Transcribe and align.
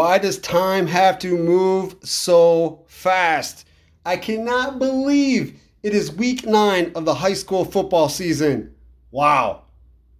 Why 0.00 0.16
does 0.16 0.38
time 0.38 0.86
have 0.86 1.18
to 1.18 1.36
move 1.36 1.94
so 2.02 2.86
fast? 2.86 3.66
I 4.06 4.16
cannot 4.16 4.78
believe 4.78 5.60
it 5.82 5.92
is 5.92 6.10
week 6.10 6.46
nine 6.46 6.90
of 6.94 7.04
the 7.04 7.12
high 7.12 7.34
school 7.34 7.66
football 7.66 8.08
season. 8.08 8.74
Wow. 9.10 9.64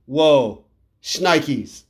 Whoa. 0.05 0.67
Schnikes. 1.03 1.85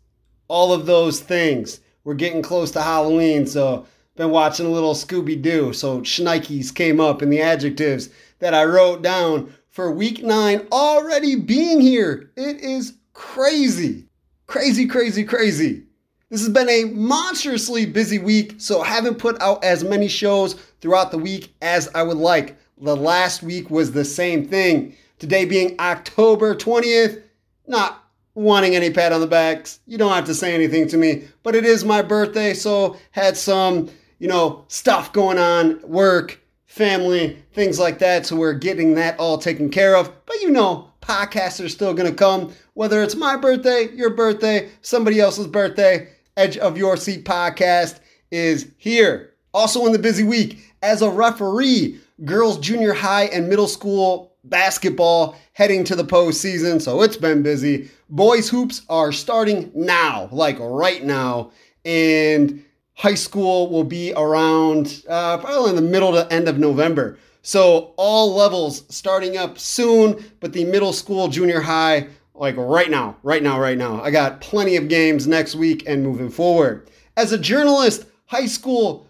All 0.46 0.72
of 0.72 0.86
those 0.86 1.18
things. 1.18 1.80
We're 2.04 2.14
getting 2.14 2.42
close 2.42 2.70
to 2.70 2.80
Halloween, 2.80 3.44
so 3.44 3.88
been 4.14 4.30
watching 4.30 4.66
a 4.66 4.70
little 4.70 4.94
Scooby 4.94 5.42
Doo. 5.42 5.72
So 5.72 6.02
Schnikes 6.02 6.72
came 6.72 7.00
up 7.00 7.22
in 7.22 7.28
the 7.28 7.42
adjectives 7.42 8.08
that 8.38 8.54
I 8.54 8.66
wrote 8.66 9.02
down 9.02 9.52
for 9.68 9.90
week 9.90 10.22
nine 10.22 10.68
already 10.70 11.34
being 11.34 11.80
here. 11.80 12.30
It 12.36 12.60
is 12.60 12.92
crazy. 13.14 14.06
Crazy, 14.46 14.86
crazy, 14.86 15.24
crazy. 15.24 15.86
This 16.30 16.42
has 16.42 16.50
been 16.50 16.68
a 16.68 16.84
monstrously 16.84 17.86
busy 17.86 18.20
week, 18.20 18.54
so 18.58 18.82
I 18.82 18.86
haven't 18.86 19.18
put 19.18 19.42
out 19.42 19.64
as 19.64 19.82
many 19.82 20.06
shows 20.06 20.54
throughout 20.80 21.10
the 21.10 21.18
week 21.18 21.52
as 21.60 21.88
I 21.92 22.04
would 22.04 22.18
like. 22.18 22.56
The 22.80 22.94
last 22.94 23.42
week 23.42 23.68
was 23.68 23.90
the 23.90 24.04
same 24.04 24.46
thing. 24.46 24.94
Today 25.18 25.44
being 25.44 25.74
October 25.80 26.54
20th, 26.54 27.20
not 27.66 28.04
wanting 28.34 28.76
any 28.76 28.92
pat 28.92 29.12
on 29.12 29.20
the 29.20 29.26
backs. 29.26 29.80
You 29.88 29.98
don't 29.98 30.12
have 30.12 30.26
to 30.26 30.34
say 30.36 30.54
anything 30.54 30.86
to 30.90 30.96
me, 30.96 31.24
but 31.42 31.56
it 31.56 31.64
is 31.64 31.84
my 31.84 32.00
birthday, 32.00 32.54
so 32.54 32.96
had 33.10 33.36
some, 33.36 33.90
you 34.20 34.28
know, 34.28 34.64
stuff 34.68 35.12
going 35.12 35.36
on, 35.36 35.80
work, 35.82 36.40
family, 36.64 37.42
things 37.54 37.80
like 37.80 37.98
that. 37.98 38.24
So 38.24 38.36
we're 38.36 38.52
getting 38.52 38.94
that 38.94 39.18
all 39.18 39.36
taken 39.36 39.68
care 39.68 39.96
of. 39.96 40.12
But 40.26 40.40
you 40.42 40.50
know, 40.50 40.92
podcasts 41.02 41.62
are 41.64 41.68
still 41.68 41.92
going 41.92 42.08
to 42.08 42.16
come, 42.16 42.52
whether 42.74 43.02
it's 43.02 43.16
my 43.16 43.36
birthday, 43.36 43.88
your 43.92 44.10
birthday, 44.10 44.68
somebody 44.80 45.18
else's 45.18 45.48
birthday. 45.48 46.08
Edge 46.40 46.56
of 46.56 46.78
Your 46.78 46.96
Seat 46.96 47.26
podcast 47.26 48.00
is 48.30 48.72
here. 48.78 49.34
Also, 49.52 49.84
in 49.84 49.92
the 49.92 49.98
busy 49.98 50.24
week, 50.24 50.72
as 50.80 51.02
a 51.02 51.10
referee, 51.10 52.00
girls 52.24 52.58
junior 52.58 52.94
high 52.94 53.24
and 53.24 53.46
middle 53.46 53.68
school 53.68 54.32
basketball 54.44 55.36
heading 55.52 55.84
to 55.84 55.94
the 55.94 56.02
postseason, 56.02 56.80
so 56.80 57.02
it's 57.02 57.18
been 57.18 57.42
busy. 57.42 57.90
Boys 58.08 58.48
hoops 58.48 58.80
are 58.88 59.12
starting 59.12 59.70
now, 59.74 60.30
like 60.32 60.56
right 60.58 61.04
now, 61.04 61.52
and 61.84 62.64
high 62.94 63.14
school 63.16 63.68
will 63.68 63.84
be 63.84 64.14
around 64.14 65.04
uh, 65.10 65.36
probably 65.36 65.68
in 65.68 65.76
the 65.76 65.82
middle 65.82 66.12
to 66.12 66.32
end 66.32 66.48
of 66.48 66.58
November. 66.58 67.18
So 67.42 67.92
all 67.98 68.34
levels 68.34 68.84
starting 68.88 69.36
up 69.36 69.58
soon, 69.58 70.24
but 70.40 70.54
the 70.54 70.64
middle 70.64 70.94
school, 70.94 71.28
junior 71.28 71.60
high 71.60 72.08
like 72.40 72.56
right 72.56 72.90
now, 72.90 73.16
right 73.22 73.42
now, 73.42 73.60
right 73.60 73.76
now. 73.76 74.02
I 74.02 74.10
got 74.10 74.40
plenty 74.40 74.76
of 74.76 74.88
games 74.88 75.26
next 75.26 75.54
week 75.54 75.84
and 75.86 76.02
moving 76.02 76.30
forward. 76.30 76.90
As 77.16 77.32
a 77.32 77.38
journalist, 77.38 78.06
high 78.24 78.46
school 78.46 79.06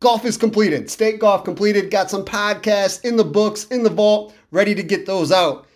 golf 0.00 0.24
is 0.24 0.38
completed, 0.38 0.90
state 0.90 1.20
golf 1.20 1.44
completed, 1.44 1.90
got 1.90 2.10
some 2.10 2.24
podcasts 2.24 3.04
in 3.04 3.16
the 3.16 3.24
books, 3.24 3.66
in 3.66 3.82
the 3.82 3.90
vault, 3.90 4.34
ready 4.50 4.74
to 4.74 4.82
get 4.82 5.04
those 5.04 5.30
out. 5.30 5.66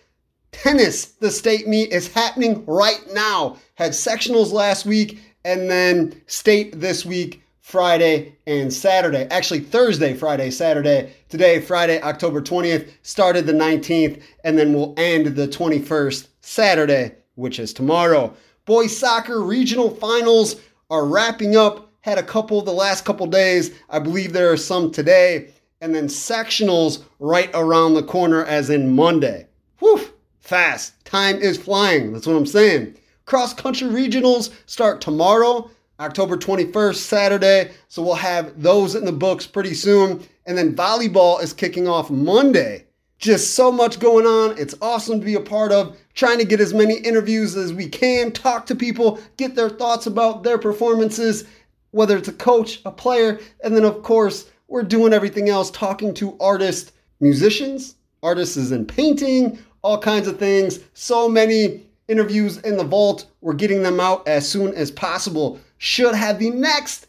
Tennis, 0.51 1.05
the 1.05 1.29
state 1.29 1.67
meet 1.67 1.91
is 1.91 2.11
happening 2.11 2.65
right 2.65 3.01
now. 3.13 3.57
Had 3.75 3.91
sectionals 3.91 4.51
last 4.51 4.87
week 4.87 5.19
and 5.45 5.69
then 5.69 6.19
state 6.25 6.79
this 6.79 7.05
week. 7.05 7.43
Friday 7.67 8.33
and 8.47 8.71
Saturday. 8.71 9.27
Actually, 9.29 9.59
Thursday, 9.59 10.13
Friday, 10.13 10.49
Saturday. 10.49 11.11
Today, 11.27 11.59
Friday, 11.59 12.01
October 12.01 12.41
20th, 12.41 12.89
started 13.01 13.45
the 13.45 13.51
19th, 13.51 14.21
and 14.45 14.57
then 14.57 14.71
we'll 14.73 14.93
end 14.95 15.35
the 15.35 15.49
21st 15.49 16.29
Saturday, 16.39 17.11
which 17.35 17.59
is 17.59 17.73
tomorrow. 17.73 18.33
Boys 18.63 18.97
soccer 18.97 19.41
regional 19.41 19.89
finals 19.89 20.55
are 20.89 21.05
wrapping 21.05 21.57
up. 21.57 21.91
Had 21.99 22.17
a 22.17 22.23
couple 22.23 22.61
the 22.61 22.71
last 22.71 23.03
couple 23.03 23.27
days. 23.27 23.77
I 23.89 23.99
believe 23.99 24.31
there 24.31 24.49
are 24.49 24.55
some 24.55 24.89
today. 24.89 25.51
And 25.81 25.93
then 25.93 26.07
sectionals 26.07 27.03
right 27.19 27.51
around 27.53 27.95
the 27.95 28.03
corner, 28.03 28.45
as 28.45 28.69
in 28.69 28.95
Monday. 28.95 29.45
Whew, 29.79 30.07
fast. 30.39 31.03
Time 31.03 31.35
is 31.35 31.57
flying. 31.57 32.13
That's 32.13 32.27
what 32.27 32.37
I'm 32.37 32.45
saying. 32.45 32.95
Cross 33.25 33.55
country 33.55 33.89
regionals 33.89 34.53
start 34.67 35.01
tomorrow, 35.01 35.69
October 35.99 36.37
21st, 36.37 36.95
Saturday. 36.95 37.71
So 37.87 38.01
we'll 38.01 38.15
have 38.15 38.61
those 38.61 38.95
in 38.95 39.05
the 39.05 39.11
books 39.11 39.47
pretty 39.47 39.73
soon. 39.73 40.23
And 40.45 40.57
then 40.57 40.75
volleyball 40.75 41.41
is 41.41 41.53
kicking 41.53 41.87
off 41.87 42.09
Monday. 42.09 42.85
Just 43.19 43.55
so 43.55 43.71
much 43.71 43.99
going 43.99 44.27
on. 44.27 44.57
It's 44.59 44.75
awesome 44.81 45.19
to 45.19 45.25
be 45.25 45.33
a 45.33 45.41
part 45.41 45.71
of. 45.71 45.97
Trying 46.13 46.37
to 46.37 46.45
get 46.45 46.59
as 46.59 46.73
many 46.73 46.97
interviews 46.99 47.55
as 47.55 47.73
we 47.73 47.89
can, 47.89 48.31
talk 48.31 48.67
to 48.67 48.75
people, 48.75 49.19
get 49.37 49.55
their 49.55 49.69
thoughts 49.69 50.05
about 50.05 50.43
their 50.43 50.59
performances, 50.59 51.45
whether 51.91 52.15
it's 52.15 52.27
a 52.27 52.33
coach, 52.33 52.79
a 52.85 52.91
player, 52.91 53.39
and 53.63 53.75
then, 53.75 53.85
of 53.85 54.03
course, 54.03 54.49
we're 54.67 54.83
doing 54.83 55.13
everything 55.13 55.49
else, 55.49 55.71
talking 55.71 56.13
to 56.15 56.37
artists, 56.39 56.91
musicians, 57.19 57.95
artists 58.21 58.71
in 58.71 58.85
painting, 58.85 59.57
all 59.81 59.97
kinds 59.97 60.27
of 60.27 60.37
things. 60.37 60.79
So 60.93 61.27
many 61.27 61.87
interviews 62.07 62.57
in 62.59 62.77
the 62.77 62.83
vault. 62.83 63.27
We're 63.41 63.53
getting 63.53 63.81
them 63.81 63.99
out 63.99 64.27
as 64.27 64.47
soon 64.47 64.73
as 64.75 64.91
possible. 64.91 65.59
Should 65.77 66.15
have 66.15 66.39
the 66.39 66.49
next 66.49 67.07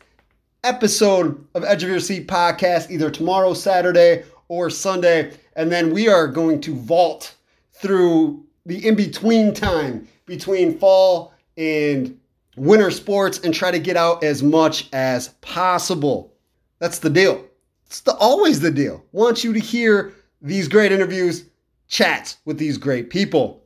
episode 0.63 1.43
of 1.55 1.65
Edge 1.65 1.83
of 1.83 1.89
Your 1.89 2.01
Seat 2.01 2.29
podcast 2.29 2.91
either 2.91 3.11
tomorrow, 3.11 3.55
Saturday, 3.55 4.25
or 4.49 4.69
Sunday. 4.69 5.33
And 5.57 5.73
then 5.73 5.93
we 5.93 6.09
are 6.09 6.27
going 6.27 6.61
to 6.63 6.75
vault 6.75 7.35
through 7.73 8.45
the 8.67 8.87
in 8.87 8.95
between 8.95 9.55
time 9.55 10.07
between 10.27 10.79
fall 10.79 11.33
and 11.57 12.19
winter 12.57 12.91
sports 12.91 13.39
and 13.39 13.55
try 13.55 13.71
to 13.71 13.79
get 13.79 13.97
out 13.97 14.23
as 14.23 14.43
much 14.43 14.89
as 14.93 15.29
possible. 15.41 16.35
That's 16.79 16.99
the 16.99 17.11
deal. 17.11 17.45
It's 17.87 18.01
the, 18.01 18.15
always 18.17 18.61
the 18.61 18.71
deal. 18.71 19.03
Want 19.13 19.43
you 19.43 19.53
to 19.55 19.59
hear 19.59 20.13
these 20.43 20.69
great 20.69 20.93
interviews, 20.93 21.45
chats 21.89 22.37
with 22.45 22.59
these 22.59 22.77
great 22.77 23.09
people. 23.09 23.63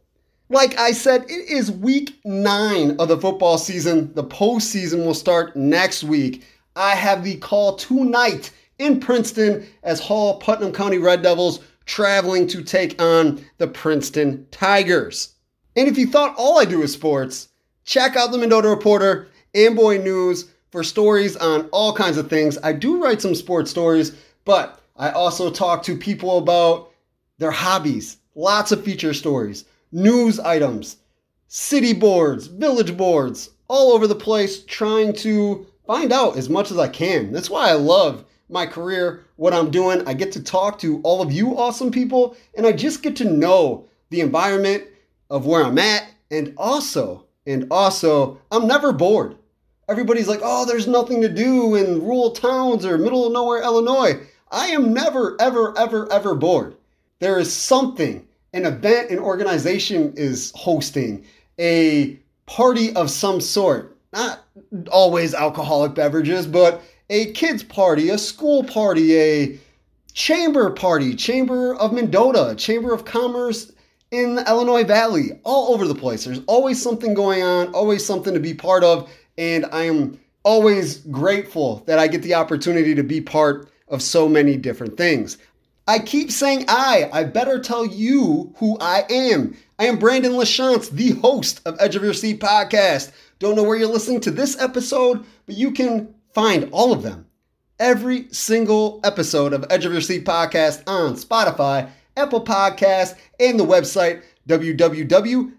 Like 0.53 0.79
I 0.79 0.93
said, 0.93 1.23
it 1.31 1.49
is 1.49 1.73
week 1.73 2.21
nine 2.27 2.97
of 2.99 3.09
the 3.09 3.17
football 3.17 3.57
season. 3.57 4.13
The 4.13 4.23
postseason 4.23 5.07
will 5.07 5.15
start 5.15 5.57
next 5.57 6.05
week. 6.05 6.45
I 6.77 6.95
have 6.95 7.25
the 7.25 7.37
call 7.37 7.77
tonight 7.77 8.51
in 8.79 9.01
Princeton 9.01 9.67
as 9.83 9.99
Hall 9.99 10.37
Putnam 10.41 10.71
County 10.75 10.99
Red 10.99 11.23
Devils 11.23 11.61
traveling 11.87 12.47
to 12.49 12.63
take 12.63 13.01
on 13.01 13.43
the 13.57 13.67
Princeton 13.67 14.47
Tigers. 14.51 15.37
And 15.75 15.89
if 15.89 15.97
you 15.97 16.07
thought 16.07 16.35
all 16.37 16.59
I 16.59 16.67
do 16.67 16.83
is 16.83 16.93
sports, 16.93 17.49
check 17.87 18.15
out 18.17 18.31
the 18.31 18.37
Mendota 18.37 18.69
Reporter 18.69 19.29
Amboy 19.55 20.03
News 20.03 20.51
for 20.71 20.85
stories 20.85 21.35
on 21.35 21.67
all 21.73 21.95
kinds 21.95 22.19
of 22.19 22.29
things. 22.29 22.59
I 22.63 22.75
do 22.75 23.03
write 23.03 23.23
some 23.23 23.35
sports 23.35 23.71
stories, 23.71 24.15
but 24.45 24.83
I 24.97 25.13
also 25.13 25.51
talk 25.51 25.83
to 25.85 25.97
people 25.97 26.37
about 26.37 26.91
their 27.39 27.51
hobbies, 27.51 28.19
lots 28.35 28.71
of 28.71 28.85
feature 28.85 29.15
stories, 29.15 29.65
news 29.93 30.41
items, 30.41 30.97
city 31.49 31.93
boards, 31.93 32.47
village 32.47 32.97
boards, 32.97 33.51
all 33.69 33.93
over 33.93 34.07
the 34.07 34.15
place, 34.15 34.65
trying 34.65 35.13
to 35.13 35.67
find 35.87 36.13
out 36.13 36.37
as 36.37 36.49
much 36.49 36.71
as 36.71 36.79
I 36.79 36.89
can. 36.89 37.33
That's 37.33 37.51
why 37.51 37.69
I 37.69 37.75
love 37.75 38.25
my 38.49 38.67
career, 38.67 39.25
what 39.37 39.53
I'm 39.53 39.71
doing. 39.71 40.07
I 40.07 40.15
get 40.15 40.33
to 40.33 40.43
talk 40.43 40.79
to 40.81 41.01
all 41.03 41.23
of 41.23 41.33
you 41.33 41.57
awesome 41.57 41.91
people, 41.91 42.37
and 42.55 42.67
I 42.67 42.73
just 42.73 43.03
get 43.03 43.17
to 43.17 43.25
know 43.25 43.87
the 44.11 44.21
environment 44.21 44.85
of 45.31 45.47
where 45.47 45.65
I'm 45.65 45.79
at. 45.79 46.07
And 46.31 46.55
also, 46.57 47.27
and 47.47 47.67
also, 47.71 48.41
I'm 48.51 48.67
never 48.67 48.93
bored. 48.93 49.37
Everybody's 49.89 50.29
like, 50.29 50.41
oh, 50.43 50.65
there's 50.65 50.87
nothing 50.87 51.21
to 51.23 51.29
do 51.29 51.75
in 51.75 52.03
rural 52.03 52.31
towns 52.31 52.87
or 52.87 52.97
middle 52.97 53.27
of 53.27 53.33
nowhere, 53.33 53.63
Illinois. 53.63 54.21
I 54.51 54.69
am 54.69 54.93
never, 54.93 55.37
ever, 55.41 55.77
ever, 55.79 56.11
ever 56.13 56.35
bored. 56.35 56.77
There 57.19 57.39
is 57.39 57.53
something, 57.53 58.27
an 58.53 58.67
event 58.67 59.11
an 59.11 59.19
organization 59.19 60.13
is 60.17 60.53
hosting, 60.55 61.25
a 61.59 62.19
party 62.47 62.95
of 62.95 63.11
some 63.11 63.41
sort. 63.41 63.97
Not 64.13 64.45
always 64.91 65.35
alcoholic 65.35 65.95
beverages, 65.95 66.47
but 66.47 66.83
a 67.09 67.33
kids 67.33 67.63
party, 67.63 68.11
a 68.11 68.19
school 68.19 68.63
party, 68.65 69.19
a 69.19 69.59
chamber 70.13 70.71
party, 70.71 71.15
Chamber 71.15 71.75
of 71.77 71.93
Mendota, 71.93 72.55
Chamber 72.57 72.93
of 72.93 73.05
Commerce 73.05 73.73
in 74.11 74.35
the 74.35 74.47
Illinois 74.47 74.85
Valley, 74.85 75.41
all 75.45 75.73
over 75.73 75.89
the 75.89 75.95
place. 75.95 76.25
There's 76.25 76.43
always 76.47 76.83
something 76.83 77.15
going 77.15 77.43
on, 77.43 77.69
always 77.69 78.05
something 78.05 78.35
to 78.35 78.41
be 78.41 78.53
part 78.53 78.85
of, 78.85 79.11
and 79.39 79.65
I 79.73 79.85
am 79.85 80.19
always 80.43 80.99
grateful 80.99 81.83
that 81.87 81.99
I 81.99 82.07
get 82.09 82.23
the 82.23 82.35
opportunity 82.35 82.95
to 82.95 83.03
be 83.03 83.21
part 83.23 83.71
of 83.89 84.03
so 84.03 84.29
many 84.29 84.57
different 84.57 84.97
things. 84.97 85.39
I 85.87 85.99
keep 85.99 86.31
saying 86.31 86.67
I, 86.69 87.11
I 87.13 87.25
better 87.25 87.59
tell 87.59 87.85
you 87.85 88.55
who 88.59 88.77
I 88.81 89.05
am. 89.11 89.57
I 89.79 89.87
am 89.87 89.99
Brandon 89.99 90.33
LaChance, 90.33 90.91
the 90.91 91.11
host 91.21 91.61
of 91.67 91.77
Edge 91.81 91.97
of 91.97 92.05
Your 92.05 92.15
Seat 92.15 92.41
podcast. 92.41 93.13
Don't 93.39 93.57
know 93.57 93.65
where 93.65 93.77
you're 93.77 93.89
listening 93.89 94.21
to 94.21 94.31
this 94.31 94.61
episode, 94.61 95.25
but 95.47 95.57
you 95.57 95.73
can 95.73 96.15
Find 96.33 96.69
all 96.73 96.93
of 96.95 97.03
them, 97.03 97.27
every 97.79 98.27
single 98.33 99.01
episode 99.05 99.53
of 99.53 99.67
Edge 99.69 99.85
of 99.85 99.93
Your 99.93 100.01
Seat 100.01 100.25
podcast 100.25 100.83
on 100.87 101.15
Spotify, 101.15 101.91
Apple 102.17 102.43
Podcasts, 102.43 103.19
and 103.39 103.61
the 103.61 103.67
website 103.67 104.23
www.rss.com 104.49 105.59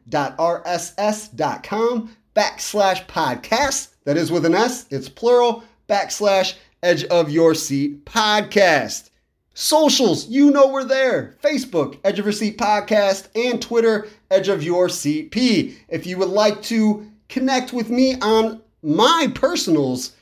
backslash 2.35 3.05
podcast. 3.05 3.89
That 4.05 4.17
is 4.17 4.31
with 4.31 4.45
an 4.45 4.55
S, 4.55 4.87
it's 4.89 5.09
plural, 5.09 5.63
backslash 5.87 6.55
Edge 6.81 7.03
of 7.05 7.29
Your 7.29 7.53
Seat 7.53 8.03
podcast. 8.05 9.11
Socials, 9.55 10.27
you 10.27 10.49
know 10.49 10.67
we're 10.67 10.83
there. 10.83 11.35
Facebook, 11.43 11.99
Edge 12.03 12.17
of 12.17 12.25
Your 12.25 12.31
Seat 12.31 12.57
Podcast, 12.57 13.27
and 13.35 13.61
Twitter, 13.61 14.07
Edge 14.31 14.47
of 14.47 14.63
Your 14.63 14.89
Seat 14.89 15.29
P. 15.29 15.77
If 15.89 16.07
you 16.07 16.17
would 16.17 16.29
like 16.29 16.61
to 16.63 17.07
connect 17.29 17.71
with 17.71 17.91
me 17.91 18.15
on 18.19 18.61
my 18.81 19.31
personals, 19.35 20.15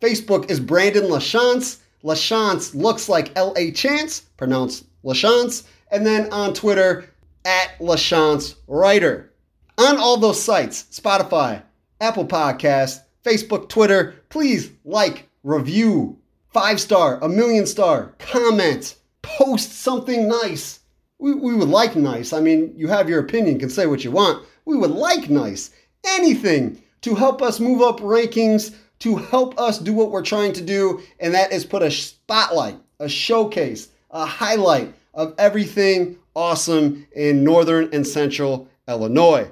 Facebook 0.00 0.50
is 0.50 0.58
Brandon 0.58 1.04
LaChance. 1.04 1.80
LaChance 2.02 2.74
looks 2.74 3.08
like 3.08 3.36
L 3.36 3.52
A 3.56 3.72
Chance, 3.72 4.20
pronounced 4.36 4.86
LaChance. 5.04 5.64
And 5.90 6.06
then 6.06 6.32
on 6.32 6.54
Twitter, 6.54 7.10
at 7.44 7.78
LaChance 7.78 8.54
Writer. 8.66 9.32
On 9.78 9.96
all 9.98 10.16
those 10.16 10.42
sites, 10.42 10.84
Spotify, 10.90 11.62
Apple 12.00 12.26
Podcasts, 12.26 13.02
Facebook, 13.24 13.68
Twitter, 13.68 14.16
please 14.28 14.70
like, 14.84 15.28
review, 15.44 16.17
five 16.50 16.80
star, 16.80 17.18
a 17.22 17.28
million 17.28 17.66
star, 17.66 18.14
comment, 18.18 18.96
post 19.22 19.72
something 19.72 20.28
nice. 20.28 20.80
We, 21.18 21.34
we 21.34 21.54
would 21.54 21.68
like 21.68 21.96
nice. 21.96 22.32
I 22.32 22.40
mean, 22.40 22.72
you 22.76 22.88
have 22.88 23.08
your 23.08 23.20
opinion, 23.20 23.58
can 23.58 23.70
say 23.70 23.86
what 23.86 24.04
you 24.04 24.10
want. 24.10 24.46
We 24.64 24.76
would 24.76 24.90
like 24.90 25.28
nice. 25.28 25.70
Anything 26.04 26.80
to 27.02 27.14
help 27.14 27.42
us 27.42 27.60
move 27.60 27.82
up 27.82 28.00
rankings, 28.00 28.74
to 29.00 29.16
help 29.16 29.58
us 29.58 29.78
do 29.78 29.92
what 29.92 30.10
we're 30.10 30.22
trying 30.22 30.52
to 30.54 30.62
do, 30.62 31.00
and 31.20 31.34
that 31.34 31.52
is 31.52 31.64
put 31.64 31.82
a 31.82 31.90
spotlight, 31.90 32.78
a 33.00 33.08
showcase, 33.08 33.88
a 34.10 34.24
highlight 34.24 34.94
of 35.14 35.34
everything 35.38 36.16
awesome 36.34 37.06
in 37.14 37.42
northern 37.44 37.88
and 37.92 38.06
central 38.06 38.68
Illinois. 38.86 39.50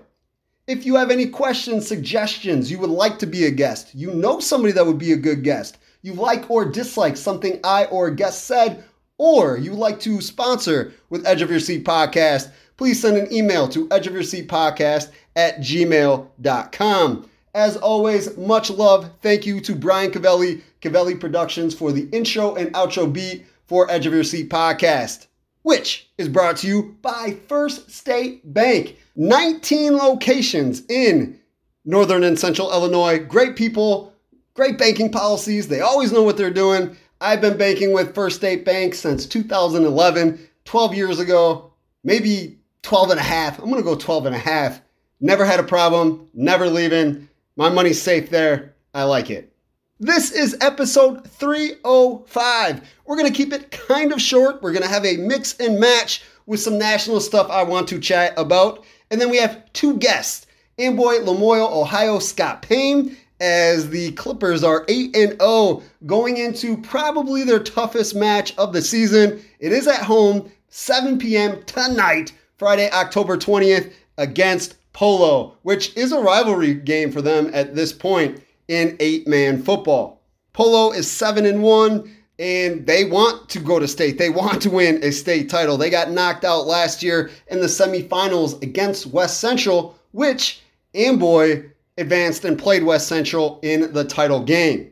If 0.66 0.84
you 0.84 0.96
have 0.96 1.10
any 1.10 1.26
questions, 1.26 1.86
suggestions, 1.86 2.70
you 2.70 2.78
would 2.78 2.90
like 2.90 3.18
to 3.20 3.26
be 3.26 3.44
a 3.44 3.50
guest, 3.50 3.94
you 3.94 4.12
know 4.14 4.40
somebody 4.40 4.72
that 4.72 4.86
would 4.86 4.98
be 4.98 5.12
a 5.12 5.16
good 5.16 5.44
guest, 5.44 5.78
you 6.06 6.14
like 6.14 6.48
or 6.48 6.64
dislike 6.64 7.16
something 7.16 7.58
I 7.64 7.86
or 7.86 8.06
a 8.06 8.14
guest 8.14 8.44
said, 8.44 8.84
or 9.18 9.58
you 9.58 9.72
like 9.72 9.98
to 10.00 10.20
sponsor 10.20 10.92
with 11.10 11.26
Edge 11.26 11.42
of 11.42 11.50
Your 11.50 11.58
Seat 11.58 11.84
Podcast, 11.84 12.52
please 12.76 13.00
send 13.00 13.16
an 13.16 13.32
email 13.32 13.68
to 13.70 13.88
Edge 13.90 14.06
of 14.06 14.14
Your 14.14 14.22
Seat 14.22 14.48
Podcast 14.48 15.10
at 15.34 15.58
gmail.com. 15.58 17.28
As 17.54 17.76
always, 17.76 18.36
much 18.36 18.70
love. 18.70 19.10
Thank 19.20 19.46
you 19.46 19.60
to 19.62 19.74
Brian 19.74 20.12
Cavelli, 20.12 20.62
Cavelli 20.80 21.16
Productions, 21.16 21.74
for 21.74 21.90
the 21.90 22.08
intro 22.12 22.54
and 22.54 22.72
outro 22.74 23.12
beat 23.12 23.44
for 23.66 23.90
Edge 23.90 24.06
of 24.06 24.12
Your 24.12 24.22
Seat 24.22 24.48
Podcast, 24.48 25.26
which 25.62 26.08
is 26.18 26.28
brought 26.28 26.58
to 26.58 26.68
you 26.68 26.96
by 27.02 27.36
First 27.48 27.90
State 27.90 28.54
Bank. 28.54 28.96
19 29.16 29.96
locations 29.96 30.84
in 30.88 31.40
Northern 31.84 32.22
and 32.22 32.38
Central 32.38 32.70
Illinois. 32.70 33.18
Great 33.18 33.56
people, 33.56 34.12
great 34.56 34.78
banking 34.78 35.12
policies. 35.12 35.68
They 35.68 35.80
always 35.80 36.10
know 36.10 36.22
what 36.22 36.36
they're 36.36 36.50
doing. 36.50 36.96
I've 37.20 37.40
been 37.40 37.56
banking 37.56 37.92
with 37.92 38.14
First 38.14 38.36
State 38.36 38.64
Bank 38.64 38.94
since 38.94 39.26
2011, 39.26 40.38
12 40.64 40.94
years 40.94 41.20
ago, 41.20 41.72
maybe 42.02 42.58
12 42.82 43.10
and 43.10 43.20
a 43.20 43.22
half. 43.22 43.58
I'm 43.58 43.70
going 43.70 43.76
to 43.76 43.82
go 43.82 43.94
12 43.94 44.26
and 44.26 44.34
a 44.34 44.38
half. 44.38 44.80
Never 45.20 45.44
had 45.44 45.60
a 45.60 45.64
problem, 45.64 46.28
never 46.34 46.68
leaving. 46.68 47.28
My 47.56 47.68
money's 47.68 48.02
safe 48.02 48.30
there. 48.30 48.74
I 48.92 49.04
like 49.04 49.30
it. 49.30 49.52
This 49.98 50.30
is 50.30 50.56
episode 50.60 51.26
305. 51.26 52.82
We're 53.06 53.16
going 53.16 53.32
to 53.32 53.36
keep 53.36 53.52
it 53.52 53.70
kind 53.70 54.12
of 54.12 54.20
short. 54.20 54.62
We're 54.62 54.72
going 54.72 54.82
to 54.82 54.88
have 54.88 55.06
a 55.06 55.16
mix 55.16 55.56
and 55.58 55.80
match 55.80 56.22
with 56.44 56.60
some 56.60 56.78
national 56.78 57.20
stuff 57.20 57.50
I 57.50 57.62
want 57.62 57.88
to 57.88 57.98
chat 57.98 58.34
about. 58.36 58.84
And 59.10 59.20
then 59.20 59.30
we 59.30 59.38
have 59.38 59.72
two 59.72 59.96
guests 59.96 60.46
Amboy 60.78 61.20
LaMoille, 61.20 61.72
Ohio, 61.72 62.18
Scott 62.18 62.60
Payne, 62.60 63.16
as 63.40 63.90
the 63.90 64.12
Clippers 64.12 64.64
are 64.64 64.84
8 64.88 65.14
0 65.14 65.82
going 66.06 66.36
into 66.36 66.76
probably 66.78 67.44
their 67.44 67.58
toughest 67.58 68.14
match 68.14 68.56
of 68.56 68.72
the 68.72 68.82
season. 68.82 69.42
It 69.58 69.72
is 69.72 69.86
at 69.86 70.02
home, 70.02 70.50
7 70.68 71.18
p.m. 71.18 71.62
tonight, 71.64 72.32
Friday, 72.58 72.90
October 72.90 73.36
20th, 73.36 73.92
against 74.18 74.76
Polo, 74.92 75.56
which 75.62 75.96
is 75.96 76.12
a 76.12 76.20
rivalry 76.20 76.74
game 76.74 77.12
for 77.12 77.20
them 77.20 77.50
at 77.52 77.74
this 77.74 77.92
point 77.92 78.42
in 78.68 78.96
eight 79.00 79.28
man 79.28 79.62
football. 79.62 80.22
Polo 80.52 80.92
is 80.92 81.10
7 81.10 81.44
and 81.44 81.62
1 81.62 82.16
and 82.38 82.86
they 82.86 83.04
want 83.04 83.48
to 83.50 83.58
go 83.58 83.78
to 83.78 83.88
state. 83.88 84.18
They 84.18 84.30
want 84.30 84.60
to 84.62 84.70
win 84.70 85.02
a 85.02 85.10
state 85.10 85.48
title. 85.48 85.76
They 85.76 85.90
got 85.90 86.10
knocked 86.10 86.44
out 86.44 86.66
last 86.66 87.02
year 87.02 87.30
in 87.48 87.60
the 87.60 87.66
semifinals 87.66 88.62
against 88.62 89.06
West 89.06 89.40
Central, 89.40 89.98
which 90.12 90.60
Amboy 90.94 91.64
advanced 91.98 92.44
and 92.44 92.58
played 92.58 92.82
West 92.82 93.08
Central 93.08 93.58
in 93.62 93.92
the 93.92 94.04
title 94.04 94.40
game. 94.40 94.90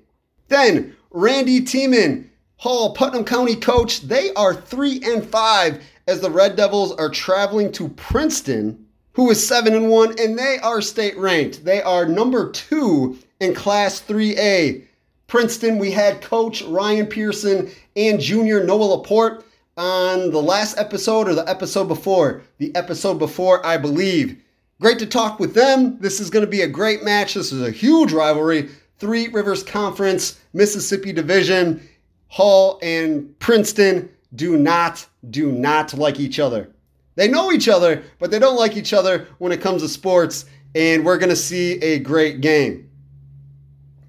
Then 0.49 0.97
Randy 1.11 1.61
Tieman, 1.61 2.29
Hall 2.57 2.95
Putnam 2.95 3.25
County 3.25 3.57
coach, 3.57 4.03
they 4.03 4.33
are 4.35 4.55
3 4.55 5.01
and 5.05 5.25
5 5.25 5.83
as 6.07 6.21
the 6.21 6.31
Red 6.31 6.57
Devils 6.57 6.93
are 6.93 7.09
traveling 7.09 7.73
to 7.73 7.89
Princeton, 7.91 8.87
who 9.13 9.31
is 9.31 9.47
7 9.47 9.75
and 9.75 9.91
1 9.91 10.19
and 10.19 10.39
they 10.39 10.59
are 10.63 10.81
state 10.81 11.17
ranked. 11.17 11.65
They 11.65 11.83
are 11.83 12.07
number 12.07 12.51
2 12.51 13.19
in 13.41 13.55
class 13.55 14.01
3A. 14.01 14.85
Princeton, 15.27 15.79
we 15.79 15.91
had 15.91 16.21
coach 16.21 16.63
Ryan 16.63 17.07
Pearson 17.07 17.71
and 17.97 18.21
junior 18.21 18.63
Noah 18.63 18.85
Laporte 18.85 19.45
on 19.77 20.31
the 20.31 20.43
last 20.43 20.79
episode 20.79 21.29
or 21.29 21.35
the 21.35 21.49
episode 21.49 21.89
before. 21.89 22.43
The 22.59 22.75
episode 22.77 23.19
before, 23.19 23.65
I 23.67 23.77
believe. 23.77 24.41
Great 24.85 24.99
to 24.99 25.07
talk 25.07 25.41
with 25.41 25.55
them. 25.55 25.99
This 25.99 26.21
is 26.21 26.29
going 26.29 26.45
to 26.45 26.51
be 26.51 26.61
a 26.61 26.69
great 26.69 27.03
match. 27.03 27.33
This 27.33 27.53
is 27.53 27.63
a 27.63 27.71
huge 27.71 28.13
rivalry. 28.13 28.69
Three 28.99 29.29
Rivers 29.29 29.63
Conference, 29.63 30.39
Mississippi 30.53 31.11
Division. 31.11 31.89
Hall 32.29 32.79
and 32.83 33.35
Princeton 33.39 34.11
do 34.35 34.59
not, 34.59 35.07
do 35.31 35.51
not 35.51 35.95
like 35.95 36.21
each 36.21 36.39
other. 36.39 36.71
They 37.15 37.29
know 37.29 37.51
each 37.51 37.67
other, 37.67 38.03
but 38.19 38.31
they 38.31 38.39
don't 38.39 38.59
like 38.59 38.77
each 38.77 38.93
other 38.93 39.27
when 39.39 39.53
it 39.53 39.63
comes 39.63 39.81
to 39.81 39.89
sports, 39.89 40.45
and 40.75 41.03
we're 41.03 41.17
going 41.17 41.31
to 41.31 41.35
see 41.35 41.83
a 41.83 41.99
great 42.01 42.43
game. 42.43 42.91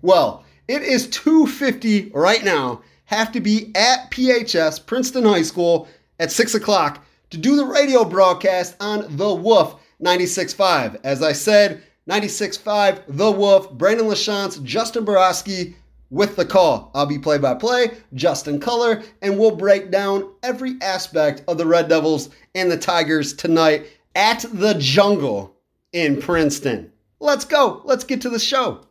Well, 0.01 0.43
it 0.67 0.81
is 0.81 1.07
2.50 1.07 2.13
right 2.13 2.43
now. 2.43 2.81
Have 3.05 3.31
to 3.31 3.39
be 3.39 3.71
at 3.75 4.11
PHS, 4.11 4.85
Princeton 4.85 5.23
High 5.23 5.43
School, 5.43 5.87
at 6.19 6.33
6 6.33 6.53
o'clock 6.53 7.01
to 7.29 7.37
do 7.37 7.55
the 7.55 7.65
radio 7.65 8.03
broadcast 8.03 8.75
on 8.81 9.15
The 9.15 9.33
Wolf 9.33 9.79
96.5. 10.01 10.99
As 11.03 11.21
I 11.21 11.31
said, 11.31 11.81
96.5, 12.09 13.03
The 13.07 13.31
Wolf, 13.31 13.71
Brandon 13.73 14.07
LaChance, 14.07 14.63
Justin 14.63 15.05
Borowski 15.05 15.75
with 16.09 16.35
the 16.35 16.45
call. 16.45 16.91
I'll 16.93 17.05
be 17.05 17.17
play 17.17 17.37
by 17.37 17.55
play, 17.55 17.91
Justin 18.13 18.59
Color, 18.59 19.03
and 19.21 19.37
we'll 19.37 19.55
break 19.55 19.91
down 19.91 20.31
every 20.43 20.75
aspect 20.81 21.43
of 21.47 21.57
the 21.57 21.65
Red 21.65 21.89
Devils 21.89 22.29
and 22.53 22.71
the 22.71 22.77
Tigers 22.77 23.33
tonight 23.33 23.87
at 24.13 24.45
the 24.53 24.75
Jungle 24.75 25.55
in 25.93 26.21
Princeton. 26.21 26.91
Let's 27.19 27.45
go. 27.45 27.81
Let's 27.85 28.03
get 28.03 28.21
to 28.21 28.29
the 28.29 28.39
show. 28.39 28.81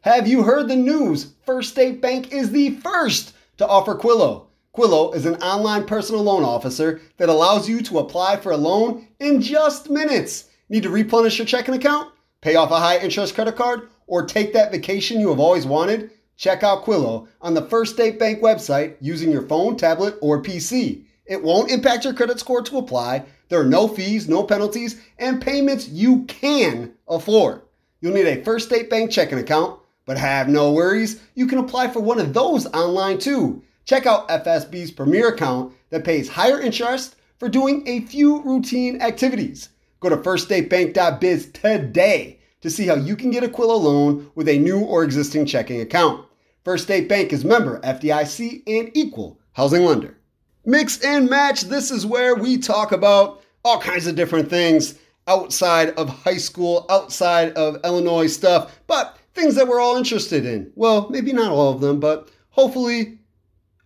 Have 0.00 0.26
you 0.26 0.42
heard 0.42 0.68
the 0.68 0.76
news? 0.76 1.32
First 1.46 1.70
State 1.70 2.02
Bank 2.02 2.32
is 2.32 2.50
the 2.50 2.70
first 2.80 3.34
to 3.58 3.66
offer 3.66 3.94
Quillo. 3.94 4.46
Quillo 4.76 5.14
is 5.14 5.24
an 5.24 5.36
online 5.36 5.86
personal 5.86 6.22
loan 6.22 6.42
officer 6.42 7.00
that 7.18 7.28
allows 7.28 7.68
you 7.68 7.80
to 7.82 8.00
apply 8.00 8.36
for 8.36 8.52
a 8.52 8.56
loan 8.56 9.06
in 9.20 9.40
just 9.40 9.88
minutes. 9.88 10.50
Need 10.68 10.84
to 10.84 10.90
replenish 10.90 11.38
your 11.38 11.46
checking 11.46 11.74
account, 11.74 12.12
pay 12.40 12.56
off 12.56 12.70
a 12.70 12.78
high 12.78 12.98
interest 12.98 13.34
credit 13.34 13.56
card, 13.56 13.88
or 14.06 14.24
take 14.24 14.52
that 14.52 14.72
vacation 14.72 15.20
you 15.20 15.28
have 15.28 15.40
always 15.40 15.66
wanted? 15.66 16.10
Check 16.36 16.62
out 16.62 16.84
Quillo 16.84 17.28
on 17.40 17.54
the 17.54 17.62
First 17.62 17.94
State 17.94 18.18
Bank 18.18 18.40
website 18.40 18.96
using 19.00 19.30
your 19.30 19.46
phone, 19.46 19.76
tablet, 19.76 20.16
or 20.20 20.42
PC. 20.42 21.04
It 21.26 21.42
won't 21.42 21.70
impact 21.70 22.04
your 22.04 22.14
credit 22.14 22.40
score 22.40 22.62
to 22.62 22.78
apply. 22.78 23.24
There 23.48 23.60
are 23.60 23.64
no 23.64 23.88
fees, 23.88 24.28
no 24.28 24.42
penalties, 24.42 25.00
and 25.18 25.40
payments 25.40 25.88
you 25.88 26.24
can 26.24 26.94
afford. 27.08 27.62
You'll 28.00 28.14
need 28.14 28.26
a 28.26 28.42
First 28.42 28.68
State 28.68 28.90
Bank 28.90 29.10
checking 29.10 29.38
account 29.38 29.80
but 30.06 30.18
have 30.18 30.48
no 30.48 30.72
worries, 30.72 31.20
you 31.34 31.46
can 31.46 31.58
apply 31.58 31.88
for 31.88 32.00
one 32.00 32.20
of 32.20 32.34
those 32.34 32.66
online 32.66 33.18
too. 33.18 33.62
Check 33.84 34.06
out 34.06 34.28
FSB's 34.28 34.90
premier 34.90 35.28
account 35.28 35.74
that 35.90 36.04
pays 36.04 36.28
higher 36.28 36.60
interest 36.60 37.16
for 37.38 37.48
doing 37.48 37.86
a 37.86 38.00
few 38.00 38.42
routine 38.42 39.00
activities. 39.00 39.70
Go 40.04 40.10
to 40.10 40.16
firststatebank.biz 40.18 41.46
today 41.52 42.38
to 42.60 42.68
see 42.68 42.86
how 42.86 42.94
you 42.94 43.16
can 43.16 43.30
get 43.30 43.42
a 43.42 43.48
Quillo 43.48 43.80
loan 43.80 44.30
with 44.34 44.50
a 44.50 44.58
new 44.58 44.80
or 44.80 45.02
existing 45.02 45.46
checking 45.46 45.80
account. 45.80 46.26
First 46.62 46.84
State 46.84 47.08
Bank 47.08 47.32
is 47.32 47.42
member 47.42 47.80
FDIC 47.80 48.64
and 48.66 48.90
equal 48.94 49.40
housing 49.52 49.82
lender. 49.86 50.18
Mix 50.66 51.02
and 51.02 51.30
match, 51.30 51.62
this 51.62 51.90
is 51.90 52.04
where 52.04 52.34
we 52.34 52.58
talk 52.58 52.92
about 52.92 53.42
all 53.64 53.80
kinds 53.80 54.06
of 54.06 54.14
different 54.14 54.50
things 54.50 54.98
outside 55.26 55.94
of 55.94 56.10
high 56.10 56.36
school, 56.36 56.84
outside 56.90 57.54
of 57.54 57.78
Illinois 57.82 58.26
stuff, 58.26 58.78
but 58.86 59.16
things 59.32 59.54
that 59.54 59.66
we're 59.66 59.80
all 59.80 59.96
interested 59.96 60.44
in. 60.44 60.70
Well, 60.74 61.08
maybe 61.08 61.32
not 61.32 61.50
all 61.50 61.72
of 61.72 61.80
them, 61.80 61.98
but 61.98 62.30
hopefully 62.50 63.20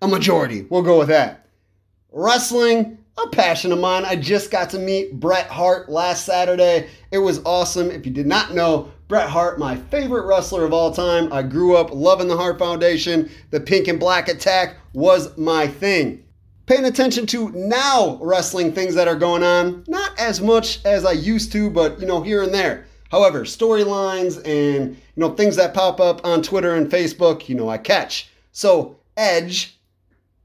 a 0.03 0.09
majority. 0.09 0.67
We'll 0.69 0.83
go 0.83 0.99
with 0.99 1.09
that. 1.11 1.47
Wrestling, 2.11 2.99
a 3.19 3.29
passion 3.31 3.73
of 3.73 3.79
mine. 3.79 4.05
I 4.05 4.17
just 4.17 4.51
got 4.51 4.71
to 4.71 4.79
meet 4.79 5.19
Bret 5.19 5.49
Hart 5.49 5.89
last 5.89 6.25
Saturday. 6.25 6.89
It 7.11 7.19
was 7.19 7.41
awesome. 7.45 7.91
If 7.91 8.07
you 8.07 8.13
did 8.13 8.27
not 8.27 8.55
know, 8.55 8.91
Bret 9.09 9.29
Hart, 9.29 9.59
my 9.59 9.77
favorite 9.77 10.27
wrestler 10.27 10.65
of 10.65 10.73
all 10.73 10.93
time. 10.93 11.33
I 11.33 11.43
grew 11.43 11.77
up 11.77 11.93
loving 11.93 12.29
the 12.29 12.37
Hart 12.37 12.59
Foundation. 12.59 13.31
The 13.51 13.61
pink 13.61 13.89
and 13.89 13.99
black 13.99 14.29
attack 14.29 14.77
was 14.93 15.37
my 15.39 15.67
thing. 15.67 16.25
Paying 16.67 16.85
attention 16.85 17.25
to 17.27 17.51
now 17.51 18.19
wrestling 18.21 18.73
things 18.73 18.95
that 18.95 19.09
are 19.09 19.17
going 19.17 19.43
on, 19.43 19.85
not 19.89 20.11
as 20.19 20.43
much 20.43 20.85
as 20.85 21.07
I 21.07 21.13
used 21.13 21.51
to, 21.53 21.71
but 21.71 21.99
you 21.99 22.07
know, 22.07 22.21
here 22.21 22.43
and 22.43 22.53
there. 22.53 22.85
However, 23.11 23.45
storylines 23.45 24.37
and 24.45 24.91
you 24.95 25.01
know 25.17 25.31
things 25.31 25.57
that 25.57 25.73
pop 25.73 25.99
up 25.99 26.25
on 26.27 26.43
Twitter 26.43 26.75
and 26.75 26.91
Facebook, 26.91 27.49
you 27.49 27.55
know, 27.55 27.71
I 27.71 27.79
catch. 27.79 28.29
So, 28.53 28.99
Edge, 29.17 29.79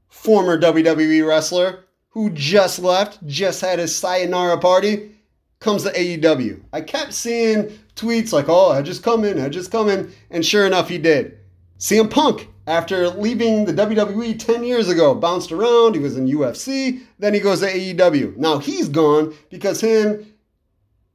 former 0.08 0.58
WWE 0.58 1.28
wrestler, 1.28 1.83
who 2.14 2.30
just 2.30 2.78
left, 2.78 3.26
just 3.26 3.60
had 3.60 3.80
his 3.80 3.94
sayonara 3.94 4.56
party, 4.56 5.10
comes 5.58 5.82
to 5.82 5.90
AEW. 5.90 6.62
I 6.72 6.80
kept 6.80 7.12
seeing 7.12 7.76
tweets 7.96 8.32
like, 8.32 8.48
oh, 8.48 8.70
I 8.70 8.82
just 8.82 9.02
come 9.02 9.24
in, 9.24 9.40
I 9.40 9.48
just 9.48 9.72
come 9.72 9.88
in, 9.88 10.12
and 10.30 10.46
sure 10.46 10.64
enough, 10.64 10.88
he 10.88 10.96
did. 10.96 11.36
CM 11.80 12.08
Punk, 12.08 12.48
after 12.68 13.08
leaving 13.08 13.64
the 13.64 13.72
WWE 13.72 14.38
10 14.38 14.62
years 14.62 14.88
ago, 14.88 15.12
bounced 15.12 15.50
around, 15.50 15.96
he 15.96 16.00
was 16.00 16.16
in 16.16 16.28
UFC, 16.28 17.02
then 17.18 17.34
he 17.34 17.40
goes 17.40 17.60
to 17.60 17.66
AEW. 17.66 18.36
Now 18.36 18.58
he's 18.58 18.88
gone 18.88 19.34
because 19.50 19.80
him 19.80 20.24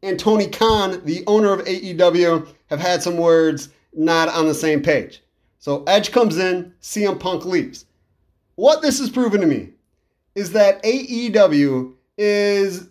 and 0.03 0.19
Tony 0.19 0.47
Khan, 0.47 1.01
the 1.05 1.23
owner 1.27 1.53
of 1.53 1.65
AEW, 1.65 2.45
have 2.67 2.79
had 2.81 3.01
some 3.01 3.15
words 3.15 3.69
not 3.93 4.27
on 4.27 4.47
the 4.47 4.53
same 4.53 4.81
page. 4.81 5.23
So 5.59 5.85
Edge 5.85 6.11
comes 6.11 6.37
in, 6.37 6.73
CM 6.81 7.17
Punk 7.17 7.45
leaves. 7.45 7.85
What 8.55 8.81
this 8.81 8.99
has 8.99 9.09
proven 9.09 9.39
to 9.39 9.47
me 9.47 9.69
is 10.39 10.53
that 10.53 10.81
AEW 10.83 11.93
is 12.17 12.87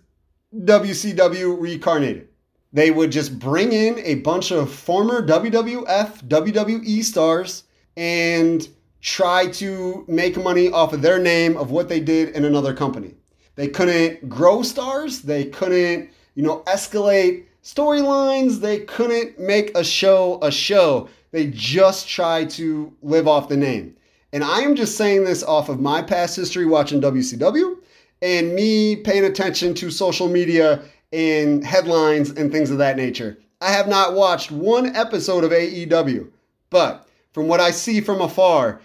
WCW 0.54 1.58
reincarnated. 1.58 2.28
They 2.74 2.90
would 2.90 3.10
just 3.10 3.38
bring 3.38 3.72
in 3.72 3.98
a 4.00 4.16
bunch 4.16 4.50
of 4.50 4.70
former 4.70 5.26
WWF, 5.26 6.28
WWE 6.28 7.02
stars 7.02 7.64
and 7.96 8.68
try 9.00 9.46
to 9.46 10.04
make 10.06 10.36
money 10.36 10.70
off 10.70 10.92
of 10.92 11.00
their 11.00 11.18
name 11.18 11.56
of 11.56 11.70
what 11.70 11.88
they 11.88 12.00
did 12.00 12.36
in 12.36 12.44
another 12.44 12.74
company. 12.74 13.14
They 13.54 13.68
couldn't 13.68 14.28
grow 14.28 14.62
stars, 14.62 15.22
they 15.22 15.46
couldn't, 15.46 16.10
you 16.34 16.42
know, 16.42 16.60
escalate 16.66 17.44
storylines, 17.64 18.60
they 18.60 18.80
couldn't 18.80 19.38
make 19.38 19.76
a 19.76 19.82
show 19.82 20.38
a 20.42 20.50
show. 20.50 21.08
They 21.30 21.46
just 21.46 22.08
tried 22.08 22.50
to 22.50 22.92
live 23.02 23.26
off 23.26 23.48
the 23.48 23.56
name. 23.56 23.96
And 24.32 24.44
I 24.44 24.60
am 24.60 24.74
just 24.74 24.96
saying 24.96 25.24
this 25.24 25.42
off 25.42 25.68
of 25.68 25.80
my 25.80 26.02
past 26.02 26.36
history 26.36 26.66
watching 26.66 27.00
WCW 27.00 27.78
and 28.20 28.54
me 28.54 28.96
paying 28.96 29.24
attention 29.24 29.74
to 29.74 29.90
social 29.90 30.28
media 30.28 30.82
and 31.12 31.64
headlines 31.64 32.30
and 32.30 32.52
things 32.52 32.70
of 32.70 32.78
that 32.78 32.96
nature. 32.96 33.38
I 33.60 33.72
have 33.72 33.88
not 33.88 34.14
watched 34.14 34.50
one 34.50 34.94
episode 34.94 35.44
of 35.44 35.50
AEW, 35.50 36.30
but 36.70 37.08
from 37.32 37.48
what 37.48 37.60
I 37.60 37.70
see 37.70 38.00
from 38.00 38.20
afar, 38.20 38.80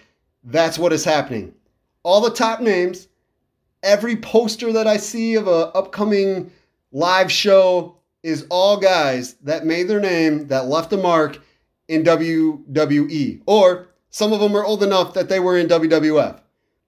that's 0.46 0.80
what 0.80 0.94
is 0.94 1.04
happening. 1.04 1.54
All 2.04 2.22
the 2.22 2.30
top 2.30 2.62
names, 2.62 3.08
every 3.82 4.16
poster 4.16 4.72
that 4.72 4.88
I 4.88 4.98
see 4.98 5.36
of 5.36 5.48
a 5.48 5.68
upcoming 5.76 6.52
live 6.92 7.32
show 7.32 7.98
is 8.24 8.46
all 8.50 8.78
guys 8.78 9.34
that 9.44 9.66
made 9.66 9.90
their 9.90 10.00
name, 10.00 10.48
that 10.48 10.68
left 10.68 10.94
a 10.94 10.98
mark 10.98 11.40
in 11.90 12.04
WWE, 12.04 13.42
or 13.46 13.90
some 14.14 14.32
of 14.32 14.40
them 14.40 14.56
are 14.56 14.64
old 14.64 14.84
enough 14.84 15.16
that 15.16 15.28
they 15.28 15.40
were 15.40 15.58
in 15.58 15.68
WWF. 15.68 16.40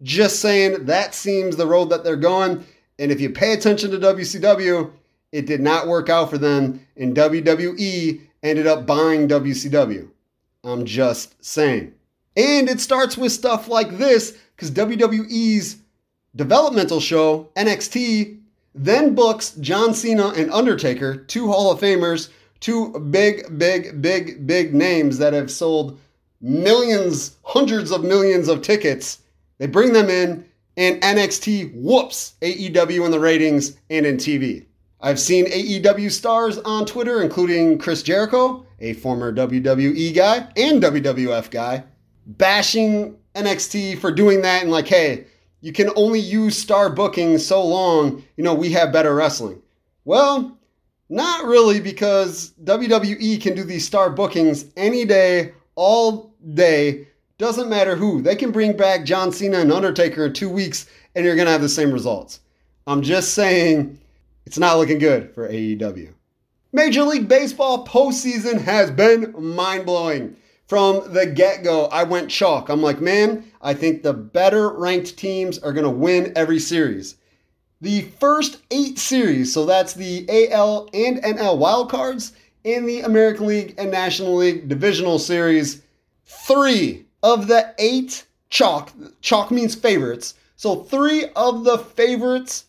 Just 0.03 0.41
saying, 0.41 0.86
that 0.86 1.15
seems 1.15 1.55
the 1.55 1.65
road 1.65 1.89
that 1.89 2.03
they're 2.03 2.15
going. 2.15 2.63
And 3.00 3.12
if 3.12 3.20
you 3.20 3.32
pay 3.32 3.53
attention 3.53 3.89
to 3.91 3.98
WCW, 3.98 4.91
it 5.32 5.48
did 5.48 5.60
not 5.60 5.88
work 5.88 6.08
out 6.08 6.29
for 6.29 6.38
them, 6.38 6.86
and 6.96 7.15
WWE 7.15 8.22
ended 8.44 8.67
up 8.67 8.86
buying 8.86 9.27
WCW. 9.27 10.08
I'm 10.63 10.86
just 10.86 11.44
saying. 11.44 11.96
And 12.38 12.70
it 12.70 12.79
starts 12.79 13.17
with 13.17 13.32
stuff 13.32 13.67
like 13.67 13.98
this 13.98 14.38
because 14.55 14.70
WWE's 14.70 15.77
developmental 16.36 17.00
show, 17.00 17.50
NXT, 17.55 18.39
then 18.75 19.15
books 19.15 19.51
John 19.62 19.96
Cena 19.96 20.27
and 20.29 20.51
Undertaker, 20.51 21.17
two 21.17 21.48
Hall 21.48 21.72
of 21.72 21.79
Famers, 21.79 22.29
two 22.60 23.00
big, 23.10 23.58
big, 23.58 24.00
big, 24.00 24.46
big 24.46 24.75
names 24.75 25.17
that 25.17 25.34
have 25.34 25.50
sold 25.50 26.00
millions, 26.46 27.38
hundreds 27.42 27.92
of 27.92 28.04
millions 28.04 28.48
of 28.48 28.62
tickets. 28.62 29.20
They 29.58 29.66
bring 29.66 29.94
them 29.94 30.10
in, 30.10 30.46
and 30.78 31.02
NXT 31.02 31.74
whoops 31.74 32.36
AEW 32.42 33.04
in 33.04 33.12
the 33.12 33.20
ratings 33.20 33.78
and 33.90 34.06
in 34.06 34.18
TV. 34.18 34.66
I've 35.02 35.20
seen 35.20 35.46
AEW 35.48 36.12
stars 36.12 36.60
on 36.60 36.86
Twitter, 36.86 37.22
including 37.22 37.80
Chris 37.80 38.04
Jericho, 38.04 38.66
a 38.80 38.94
former 38.94 39.34
WWE 39.34 40.14
guy 40.16 40.48
and 40.56 40.82
WWF 40.82 41.50
guy, 41.50 41.84
bashing 42.28 43.18
NXT 43.34 44.00
for 44.00 44.12
doing 44.12 44.42
that 44.44 44.62
and 44.62 44.72
like, 44.72 44.88
hey, 44.88 45.25
you 45.62 45.74
can 45.74 45.90
only 45.96 46.20
use 46.20 46.56
star 46.58 46.92
booking 46.92 47.40
so 47.40 47.66
long, 47.66 48.24
you 48.38 48.44
know, 48.44 48.54
we 48.54 48.70
have 48.72 48.94
better 48.94 49.16
wrestling. 49.16 49.62
Well, 50.06 50.60
not 51.10 51.46
really, 51.46 51.80
because 51.80 52.54
WWE 52.64 53.42
can 53.42 53.56
do 53.56 53.64
these 53.64 53.86
star 53.86 54.10
bookings 54.10 54.66
any 54.78 55.06
day, 55.06 55.54
all 55.75 56.35
day, 56.54 57.08
doesn't 57.38 57.70
matter 57.70 57.96
who. 57.96 58.22
They 58.22 58.36
can 58.36 58.52
bring 58.52 58.78
back 58.78 59.06
John 59.06 59.32
Cena 59.32 59.60
and 59.60 59.72
Undertaker 59.72 60.25
in 60.25 60.34
two 60.34 60.50
weeks 60.50 60.88
and 61.16 61.25
you're 61.25 61.36
going 61.36 61.46
to 61.46 61.52
have 61.52 61.62
the 61.62 61.70
same 61.70 61.92
results. 61.92 62.42
I'm 62.88 63.02
just 63.02 63.34
saying 63.34 63.98
it's 64.46 64.58
not 64.58 64.78
looking 64.78 65.00
good 65.00 65.34
for 65.34 65.50
AEW. 65.50 66.14
Major 66.72 67.04
League 67.04 67.28
Baseball 67.28 67.88
postseason 67.88 68.60
has 68.62 68.92
been 68.92 69.34
mind 69.38 69.86
blowing. 69.86 70.36
From 70.68 71.14
the 71.14 71.28
get 71.28 71.64
go, 71.64 71.86
I 71.86 72.04
went 72.04 72.32
chalk. 72.32 72.70
I'm 72.70 72.82
like, 72.82 73.00
man, 73.00 73.46
I 73.62 73.75
think 73.75 74.02
the 74.02 74.14
better 74.14 74.70
ranked 74.70 75.16
teams 75.16 75.60
are 75.60 75.72
going 75.72 75.84
to 75.86 75.92
win 75.92 76.34
every 76.36 76.60
series. 76.60 77.16
The 77.82 78.02
first 78.20 78.58
eight 78.72 78.98
series, 78.98 79.54
so 79.54 79.66
that's 79.66 79.94
the 79.94 80.25
AL 80.52 80.90
and 80.92 81.22
NL 81.22 81.60
wildcards, 81.60 82.32
in 82.64 82.88
the 82.88 83.02
American 83.02 83.46
League 83.46 83.75
and 83.78 83.92
National 83.92 84.38
League 84.38 84.68
divisional 84.68 85.20
series, 85.20 85.84
three 86.25 87.05
of 87.24 87.48
the 87.48 87.74
eight 87.79 88.25
chalk, 88.50 88.91
chalk 89.22 89.51
means 89.51 89.75
favorites. 89.75 90.36
So 90.55 90.84
three 90.84 91.25
of 91.36 91.63
the 91.63 91.77
favorites 91.77 92.65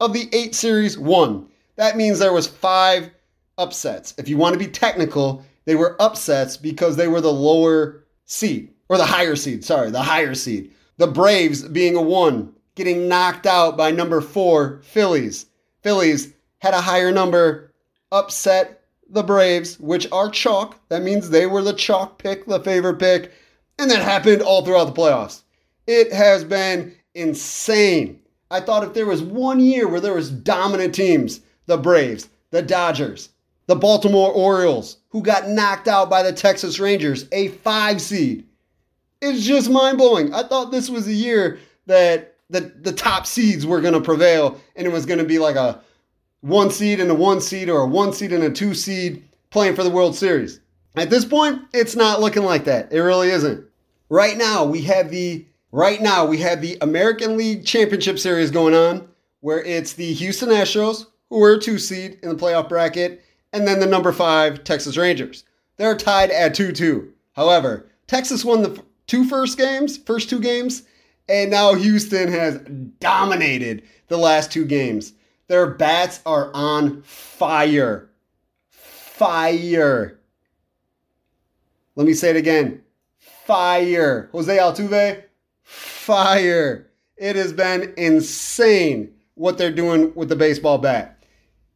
of 0.00 0.12
the 0.12 0.28
eight 0.32 0.54
series 0.54 0.98
won. 0.98 1.48
That 1.76 1.96
means 1.96 2.18
there 2.18 2.32
was 2.32 2.46
five 2.46 3.10
upsets. 3.58 4.14
If 4.18 4.28
you 4.28 4.36
want 4.36 4.54
to 4.54 4.58
be 4.58 4.66
technical, 4.66 5.44
they 5.66 5.76
were 5.76 6.00
upsets 6.00 6.56
because 6.56 6.96
they 6.96 7.08
were 7.08 7.20
the 7.20 7.32
lower 7.32 8.04
seed 8.24 8.72
or 8.88 8.96
the 8.96 9.06
higher 9.06 9.36
seed. 9.36 9.64
Sorry, 9.64 9.90
the 9.90 10.02
higher 10.02 10.34
seed. 10.34 10.72
The 10.96 11.06
Braves 11.06 11.62
being 11.62 11.96
a 11.96 12.02
one, 12.02 12.52
getting 12.74 13.08
knocked 13.08 13.46
out 13.46 13.76
by 13.76 13.90
number 13.90 14.20
four 14.20 14.80
Phillies. 14.82 15.46
Phillies 15.82 16.34
had 16.58 16.74
a 16.74 16.80
higher 16.80 17.12
number, 17.12 17.72
upset 18.12 18.79
the 19.10 19.22
Braves, 19.22 19.78
which 19.78 20.06
are 20.12 20.30
chalk. 20.30 20.78
That 20.88 21.02
means 21.02 21.28
they 21.28 21.46
were 21.46 21.62
the 21.62 21.72
chalk 21.72 22.18
pick, 22.18 22.46
the 22.46 22.60
favorite 22.60 22.98
pick. 22.98 23.32
And 23.78 23.90
that 23.90 24.02
happened 24.02 24.42
all 24.42 24.64
throughout 24.64 24.84
the 24.84 25.00
playoffs. 25.00 25.42
It 25.86 26.12
has 26.12 26.44
been 26.44 26.94
insane. 27.14 28.20
I 28.50 28.60
thought 28.60 28.84
if 28.84 28.94
there 28.94 29.06
was 29.06 29.22
one 29.22 29.60
year 29.60 29.88
where 29.88 30.00
there 30.00 30.14
was 30.14 30.30
dominant 30.30 30.94
teams, 30.94 31.40
the 31.66 31.76
Braves, 31.76 32.28
the 32.50 32.62
Dodgers, 32.62 33.30
the 33.66 33.76
Baltimore 33.76 34.32
Orioles, 34.32 34.98
who 35.10 35.22
got 35.22 35.48
knocked 35.48 35.88
out 35.88 36.10
by 36.10 36.22
the 36.22 36.32
Texas 36.32 36.78
Rangers, 36.78 37.26
a 37.32 37.48
five 37.48 38.00
seed. 38.00 38.46
It's 39.20 39.46
just 39.46 39.70
mind 39.70 39.98
blowing. 39.98 40.34
I 40.34 40.42
thought 40.42 40.72
this 40.72 40.90
was 40.90 41.06
a 41.06 41.12
year 41.12 41.58
that 41.86 42.36
the, 42.48 42.72
the 42.80 42.92
top 42.92 43.26
seeds 43.26 43.66
were 43.66 43.80
going 43.80 43.94
to 43.94 44.00
prevail 44.00 44.60
and 44.74 44.86
it 44.86 44.92
was 44.92 45.06
going 45.06 45.18
to 45.18 45.24
be 45.24 45.38
like 45.38 45.56
a 45.56 45.80
one 46.40 46.70
seed 46.70 47.00
and 47.00 47.10
a 47.10 47.14
one 47.14 47.40
seed 47.40 47.68
or 47.68 47.82
a 47.82 47.86
one 47.86 48.12
seed 48.12 48.32
and 48.32 48.44
a 48.44 48.50
two 48.50 48.74
seed 48.74 49.22
playing 49.50 49.74
for 49.74 49.84
the 49.84 49.90
World 49.90 50.16
Series. 50.16 50.60
At 50.96 51.10
this 51.10 51.24
point, 51.24 51.62
it's 51.72 51.96
not 51.96 52.20
looking 52.20 52.42
like 52.42 52.64
that. 52.64 52.92
It 52.92 53.00
really 53.00 53.30
isn't. 53.30 53.64
Right 54.08 54.36
now, 54.36 54.64
we 54.64 54.82
have 54.82 55.10
the 55.10 55.44
right 55.72 56.00
now 56.00 56.26
we 56.26 56.38
have 56.38 56.60
the 56.60 56.76
American 56.80 57.36
League 57.36 57.64
Championship 57.64 58.18
Series 58.18 58.50
going 58.50 58.74
on, 58.74 59.08
where 59.40 59.62
it's 59.62 59.92
the 59.92 60.12
Houston 60.14 60.48
Astros, 60.48 61.06
who 61.28 61.42
are 61.42 61.54
a 61.54 61.60
two 61.60 61.78
seed 61.78 62.18
in 62.22 62.28
the 62.28 62.34
playoff 62.34 62.68
bracket, 62.68 63.22
and 63.52 63.66
then 63.66 63.80
the 63.80 63.86
number 63.86 64.12
five 64.12 64.64
Texas 64.64 64.96
Rangers. 64.96 65.44
They're 65.76 65.96
tied 65.96 66.30
at 66.30 66.54
2 66.54 66.72
2. 66.72 67.12
However, 67.32 67.86
Texas 68.06 68.44
won 68.44 68.62
the 68.62 68.82
two 69.06 69.24
first 69.24 69.56
games, 69.56 69.96
first 69.96 70.28
two 70.28 70.40
games, 70.40 70.82
and 71.28 71.50
now 71.50 71.74
Houston 71.74 72.30
has 72.30 72.58
dominated 72.98 73.84
the 74.08 74.18
last 74.18 74.52
two 74.52 74.64
games. 74.64 75.12
Their 75.50 75.66
bats 75.66 76.20
are 76.24 76.52
on 76.54 77.02
fire. 77.02 78.08
Fire. 78.68 80.20
Let 81.96 82.06
me 82.06 82.14
say 82.14 82.30
it 82.30 82.36
again. 82.36 82.82
Fire. 83.18 84.28
Jose 84.30 84.56
Altuve, 84.56 85.24
fire. 85.64 86.92
It 87.16 87.34
has 87.34 87.52
been 87.52 87.92
insane 87.96 89.12
what 89.34 89.58
they're 89.58 89.72
doing 89.72 90.14
with 90.14 90.28
the 90.28 90.36
baseball 90.36 90.78
bat. 90.78 91.20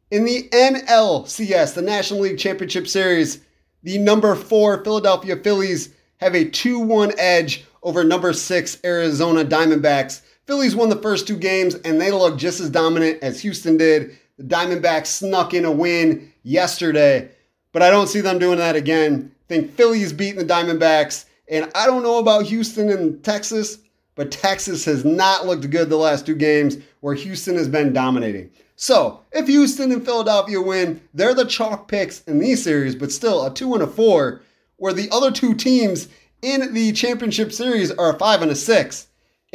In 0.09 0.23
the 0.23 0.47
NLCS, 0.53 1.73
the 1.73 1.81
National 1.81 2.21
League 2.21 2.39
Championship 2.39 2.87
Series, 2.87 3.41
the 3.83 3.97
number 3.97 4.35
four 4.35 4.85
Philadelphia 4.85 5.35
Phillies 5.35 5.93
have 6.21 6.33
a 6.33 6.49
2 6.49 6.79
1 6.79 7.11
edge 7.17 7.65
over 7.83 8.05
number 8.05 8.31
six 8.31 8.79
Arizona 8.85 9.43
Diamondbacks. 9.43 10.21
Phillies 10.47 10.75
won 10.75 10.89
the 10.89 10.95
first 10.95 11.27
two 11.27 11.37
games 11.37 11.75
and 11.75 11.99
they 11.99 12.11
look 12.11 12.37
just 12.37 12.59
as 12.59 12.69
dominant 12.69 13.23
as 13.23 13.41
Houston 13.41 13.77
did. 13.77 14.17
The 14.37 14.43
Diamondbacks 14.43 15.07
snuck 15.07 15.53
in 15.53 15.65
a 15.65 15.71
win 15.71 16.31
yesterday, 16.43 17.29
but 17.71 17.81
I 17.81 17.89
don't 17.89 18.07
see 18.07 18.21
them 18.21 18.37
doing 18.37 18.57
that 18.59 18.75
again. 18.75 19.31
I 19.33 19.47
think 19.47 19.75
Phillies 19.75 20.13
beating 20.13 20.45
the 20.45 20.53
Diamondbacks, 20.53 21.25
and 21.49 21.71
I 21.73 21.85
don't 21.85 22.03
know 22.03 22.19
about 22.19 22.45
Houston 22.45 22.89
and 22.89 23.23
Texas, 23.23 23.79
but 24.15 24.31
Texas 24.31 24.85
has 24.85 25.03
not 25.03 25.45
looked 25.45 25.69
good 25.69 25.89
the 25.89 25.97
last 25.97 26.25
two 26.25 26.35
games 26.35 26.77
where 26.99 27.15
Houston 27.15 27.55
has 27.55 27.67
been 27.67 27.93
dominating. 27.93 28.49
So, 28.75 29.21
if 29.31 29.47
Houston 29.47 29.91
and 29.91 30.03
Philadelphia 30.03 30.61
win, 30.61 31.01
they're 31.13 31.33
the 31.33 31.45
chalk 31.45 31.87
picks 31.87 32.21
in 32.23 32.39
these 32.39 32.63
series, 32.63 32.95
but 32.95 33.11
still 33.11 33.45
a 33.45 33.53
2 33.53 33.73
and 33.73 33.83
a 33.83 33.87
4, 33.87 34.41
where 34.77 34.93
the 34.93 35.09
other 35.11 35.31
two 35.31 35.53
teams 35.53 36.09
in 36.41 36.73
the 36.73 36.91
championship 36.91 37.53
series 37.53 37.91
are 37.91 38.13
a 38.13 38.19
5 38.19 38.41
and 38.41 38.51
a 38.51 38.55
6. 38.55 39.04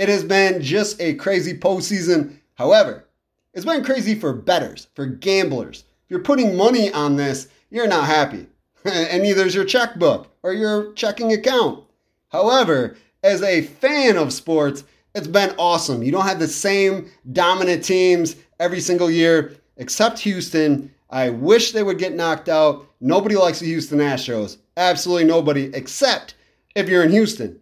It 0.00 0.09
has 0.09 0.25
been 0.25 0.62
just 0.62 0.99
a 0.99 1.12
crazy 1.12 1.52
postseason. 1.52 2.38
However, 2.54 3.04
it's 3.52 3.66
been 3.66 3.85
crazy 3.85 4.14
for 4.14 4.33
betters, 4.33 4.87
for 4.95 5.04
gamblers. 5.04 5.85
If 6.04 6.11
you're 6.11 6.21
putting 6.21 6.57
money 6.57 6.90
on 6.90 7.16
this, 7.16 7.49
you're 7.69 7.87
not 7.87 8.07
happy. 8.07 8.47
and 8.87 9.23
neither 9.23 9.45
is 9.45 9.54
your 9.54 9.66
checkbook 9.66 10.35
or 10.42 10.54
your 10.54 10.95
checking 10.95 11.35
account. 11.35 11.85
However, 12.28 12.97
as 13.23 13.42
a 13.42 13.61
fan 13.61 14.16
of 14.16 14.33
sports, 14.33 14.85
it's 15.14 15.26
been 15.26 15.54
awesome. 15.59 16.02
You 16.02 16.12
don't 16.12 16.26
have 16.26 16.38
the 16.38 16.49
same 16.49 17.11
dominant 17.30 17.85
teams 17.85 18.37
every 18.59 18.80
single 18.80 19.11
year, 19.11 19.54
except 19.76 20.21
Houston. 20.21 20.95
I 21.11 21.28
wish 21.28 21.73
they 21.73 21.83
would 21.83 21.99
get 21.99 22.14
knocked 22.14 22.49
out. 22.49 22.87
Nobody 23.02 23.37
likes 23.37 23.61
the 23.61 23.66
Houston 23.66 23.99
Astros. 23.99 24.57
Absolutely 24.78 25.25
nobody, 25.25 25.71
except 25.75 26.37
if 26.75 26.88
you're 26.88 27.04
in 27.04 27.11
Houston. 27.11 27.61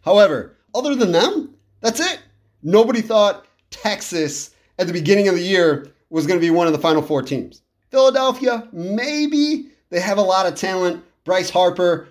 However, 0.00 0.56
other 0.74 0.96
than 0.96 1.12
them, 1.12 1.54
that's 1.80 2.00
it. 2.00 2.20
Nobody 2.62 3.00
thought 3.00 3.46
Texas 3.70 4.50
at 4.78 4.86
the 4.86 4.92
beginning 4.92 5.28
of 5.28 5.34
the 5.34 5.42
year 5.42 5.88
was 6.10 6.26
going 6.26 6.38
to 6.38 6.44
be 6.44 6.50
one 6.50 6.66
of 6.66 6.72
the 6.72 6.78
final 6.78 7.02
four 7.02 7.22
teams. 7.22 7.62
Philadelphia, 7.90 8.68
maybe. 8.72 9.70
They 9.90 10.00
have 10.00 10.18
a 10.18 10.22
lot 10.22 10.46
of 10.46 10.54
talent. 10.54 11.04
Bryce 11.24 11.50
Harper, 11.50 12.08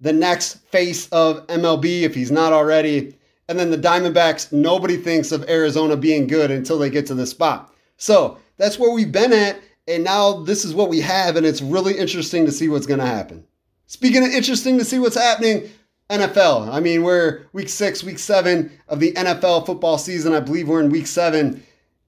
the 0.00 0.12
next 0.12 0.58
face 0.68 1.08
of 1.08 1.46
MLB, 1.46 2.02
if 2.02 2.14
he's 2.14 2.30
not 2.30 2.52
already. 2.52 3.16
And 3.48 3.58
then 3.58 3.70
the 3.70 3.78
Diamondbacks, 3.78 4.52
nobody 4.52 4.96
thinks 4.96 5.32
of 5.32 5.48
Arizona 5.48 5.96
being 5.96 6.26
good 6.26 6.50
until 6.50 6.78
they 6.78 6.90
get 6.90 7.06
to 7.06 7.14
this 7.14 7.30
spot. 7.30 7.74
So 7.96 8.38
that's 8.58 8.78
where 8.78 8.92
we've 8.92 9.12
been 9.12 9.32
at. 9.32 9.60
And 9.88 10.04
now 10.04 10.40
this 10.44 10.64
is 10.64 10.74
what 10.74 10.88
we 10.88 11.00
have. 11.00 11.36
And 11.36 11.44
it's 11.44 11.60
really 11.60 11.96
interesting 11.96 12.46
to 12.46 12.52
see 12.52 12.68
what's 12.68 12.86
going 12.86 13.00
to 13.00 13.06
happen. 13.06 13.44
Speaking 13.86 14.24
of 14.24 14.30
interesting 14.30 14.78
to 14.78 14.84
see 14.84 15.00
what's 15.00 15.16
happening, 15.16 15.68
NFL. 16.10 16.68
I 16.72 16.80
mean, 16.80 17.02
we're 17.02 17.46
week 17.52 17.68
six, 17.68 18.02
week 18.02 18.18
seven 18.18 18.70
of 18.88 18.98
the 18.98 19.12
NFL 19.12 19.64
football 19.64 19.96
season. 19.96 20.34
I 20.34 20.40
believe 20.40 20.68
we're 20.68 20.80
in 20.80 20.90
week 20.90 21.06
seven. 21.06 21.62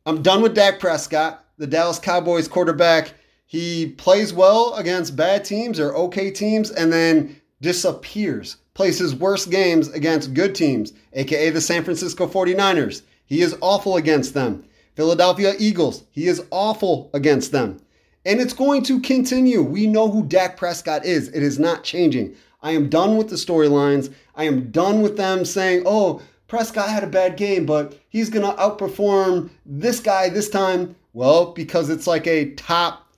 I'm 0.04 0.22
done 0.22 0.42
with 0.42 0.54
Dak 0.54 0.80
Prescott, 0.80 1.44
the 1.56 1.68
Dallas 1.68 2.00
Cowboys 2.00 2.48
quarterback. 2.48 3.14
He 3.46 3.86
plays 3.86 4.32
well 4.32 4.74
against 4.74 5.14
bad 5.14 5.44
teams 5.44 5.78
or 5.78 5.94
okay 5.94 6.30
teams 6.30 6.70
and 6.70 6.92
then 6.92 7.40
disappears. 7.60 8.56
Plays 8.74 8.98
his 8.98 9.14
worst 9.14 9.50
games 9.50 9.88
against 9.88 10.34
good 10.34 10.54
teams, 10.54 10.92
aka 11.12 11.50
the 11.50 11.60
San 11.60 11.84
Francisco 11.84 12.26
49ers. 12.26 13.02
He 13.26 13.40
is 13.40 13.56
awful 13.60 13.96
against 13.96 14.34
them. 14.34 14.64
Philadelphia 14.96 15.54
Eagles, 15.58 16.04
he 16.10 16.26
is 16.26 16.42
awful 16.50 17.10
against 17.14 17.52
them. 17.52 17.80
And 18.24 18.40
it's 18.40 18.52
going 18.52 18.82
to 18.84 19.00
continue. 19.00 19.62
We 19.62 19.86
know 19.86 20.10
who 20.10 20.24
Dak 20.24 20.56
Prescott 20.56 21.04
is. 21.04 21.28
It 21.28 21.42
is 21.42 21.58
not 21.58 21.84
changing. 21.84 22.34
I 22.62 22.72
am 22.72 22.88
done 22.88 23.16
with 23.16 23.28
the 23.28 23.36
storylines. 23.36 24.12
I 24.34 24.44
am 24.44 24.70
done 24.70 25.02
with 25.02 25.16
them 25.16 25.44
saying, 25.44 25.82
oh, 25.84 26.22
Prescott 26.46 26.88
had 26.88 27.02
a 27.02 27.08
bad 27.08 27.36
game, 27.36 27.66
but 27.66 27.98
he's 28.08 28.30
going 28.30 28.44
to 28.44 28.60
outperform 28.60 29.50
this 29.66 30.00
guy 30.00 30.28
this 30.28 30.48
time. 30.48 30.94
Well, 31.12 31.52
because 31.52 31.90
it's 31.90 32.06
like 32.06 32.26
a 32.26 32.50
top 32.54 33.08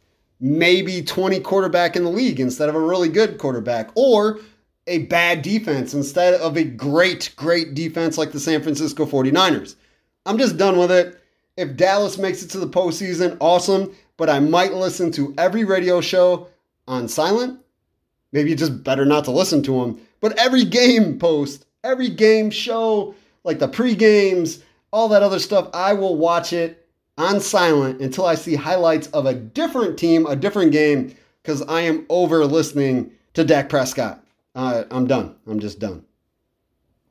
maybe 0.40 1.02
20 1.02 1.40
quarterback 1.40 1.96
in 1.96 2.04
the 2.04 2.10
league 2.10 2.40
instead 2.40 2.68
of 2.68 2.74
a 2.74 2.80
really 2.80 3.08
good 3.08 3.38
quarterback, 3.38 3.90
or 3.94 4.40
a 4.86 4.98
bad 5.06 5.42
defense 5.42 5.94
instead 5.94 6.34
of 6.34 6.56
a 6.56 6.64
great, 6.64 7.32
great 7.36 7.74
defense 7.74 8.18
like 8.18 8.32
the 8.32 8.40
San 8.40 8.62
Francisco 8.62 9.06
49ers. 9.06 9.76
I'm 10.26 10.38
just 10.38 10.56
done 10.56 10.78
with 10.78 10.90
it. 10.90 11.20
If 11.56 11.76
Dallas 11.76 12.18
makes 12.18 12.42
it 12.42 12.50
to 12.50 12.58
the 12.58 12.68
postseason, 12.68 13.36
awesome, 13.40 13.94
but 14.16 14.28
I 14.28 14.40
might 14.40 14.74
listen 14.74 15.10
to 15.12 15.34
every 15.38 15.64
radio 15.64 16.00
show 16.00 16.48
on 16.86 17.08
silent. 17.08 17.60
Maybe 18.34 18.56
just 18.56 18.82
better 18.82 19.04
not 19.04 19.24
to 19.26 19.30
listen 19.30 19.62
to 19.62 19.80
them, 19.80 20.00
but 20.20 20.36
every 20.38 20.64
game 20.64 21.20
post, 21.20 21.66
every 21.84 22.08
game 22.08 22.50
show, 22.50 23.14
like 23.44 23.60
the 23.60 23.68
pre 23.68 23.94
games, 23.94 24.60
all 24.92 25.08
that 25.10 25.22
other 25.22 25.38
stuff, 25.38 25.70
I 25.72 25.92
will 25.92 26.16
watch 26.16 26.52
it 26.52 26.84
on 27.16 27.38
silent 27.38 28.00
until 28.00 28.26
I 28.26 28.34
see 28.34 28.56
highlights 28.56 29.06
of 29.08 29.26
a 29.26 29.34
different 29.34 30.00
team, 30.00 30.26
a 30.26 30.34
different 30.34 30.72
game, 30.72 31.14
because 31.42 31.62
I 31.62 31.82
am 31.82 32.06
over 32.08 32.44
listening 32.44 33.12
to 33.34 33.44
Dak 33.44 33.68
Prescott. 33.68 34.26
Uh, 34.56 34.82
I'm 34.90 35.06
done. 35.06 35.36
I'm 35.46 35.60
just 35.60 35.78
done. 35.78 36.04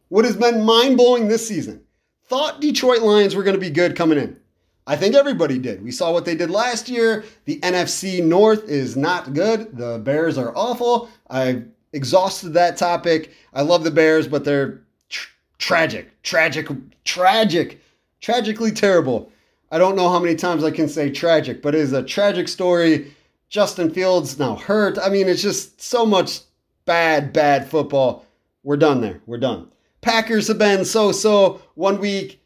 What 0.09 0.25
has 0.25 0.35
been 0.35 0.65
mind 0.65 0.97
blowing 0.97 1.29
this 1.29 1.47
season? 1.47 1.83
Thought 2.25 2.59
Detroit 2.59 3.01
Lions 3.01 3.33
were 3.33 3.43
going 3.43 3.55
to 3.55 3.61
be 3.61 3.69
good 3.69 3.95
coming 3.95 4.17
in. 4.17 4.37
I 4.85 4.97
think 4.97 5.15
everybody 5.15 5.57
did. 5.57 5.83
We 5.83 5.91
saw 5.91 6.11
what 6.11 6.25
they 6.25 6.35
did 6.35 6.49
last 6.49 6.89
year. 6.89 7.23
The 7.45 7.59
NFC 7.61 8.23
North 8.23 8.67
is 8.67 8.97
not 8.97 9.33
good. 9.33 9.77
The 9.77 9.99
Bears 9.99 10.37
are 10.37 10.55
awful. 10.55 11.09
I've 11.29 11.65
exhausted 11.93 12.49
that 12.53 12.75
topic. 12.75 13.33
I 13.53 13.61
love 13.61 13.83
the 13.83 13.91
Bears, 13.91 14.27
but 14.27 14.43
they're 14.43 14.81
tr- 15.09 15.29
tragic, 15.57 16.11
tragic, 16.23 16.67
tragic, 17.05 17.81
tragically 18.19 18.71
terrible. 18.71 19.31
I 19.71 19.77
don't 19.77 19.95
know 19.95 20.09
how 20.09 20.19
many 20.19 20.35
times 20.35 20.63
I 20.63 20.71
can 20.71 20.89
say 20.89 21.09
tragic, 21.09 21.61
but 21.61 21.73
it 21.73 21.81
is 21.81 21.93
a 21.93 22.03
tragic 22.03 22.47
story. 22.47 23.15
Justin 23.49 23.89
Fields 23.89 24.37
now 24.37 24.55
hurt. 24.55 24.97
I 24.99 25.09
mean, 25.09 25.27
it's 25.27 25.41
just 25.41 25.81
so 25.81 26.05
much 26.05 26.41
bad, 26.85 27.31
bad 27.31 27.69
football. 27.69 28.25
We're 28.63 28.77
done 28.77 29.01
there. 29.01 29.21
We're 29.25 29.37
done. 29.37 29.69
Packers 30.01 30.47
have 30.47 30.57
been 30.57 30.83
so 30.83 31.11
so. 31.11 31.61
One 31.75 31.99
week, 31.99 32.42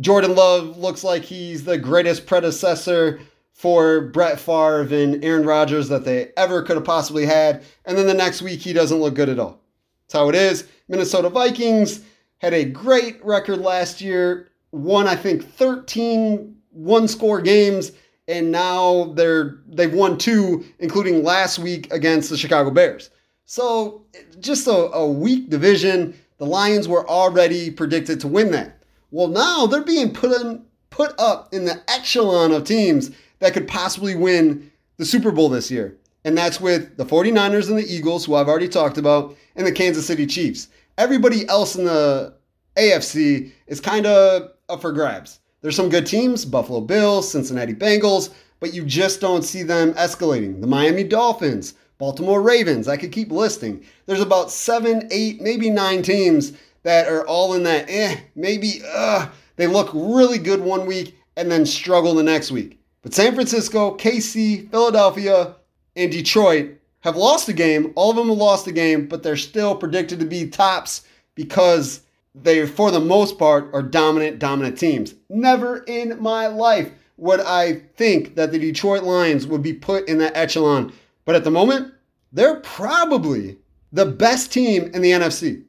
Jordan 0.00 0.34
Love 0.34 0.76
looks 0.76 1.02
like 1.02 1.22
he's 1.22 1.64
the 1.64 1.78
greatest 1.78 2.26
predecessor 2.26 3.20
for 3.52 4.02
Brett 4.02 4.38
Favre 4.38 4.82
and 4.82 5.24
Aaron 5.24 5.46
Rodgers 5.46 5.88
that 5.88 6.04
they 6.04 6.32
ever 6.36 6.62
could 6.62 6.76
have 6.76 6.84
possibly 6.84 7.24
had. 7.24 7.64
And 7.86 7.96
then 7.96 8.06
the 8.06 8.14
next 8.14 8.42
week, 8.42 8.60
he 8.60 8.74
doesn't 8.74 8.98
look 8.98 9.14
good 9.14 9.30
at 9.30 9.38
all. 9.38 9.62
That's 10.06 10.18
how 10.20 10.28
it 10.28 10.34
is. 10.34 10.68
Minnesota 10.88 11.30
Vikings 11.30 12.02
had 12.38 12.52
a 12.52 12.64
great 12.64 13.24
record 13.24 13.58
last 13.58 14.00
year 14.00 14.50
won 14.72 15.08
I 15.08 15.16
think 15.16 15.42
13 15.54 16.54
one 16.70 17.08
score 17.08 17.40
games 17.40 17.92
and 18.28 18.52
now 18.52 19.12
they're 19.14 19.58
they've 19.66 19.94
won 19.94 20.18
two 20.18 20.64
including 20.78 21.24
last 21.24 21.58
week 21.58 21.90
against 21.92 22.28
the 22.28 22.36
Chicago 22.36 22.70
Bears. 22.70 23.10
So 23.46 24.04
just 24.38 24.66
a, 24.66 24.92
a 24.92 25.08
weak 25.10 25.48
division. 25.48 26.14
The 26.38 26.44
Lions 26.44 26.88
were 26.88 27.08
already 27.08 27.70
predicted 27.70 28.20
to 28.20 28.28
win 28.28 28.50
that. 28.50 28.78
Well, 29.10 29.28
now 29.28 29.66
they're 29.66 29.82
being 29.82 30.12
put 30.12 30.32
in, 30.40 30.64
put 30.90 31.14
up 31.18 31.52
in 31.52 31.64
the 31.64 31.82
echelon 31.88 32.52
of 32.52 32.64
teams 32.64 33.10
that 33.38 33.52
could 33.52 33.68
possibly 33.68 34.14
win 34.14 34.70
the 34.96 35.04
Super 35.04 35.30
Bowl 35.30 35.48
this 35.48 35.70
year. 35.70 35.96
And 36.24 36.36
that's 36.36 36.60
with 36.60 36.96
the 36.96 37.04
49ers 37.04 37.68
and 37.68 37.78
the 37.78 37.86
Eagles, 37.86 38.24
who 38.24 38.34
I've 38.34 38.48
already 38.48 38.68
talked 38.68 38.98
about, 38.98 39.36
and 39.54 39.66
the 39.66 39.72
Kansas 39.72 40.06
City 40.06 40.26
Chiefs. 40.26 40.68
Everybody 40.98 41.48
else 41.48 41.76
in 41.76 41.84
the 41.84 42.34
AFC 42.76 43.52
is 43.66 43.80
kind 43.80 44.06
of 44.06 44.50
up 44.68 44.80
for 44.80 44.92
grabs. 44.92 45.38
There's 45.62 45.76
some 45.76 45.88
good 45.88 46.06
teams, 46.06 46.44
Buffalo 46.44 46.80
Bills, 46.80 47.30
Cincinnati 47.30 47.74
Bengals, 47.74 48.30
but 48.60 48.74
you 48.74 48.84
just 48.84 49.20
don't 49.20 49.42
see 49.42 49.62
them 49.62 49.94
escalating. 49.94 50.60
The 50.60 50.66
Miami 50.66 51.04
Dolphins, 51.04 51.74
Baltimore 51.98 52.42
Ravens, 52.42 52.88
I 52.88 52.96
could 52.96 53.12
keep 53.12 53.30
listing. 53.30 53.84
There's 54.06 54.20
about 54.20 54.50
seven, 54.50 55.08
eight, 55.10 55.40
maybe 55.40 55.70
nine 55.70 56.02
teams 56.02 56.52
that 56.86 57.08
are 57.08 57.26
all 57.26 57.54
in 57.54 57.64
that, 57.64 57.86
eh, 57.88 58.16
maybe, 58.36 58.80
uh, 58.94 59.26
they 59.56 59.66
look 59.66 59.90
really 59.92 60.38
good 60.38 60.60
one 60.60 60.86
week 60.86 61.18
and 61.36 61.50
then 61.50 61.66
struggle 61.66 62.14
the 62.14 62.22
next 62.22 62.52
week. 62.52 62.78
But 63.02 63.12
San 63.12 63.34
Francisco, 63.34 63.96
KC, 63.96 64.70
Philadelphia, 64.70 65.56
and 65.96 66.12
Detroit 66.12 66.74
have 67.00 67.16
lost 67.16 67.48
a 67.48 67.52
game. 67.52 67.92
All 67.96 68.10
of 68.10 68.16
them 68.16 68.28
have 68.28 68.38
lost 68.38 68.68
a 68.68 68.72
game, 68.72 69.08
but 69.08 69.24
they're 69.24 69.36
still 69.36 69.74
predicted 69.74 70.20
to 70.20 70.26
be 70.26 70.46
tops 70.46 71.02
because 71.34 72.02
they, 72.36 72.64
for 72.64 72.92
the 72.92 73.00
most 73.00 73.36
part, 73.36 73.68
are 73.72 73.82
dominant, 73.82 74.38
dominant 74.38 74.78
teams. 74.78 75.16
Never 75.28 75.78
in 75.88 76.22
my 76.22 76.46
life 76.46 76.92
would 77.16 77.40
I 77.40 77.80
think 77.96 78.36
that 78.36 78.52
the 78.52 78.60
Detroit 78.60 79.02
Lions 79.02 79.44
would 79.48 79.62
be 79.62 79.72
put 79.72 80.08
in 80.08 80.18
that 80.18 80.36
echelon. 80.36 80.92
But 81.24 81.34
at 81.34 81.42
the 81.42 81.50
moment, 81.50 81.94
they're 82.32 82.60
probably 82.60 83.56
the 83.90 84.06
best 84.06 84.52
team 84.52 84.84
in 84.94 85.02
the 85.02 85.10
NFC. 85.10 85.64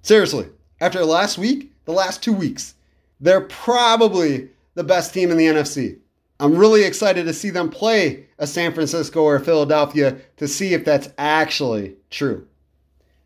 Seriously, 0.00 0.48
after 0.82 1.04
last 1.04 1.38
week, 1.38 1.72
the 1.84 1.92
last 1.92 2.24
two 2.24 2.32
weeks, 2.32 2.74
they're 3.20 3.42
probably 3.42 4.48
the 4.74 4.82
best 4.82 5.14
team 5.14 5.30
in 5.30 5.36
the 5.36 5.46
NFC. 5.46 5.96
I'm 6.40 6.56
really 6.56 6.82
excited 6.82 7.24
to 7.24 7.32
see 7.32 7.50
them 7.50 7.70
play 7.70 8.26
a 8.40 8.48
San 8.48 8.74
Francisco 8.74 9.22
or 9.22 9.38
Philadelphia 9.38 10.16
to 10.38 10.48
see 10.48 10.74
if 10.74 10.84
that's 10.84 11.08
actually 11.18 11.94
true. 12.10 12.48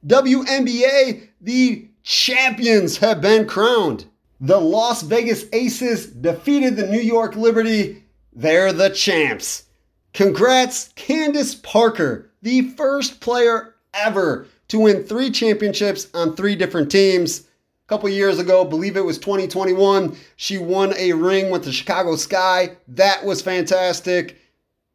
WNBA, 0.06 1.28
the 1.40 1.88
champions 2.02 2.98
have 2.98 3.22
been 3.22 3.46
crowned. 3.46 4.04
The 4.38 4.60
Las 4.60 5.00
Vegas 5.00 5.46
Aces 5.54 6.08
defeated 6.08 6.76
the 6.76 6.88
New 6.88 7.00
York 7.00 7.36
Liberty. 7.36 8.04
They're 8.34 8.74
the 8.74 8.90
champs. 8.90 9.64
Congrats, 10.12 10.92
Candace 10.94 11.54
Parker, 11.54 12.30
the 12.42 12.68
first 12.72 13.22
player 13.22 13.76
ever 13.94 14.46
to 14.68 14.80
win 14.80 15.04
three 15.04 15.30
championships 15.30 16.08
on 16.14 16.34
three 16.34 16.56
different 16.56 16.90
teams. 16.90 17.40
A 17.40 17.88
couple 17.88 18.08
years 18.08 18.38
ago, 18.38 18.64
believe 18.64 18.96
it 18.96 19.04
was 19.04 19.18
2021, 19.18 20.16
she 20.36 20.58
won 20.58 20.92
a 20.96 21.12
ring 21.12 21.50
with 21.50 21.64
the 21.64 21.72
Chicago 21.72 22.16
Sky. 22.16 22.76
That 22.88 23.24
was 23.24 23.42
fantastic. 23.42 24.40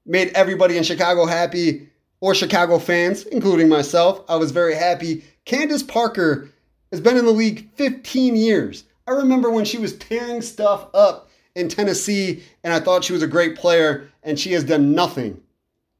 Made 0.05 0.29
everybody 0.35 0.77
in 0.77 0.83
Chicago 0.83 1.25
happy, 1.25 1.87
or 2.19 2.35
Chicago 2.35 2.79
fans, 2.79 3.25
including 3.25 3.69
myself. 3.69 4.23
I 4.29 4.35
was 4.35 4.51
very 4.51 4.75
happy. 4.75 5.23
Candace 5.45 5.83
Parker 5.83 6.49
has 6.91 7.01
been 7.01 7.17
in 7.17 7.25
the 7.25 7.31
league 7.31 7.69
15 7.75 8.35
years. 8.35 8.83
I 9.07 9.11
remember 9.11 9.49
when 9.49 9.65
she 9.65 9.77
was 9.77 9.97
tearing 9.97 10.41
stuff 10.41 10.87
up 10.93 11.29
in 11.55 11.67
Tennessee, 11.67 12.43
and 12.63 12.73
I 12.73 12.79
thought 12.79 13.03
she 13.03 13.13
was 13.13 13.23
a 13.23 13.27
great 13.27 13.55
player, 13.55 14.09
and 14.23 14.39
she 14.39 14.51
has 14.53 14.63
done 14.63 14.93
nothing, 14.93 15.41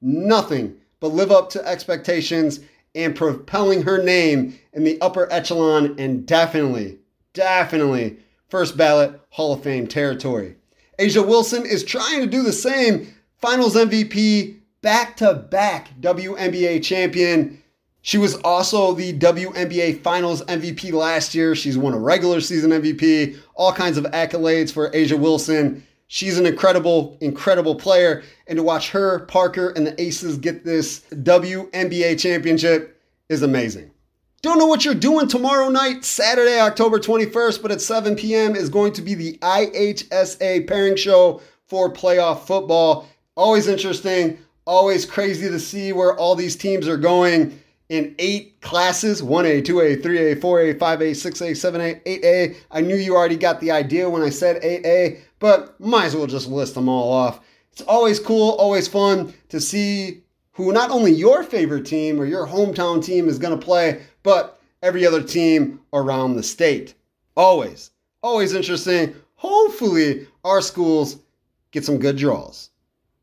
nothing 0.02 0.76
but 1.00 1.10
live 1.14 1.32
up 1.32 1.50
to 1.50 1.68
expectations 1.68 2.60
and 2.96 3.16
propelling 3.16 3.84
her 3.84 4.04
name 4.04 4.58
in 4.74 4.84
the 4.84 5.00
upper 5.02 5.32
echelon 5.32 5.96
and 5.98 6.26
definitely, 6.26 7.00
definitely 7.34 8.18
first 8.50 8.76
ballot 8.76 9.20
Hall 9.30 9.54
of 9.54 9.64
Fame 9.64 9.88
territory. 9.88 10.56
A'ja 11.00 11.26
Wilson 11.26 11.66
is 11.66 11.84
trying 11.84 12.22
to 12.22 12.28
do 12.28 12.44
the 12.44 12.54
same. 12.54 13.08
Finals 13.38 13.76
MVP, 13.76 14.60
back 14.82 15.18
to 15.18 15.34
back 15.34 15.90
WNBA 16.00 16.84
champion. 16.84 17.62
She 18.04 18.18
was 18.18 18.36
also 18.38 18.94
the 18.94 19.18
WNBA 19.18 20.02
Finals 20.02 20.44
MVP 20.44 20.92
last 20.92 21.34
year. 21.34 21.56
She's 21.56 21.78
won 21.78 21.94
a 21.94 22.00
regular 22.00 22.42
season 22.42 22.72
MVP, 22.72 23.38
all 23.56 23.72
kinds 23.72 23.98
of 23.98 24.06
accolades 24.06 24.72
for 24.72 24.90
A'ja 24.90 25.18
Wilson. 25.18 25.86
She's 26.14 26.38
an 26.38 26.46
incredible, 26.46 27.18
incredible 27.22 27.74
player. 27.74 28.22
And 28.46 28.58
to 28.58 28.64
watch 28.64 28.90
her, 28.90 29.20
Parker, 29.28 29.70
and 29.70 29.88
the 29.88 30.00
Aces 30.02 30.38
get 30.38 30.66
this 30.66 31.06
WNBA 31.12 32.20
championship 32.20 33.02
is 33.30 33.44
amazing. 33.44 33.92
Don't 34.42 34.60
know 34.60 34.66
what 34.66 34.84
you're 34.84 34.94
doing 34.94 35.30
tomorrow 35.30 35.70
night, 35.70 36.04
Saturday, 36.04 36.60
October 36.60 37.00
21st, 37.00 37.62
but 37.62 37.72
at 37.72 37.80
7 37.80 38.18
p.m. 38.18 38.58
is 38.58 38.68
going 38.68 38.92
to 38.92 39.02
be 39.02 39.16
the 39.16 39.38
IHSA 39.38 40.68
pairing 40.68 40.98
show 40.98 41.42
for 41.68 41.90
playoff 41.90 42.42
football. 42.42 43.08
Always 43.38 43.70
interesting, 43.70 44.38
always 44.68 45.06
crazy 45.06 45.48
to 45.48 45.62
see 45.62 45.94
where 45.94 46.18
all 46.18 46.36
these 46.36 46.58
teams 46.58 46.90
are 46.90 46.98
going 46.98 47.58
in 47.92 48.16
eight 48.20 48.62
classes 48.62 49.22
1A, 49.22 49.62
2A, 49.64 50.02
3A, 50.02 50.40
4A, 50.40 50.78
5A, 50.78 51.12
6A, 51.12 51.52
7A, 51.52 52.02
8A. 52.06 52.56
I 52.72 52.80
knew 52.80 52.96
you 52.96 53.18
already 53.18 53.36
got 53.36 53.60
the 53.60 53.72
idea 53.72 54.10
when 54.10 54.22
I 54.22 54.30
said 54.30 54.64
8A, 54.64 55.20
but 55.40 55.78
might 55.78 56.06
as 56.06 56.16
well 56.16 56.26
just 56.26 56.48
list 56.48 56.76
them 56.76 56.88
all 56.88 57.12
off. 57.12 57.42
It's 57.74 57.82
always 57.82 58.18
cool, 58.18 58.52
always 58.52 58.88
fun 58.88 59.34
to 59.50 59.60
see 59.60 60.24
who 60.54 60.72
not 60.72 60.90
only 60.90 61.12
your 61.12 61.44
favorite 61.44 61.86
team 61.86 62.18
or 62.18 62.24
your 62.24 62.48
hometown 62.48 63.04
team 63.04 63.28
is 63.28 63.38
going 63.38 63.60
to 63.60 63.66
play, 63.66 64.02
but 64.24 64.62
every 64.82 65.06
other 65.06 65.22
team 65.22 65.82
around 65.92 66.38
the 66.38 66.44
state. 66.44 66.94
Always, 67.36 67.92
always 68.24 68.54
interesting. 68.54 69.14
Hopefully, 69.36 70.28
our 70.46 70.62
schools 70.62 71.18
get 71.72 71.84
some 71.84 72.00
good 72.00 72.16
draws. 72.16 72.70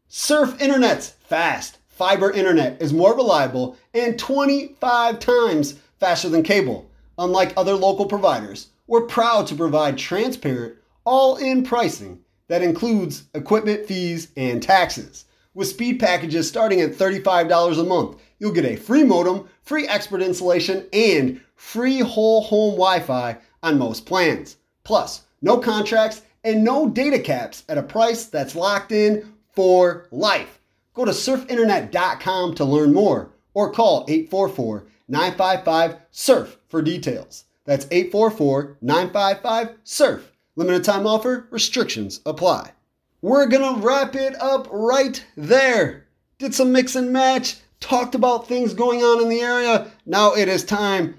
Surf 0.09 0.61
Internet's 0.61 1.09
fast 1.09 1.77
fiber 1.98 2.30
internet 2.30 2.80
is 2.80 2.92
more 2.92 3.16
reliable 3.16 3.76
and 3.92 4.16
25 4.16 5.18
times 5.18 5.74
faster 5.98 6.28
than 6.28 6.44
cable. 6.44 6.88
Unlike 7.18 7.54
other 7.56 7.74
local 7.74 8.06
providers, 8.06 8.68
we're 8.87 9.06
proud 9.06 9.48
to 9.48 9.56
provide 9.56 9.98
transparent, 9.98 10.76
all 11.04 11.37
in 11.37 11.64
pricing 11.64 12.20
that 12.46 12.62
includes 12.62 13.24
equipment 13.34 13.84
fees 13.84 14.28
and 14.37 14.62
taxes. 14.62 15.24
With 15.54 15.66
speed 15.66 15.98
packages 15.98 16.48
starting 16.48 16.80
at 16.80 16.92
$35 16.92 17.80
a 17.80 17.82
month, 17.82 18.20
you'll 18.38 18.52
get 18.52 18.64
a 18.64 18.76
free 18.76 19.02
modem, 19.02 19.48
free 19.64 19.88
expert 19.88 20.22
installation, 20.22 20.87
and 20.92 21.40
free 21.56 21.98
whole 21.98 22.42
home 22.42 22.74
Wi 22.74 23.00
Fi 23.00 23.38
on 23.64 23.76
most 23.76 24.06
plans. 24.06 24.56
Plus, 24.84 25.24
no 25.42 25.58
contracts 25.58 26.22
and 26.44 26.62
no 26.62 26.88
data 26.88 27.18
caps 27.18 27.64
at 27.68 27.76
a 27.76 27.82
price 27.82 28.26
that's 28.26 28.54
locked 28.54 28.92
in 28.92 29.32
for 29.52 30.06
life. 30.12 30.58
Go 30.98 31.04
to 31.04 31.12
surfinternet.com 31.12 32.56
to 32.56 32.64
learn 32.64 32.92
more 32.92 33.30
or 33.54 33.70
call 33.70 34.04
844 34.08 34.84
955 35.06 35.96
SURF 36.11 36.58
for 36.66 36.82
details. 36.82 37.44
That's 37.64 37.87
844 37.92 38.78
955 38.80 39.76
SURF. 39.84 40.32
Limited 40.56 40.82
time 40.82 41.06
offer, 41.06 41.46
restrictions 41.52 42.20
apply. 42.26 42.72
We're 43.22 43.46
gonna 43.46 43.80
wrap 43.80 44.16
it 44.16 44.34
up 44.42 44.66
right 44.72 45.24
there. 45.37 46.08
Did 46.38 46.52
some 46.52 46.72
mix 46.72 46.96
and 46.96 47.12
match, 47.12 47.58
talked 47.78 48.16
about 48.16 48.48
things 48.48 48.74
going 48.74 49.04
on 49.04 49.22
in 49.22 49.28
the 49.28 49.40
area. 49.40 49.92
Now 50.04 50.34
it 50.34 50.48
is 50.48 50.64
time 50.64 51.14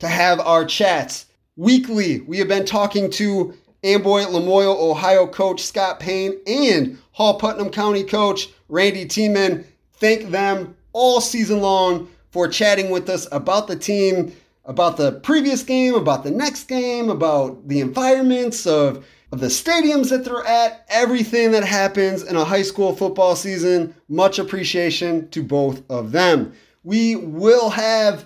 to 0.00 0.08
have 0.08 0.40
our 0.40 0.64
chats. 0.64 1.26
Weekly, 1.54 2.22
we 2.22 2.38
have 2.38 2.48
been 2.48 2.66
talking 2.66 3.08
to 3.12 3.54
Amboy 3.84 4.22
LaMoille, 4.22 4.76
Ohio 4.76 5.28
coach 5.28 5.62
Scott 5.62 6.00
Payne 6.00 6.34
and 6.48 6.98
Hall 7.12 7.38
Putnam 7.38 7.70
County 7.70 8.02
coach 8.02 8.48
Randy 8.70 9.04
Tieman. 9.04 9.64
Thank 9.94 10.30
them 10.30 10.76
all 10.92 11.20
season 11.20 11.60
long 11.60 12.08
for 12.30 12.48
chatting 12.48 12.90
with 12.90 13.08
us 13.08 13.26
about 13.32 13.66
the 13.66 13.76
team, 13.76 14.32
about 14.64 14.96
the 14.96 15.12
previous 15.12 15.62
game, 15.62 15.94
about 15.94 16.24
the 16.24 16.30
next 16.30 16.64
game, 16.64 17.10
about 17.10 17.66
the 17.68 17.80
environments 17.80 18.66
of, 18.66 19.04
of 19.32 19.40
the 19.40 19.48
stadiums 19.48 20.10
that 20.10 20.24
they're 20.24 20.46
at, 20.46 20.86
everything 20.88 21.50
that 21.52 21.64
happens 21.64 22.22
in 22.22 22.36
a 22.36 22.44
high 22.44 22.62
school 22.62 22.94
football 22.94 23.34
season. 23.36 23.94
Much 24.08 24.38
appreciation 24.38 25.28
to 25.30 25.42
both 25.42 25.82
of 25.90 26.12
them. 26.12 26.52
We 26.84 27.16
will 27.16 27.70
have 27.70 28.24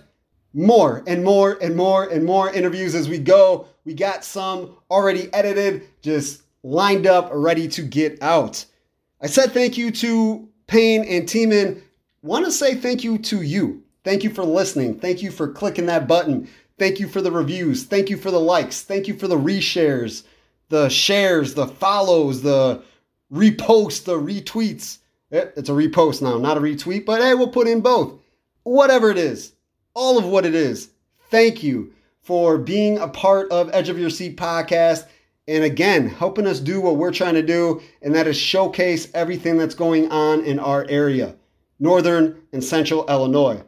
more 0.52 1.02
and 1.06 1.24
more 1.24 1.58
and 1.60 1.74
more 1.74 2.04
and 2.04 2.24
more 2.24 2.52
interviews 2.52 2.94
as 2.94 3.08
we 3.08 3.18
go. 3.18 3.66
We 3.84 3.94
got 3.94 4.24
some 4.24 4.76
already 4.90 5.32
edited, 5.32 5.82
just 6.02 6.42
lined 6.62 7.06
up, 7.06 7.30
ready 7.32 7.68
to 7.68 7.82
get 7.82 8.22
out. 8.22 8.64
I 9.24 9.26
said 9.26 9.52
thank 9.52 9.78
you 9.78 9.90
to 9.90 10.46
Payne 10.66 11.02
and 11.04 11.26
Tieman. 11.26 11.80
Want 12.20 12.44
to 12.44 12.52
say 12.52 12.74
thank 12.74 13.02
you 13.02 13.16
to 13.16 13.40
you. 13.40 13.82
Thank 14.04 14.22
you 14.22 14.28
for 14.28 14.44
listening. 14.44 15.00
Thank 15.00 15.22
you 15.22 15.30
for 15.30 15.48
clicking 15.48 15.86
that 15.86 16.06
button. 16.06 16.46
Thank 16.78 17.00
you 17.00 17.08
for 17.08 17.22
the 17.22 17.32
reviews. 17.32 17.84
Thank 17.84 18.10
you 18.10 18.18
for 18.18 18.30
the 18.30 18.38
likes. 18.38 18.82
Thank 18.82 19.08
you 19.08 19.14
for 19.14 19.26
the 19.26 19.38
reshares, 19.38 20.24
the 20.68 20.90
shares, 20.90 21.54
the 21.54 21.66
follows, 21.66 22.42
the 22.42 22.82
reposts, 23.32 24.04
the 24.04 24.20
retweets. 24.20 24.98
Eh, 25.32 25.46
it's 25.56 25.70
a 25.70 25.72
repost 25.72 26.20
now, 26.20 26.36
not 26.36 26.58
a 26.58 26.60
retweet, 26.60 27.06
but 27.06 27.22
hey, 27.22 27.32
we'll 27.32 27.48
put 27.48 27.66
in 27.66 27.80
both. 27.80 28.20
Whatever 28.64 29.08
it 29.08 29.16
is, 29.16 29.54
all 29.94 30.18
of 30.18 30.26
what 30.26 30.44
it 30.44 30.54
is. 30.54 30.90
Thank 31.30 31.62
you 31.62 31.94
for 32.20 32.58
being 32.58 32.98
a 32.98 33.08
part 33.08 33.50
of 33.50 33.70
Edge 33.72 33.88
of 33.88 33.98
Your 33.98 34.10
Seat 34.10 34.36
podcast 34.36 35.06
and 35.46 35.64
again, 35.64 36.08
helping 36.08 36.46
us 36.46 36.60
do 36.60 36.80
what 36.80 36.96
we're 36.96 37.12
trying 37.12 37.34
to 37.34 37.42
do, 37.42 37.82
and 38.02 38.14
that 38.14 38.26
is 38.26 38.36
showcase 38.36 39.10
everything 39.14 39.58
that's 39.58 39.74
going 39.74 40.10
on 40.10 40.44
in 40.44 40.58
our 40.58 40.86
area, 40.88 41.36
northern 41.78 42.40
and 42.52 42.64
central 42.64 43.04
Illinois. 43.08 43.62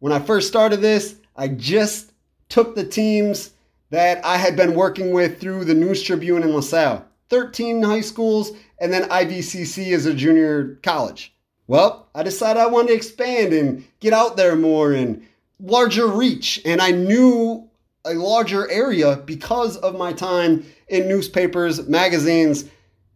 When 0.00 0.12
I 0.12 0.18
first 0.18 0.48
started 0.48 0.80
this, 0.80 1.16
I 1.36 1.48
just 1.48 2.12
took 2.48 2.74
the 2.74 2.84
teams 2.84 3.50
that 3.90 4.24
I 4.24 4.36
had 4.36 4.56
been 4.56 4.74
working 4.74 5.12
with 5.12 5.40
through 5.40 5.64
the 5.64 5.74
News 5.74 6.02
Tribune 6.02 6.42
in 6.42 6.54
LaSalle 6.54 7.06
13 7.30 7.82
high 7.82 8.02
schools, 8.02 8.52
and 8.78 8.92
then 8.92 9.08
IVCC 9.08 9.94
as 9.94 10.04
a 10.04 10.12
junior 10.12 10.78
college. 10.82 11.34
Well, 11.66 12.08
I 12.14 12.22
decided 12.22 12.60
I 12.60 12.66
wanted 12.66 12.88
to 12.88 12.94
expand 12.94 13.54
and 13.54 13.84
get 14.00 14.12
out 14.12 14.36
there 14.36 14.54
more 14.56 14.92
and 14.92 15.26
larger 15.58 16.06
reach, 16.06 16.60
and 16.66 16.82
I 16.82 16.90
knew 16.90 17.68
a 18.04 18.14
larger 18.14 18.70
area 18.70 19.16
because 19.24 19.78
of 19.78 19.96
my 19.96 20.12
time 20.12 20.66
in 20.88 21.08
newspapers, 21.08 21.88
magazines. 21.88 22.66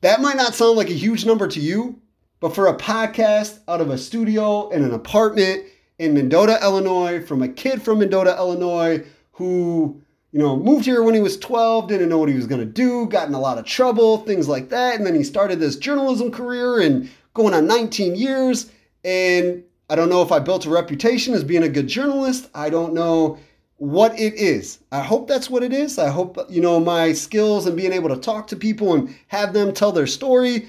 That 0.00 0.20
might 0.20 0.36
not 0.36 0.54
sound 0.54 0.76
like 0.76 0.90
a 0.90 0.94
huge 0.94 1.24
number 1.24 1.48
to 1.48 1.60
you, 1.60 2.00
but 2.40 2.54
for 2.54 2.68
a 2.68 2.76
podcast 2.76 3.60
out 3.66 3.80
of 3.80 3.90
a 3.90 3.98
studio 3.98 4.68
in 4.68 4.84
an 4.84 4.92
apartment 4.92 5.64
in 5.98 6.14
Mendota, 6.14 6.58
Illinois, 6.62 7.24
from 7.24 7.42
a 7.42 7.48
kid 7.48 7.82
from 7.82 7.98
Mendota, 7.98 8.36
Illinois, 8.36 9.04
who, 9.32 10.00
you 10.32 10.38
know, 10.38 10.56
moved 10.56 10.84
here 10.84 11.02
when 11.02 11.14
he 11.14 11.20
was 11.20 11.38
12, 11.38 11.88
didn't 11.88 12.08
know 12.08 12.18
what 12.18 12.28
he 12.28 12.34
was 12.34 12.46
going 12.46 12.60
to 12.60 12.66
do, 12.66 13.06
got 13.06 13.28
in 13.28 13.34
a 13.34 13.40
lot 13.40 13.58
of 13.58 13.64
trouble, 13.64 14.18
things 14.18 14.48
like 14.48 14.68
that. 14.68 14.96
And 14.96 15.06
then 15.06 15.14
he 15.14 15.24
started 15.24 15.58
this 15.58 15.76
journalism 15.76 16.30
career 16.30 16.80
and 16.80 17.10
going 17.34 17.54
on 17.54 17.66
19 17.66 18.14
years. 18.14 18.70
And 19.04 19.64
I 19.90 19.96
don't 19.96 20.08
know 20.08 20.22
if 20.22 20.32
I 20.32 20.38
built 20.38 20.66
a 20.66 20.70
reputation 20.70 21.34
as 21.34 21.44
being 21.44 21.62
a 21.62 21.68
good 21.68 21.88
journalist. 21.88 22.48
I 22.54 22.70
don't 22.70 22.94
know 22.94 23.38
what 23.78 24.18
it 24.18 24.34
is. 24.34 24.80
I 24.92 25.00
hope 25.00 25.28
that's 25.28 25.48
what 25.48 25.62
it 25.62 25.72
is. 25.72 25.98
I 25.98 26.10
hope, 26.10 26.36
you 26.48 26.60
know, 26.60 26.78
my 26.80 27.12
skills 27.12 27.66
and 27.66 27.76
being 27.76 27.92
able 27.92 28.08
to 28.08 28.16
talk 28.16 28.48
to 28.48 28.56
people 28.56 28.94
and 28.94 29.14
have 29.28 29.52
them 29.52 29.72
tell 29.72 29.92
their 29.92 30.06
story 30.06 30.66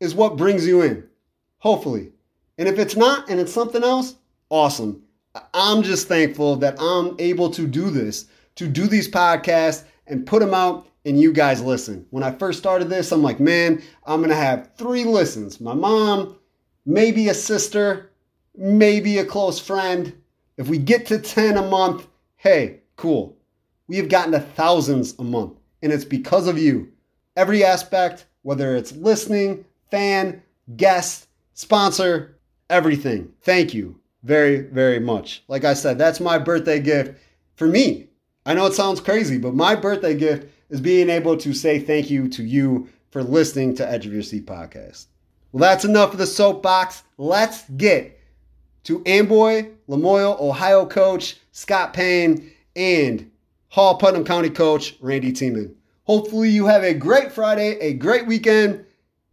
is 0.00 0.14
what 0.14 0.36
brings 0.36 0.66
you 0.66 0.82
in. 0.82 1.04
Hopefully. 1.58 2.10
And 2.58 2.66
if 2.68 2.78
it's 2.78 2.96
not 2.96 3.28
and 3.28 3.38
it's 3.38 3.52
something 3.52 3.84
else, 3.84 4.16
awesome. 4.50 5.02
I'm 5.54 5.82
just 5.82 6.08
thankful 6.08 6.56
that 6.56 6.80
I'm 6.80 7.14
able 7.18 7.50
to 7.50 7.66
do 7.66 7.90
this, 7.90 8.26
to 8.56 8.66
do 8.66 8.86
these 8.86 9.08
podcasts 9.08 9.84
and 10.06 10.26
put 10.26 10.40
them 10.40 10.54
out 10.54 10.88
and 11.06 11.18
you 11.18 11.32
guys 11.32 11.62
listen. 11.62 12.04
When 12.10 12.22
I 12.22 12.32
first 12.32 12.58
started 12.58 12.88
this, 12.88 13.12
I'm 13.12 13.22
like, 13.22 13.40
man, 13.40 13.82
I'm 14.04 14.20
going 14.20 14.30
to 14.30 14.36
have 14.36 14.72
three 14.76 15.04
listens 15.04 15.60
my 15.60 15.72
mom, 15.72 16.36
maybe 16.84 17.28
a 17.28 17.34
sister, 17.34 18.10
maybe 18.56 19.18
a 19.18 19.24
close 19.24 19.58
friend. 19.58 20.12
If 20.56 20.68
we 20.68 20.78
get 20.78 21.06
to 21.06 21.18
10 21.18 21.56
a 21.56 21.62
month, 21.62 22.06
hey, 22.36 22.80
cool. 22.96 23.36
We 23.86 23.96
have 23.96 24.08
gotten 24.08 24.32
to 24.32 24.40
thousands 24.40 25.18
a 25.18 25.24
month, 25.24 25.54
and 25.82 25.90
it's 25.92 26.04
because 26.04 26.46
of 26.46 26.58
you. 26.58 26.92
Every 27.34 27.64
aspect, 27.64 28.26
whether 28.42 28.76
it's 28.76 28.92
listening, 28.92 29.64
fan, 29.90 30.42
guest, 30.76 31.28
sponsor, 31.54 32.38
everything. 32.68 33.32
Thank 33.40 33.72
you 33.72 33.99
very, 34.22 34.60
very 34.60 34.98
much. 34.98 35.42
Like 35.48 35.64
I 35.64 35.74
said, 35.74 35.98
that's 35.98 36.20
my 36.20 36.38
birthday 36.38 36.80
gift 36.80 37.18
for 37.56 37.66
me. 37.66 38.08
I 38.46 38.54
know 38.54 38.66
it 38.66 38.74
sounds 38.74 39.00
crazy, 39.00 39.38
but 39.38 39.54
my 39.54 39.74
birthday 39.74 40.14
gift 40.14 40.48
is 40.70 40.80
being 40.80 41.10
able 41.10 41.36
to 41.36 41.52
say 41.52 41.78
thank 41.78 42.10
you 42.10 42.28
to 42.28 42.42
you 42.42 42.88
for 43.10 43.22
listening 43.22 43.74
to 43.76 43.90
Edge 43.90 44.06
of 44.06 44.12
Your 44.12 44.22
Seat 44.22 44.46
podcast. 44.46 45.06
Well, 45.52 45.60
that's 45.60 45.84
enough 45.84 46.12
of 46.12 46.18
the 46.18 46.26
soapbox. 46.26 47.02
Let's 47.18 47.68
get 47.70 48.18
to 48.84 49.02
Amboy, 49.04 49.68
LaMoille, 49.88 50.40
Ohio 50.40 50.86
coach 50.86 51.36
Scott 51.52 51.92
Payne 51.92 52.50
and 52.76 53.30
Hall 53.68 53.96
Putnam 53.96 54.24
County 54.24 54.50
coach 54.50 54.96
Randy 55.00 55.32
Tieman. 55.32 55.74
Hopefully, 56.04 56.48
you 56.48 56.66
have 56.66 56.82
a 56.82 56.94
great 56.94 57.30
Friday, 57.30 57.78
a 57.80 57.92
great 57.92 58.26
weekend, 58.26 58.84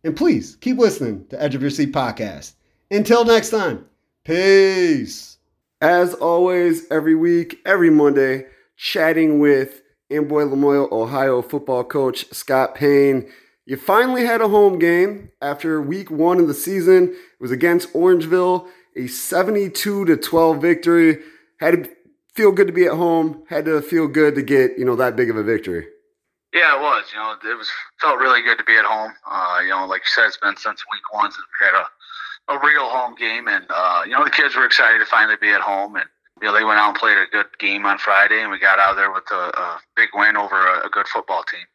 and 0.04 0.15
please 0.15 0.58
keep 0.58 0.78
listening 0.78 1.26
to 1.28 1.41
Edge 1.41 1.56
of 1.56 1.62
Your 1.62 1.71
Seat 1.71 1.91
podcast. 1.91 2.54
Until 2.91 3.26
next 3.26 3.50
time, 3.50 3.86
peace. 4.27 5.37
As 5.79 6.13
always, 6.13 6.85
every 6.91 7.15
week, 7.15 7.59
every 7.65 7.89
Monday, 7.89 8.45
chatting 8.75 9.39
with 9.39 9.81
Amboy 10.11 10.43
LaMoille, 10.43 10.91
Ohio 10.91 11.41
football 11.41 11.85
coach 11.85 12.25
Scott 12.33 12.75
Payne. 12.75 13.31
You 13.65 13.77
finally 13.77 14.25
had 14.25 14.41
a 14.41 14.49
home 14.49 14.79
game 14.79 15.31
after 15.41 15.81
week 15.81 16.11
one 16.11 16.39
of 16.39 16.47
the 16.47 16.53
season. 16.53 17.09
It 17.09 17.41
was 17.41 17.51
against 17.51 17.93
Orangeville, 17.93 18.67
a 18.97 19.07
72 19.07 20.05
to 20.05 20.17
12 20.17 20.61
victory. 20.61 21.19
Had 21.61 21.83
to 21.83 21.89
feel 22.33 22.51
good 22.51 22.67
to 22.67 22.73
be 22.73 22.85
at 22.85 22.93
home. 22.93 23.43
Had 23.47 23.65
to 23.65 23.81
feel 23.81 24.07
good 24.07 24.35
to 24.35 24.41
get 24.41 24.77
you 24.77 24.83
know 24.83 24.97
that 24.97 25.15
big 25.15 25.29
of 25.29 25.37
a 25.37 25.43
victory. 25.43 25.87
Yeah, 26.53 26.75
it 26.75 26.81
was. 26.81 27.05
You 27.13 27.19
know, 27.19 27.35
it 27.49 27.57
was 27.57 27.69
felt 28.01 28.19
really 28.19 28.41
good 28.41 28.57
to 28.57 28.63
be 28.65 28.75
at 28.75 28.85
home. 28.85 29.13
Uh, 29.29 29.59
you 29.63 29.69
know, 29.69 29.85
like 29.85 30.01
you 30.01 30.09
said, 30.09 30.27
it's 30.27 30.37
been 30.37 30.57
since 30.57 30.83
week 30.91 31.13
one 31.13 31.31
since 31.31 31.45
we 31.59 31.65
had 31.65 31.75
a, 31.75 31.85
a 32.49 32.57
real 32.65 32.88
home 32.88 33.15
game, 33.15 33.47
and 33.47 33.65
uh, 33.69 34.03
you 34.05 34.12
know 34.12 34.23
the 34.23 34.29
kids 34.29 34.55
were 34.55 34.65
excited 34.65 34.99
to 34.99 35.05
finally 35.05 35.38
be 35.39 35.49
at 35.49 35.62
home, 35.62 35.95
and 35.95 36.05
you 36.41 36.47
know 36.47 36.53
they 36.53 36.63
went 36.63 36.79
out 36.79 36.89
and 36.89 36.97
played 36.97 37.17
a 37.17 37.25
good 37.31 37.47
game 37.60 37.86
on 37.86 37.97
Friday, 37.97 38.41
and 38.41 38.51
we 38.51 38.60
got 38.60 38.79
out 38.79 38.95
there 38.95 39.12
with 39.12 39.29
a, 39.31 39.51
a 39.60 39.79
big 39.95 40.10
win 40.13 40.38
over 40.38 40.55
a, 40.55 40.86
a 40.86 40.89
good 40.89 41.07
football 41.07 41.43
team. 41.43 41.65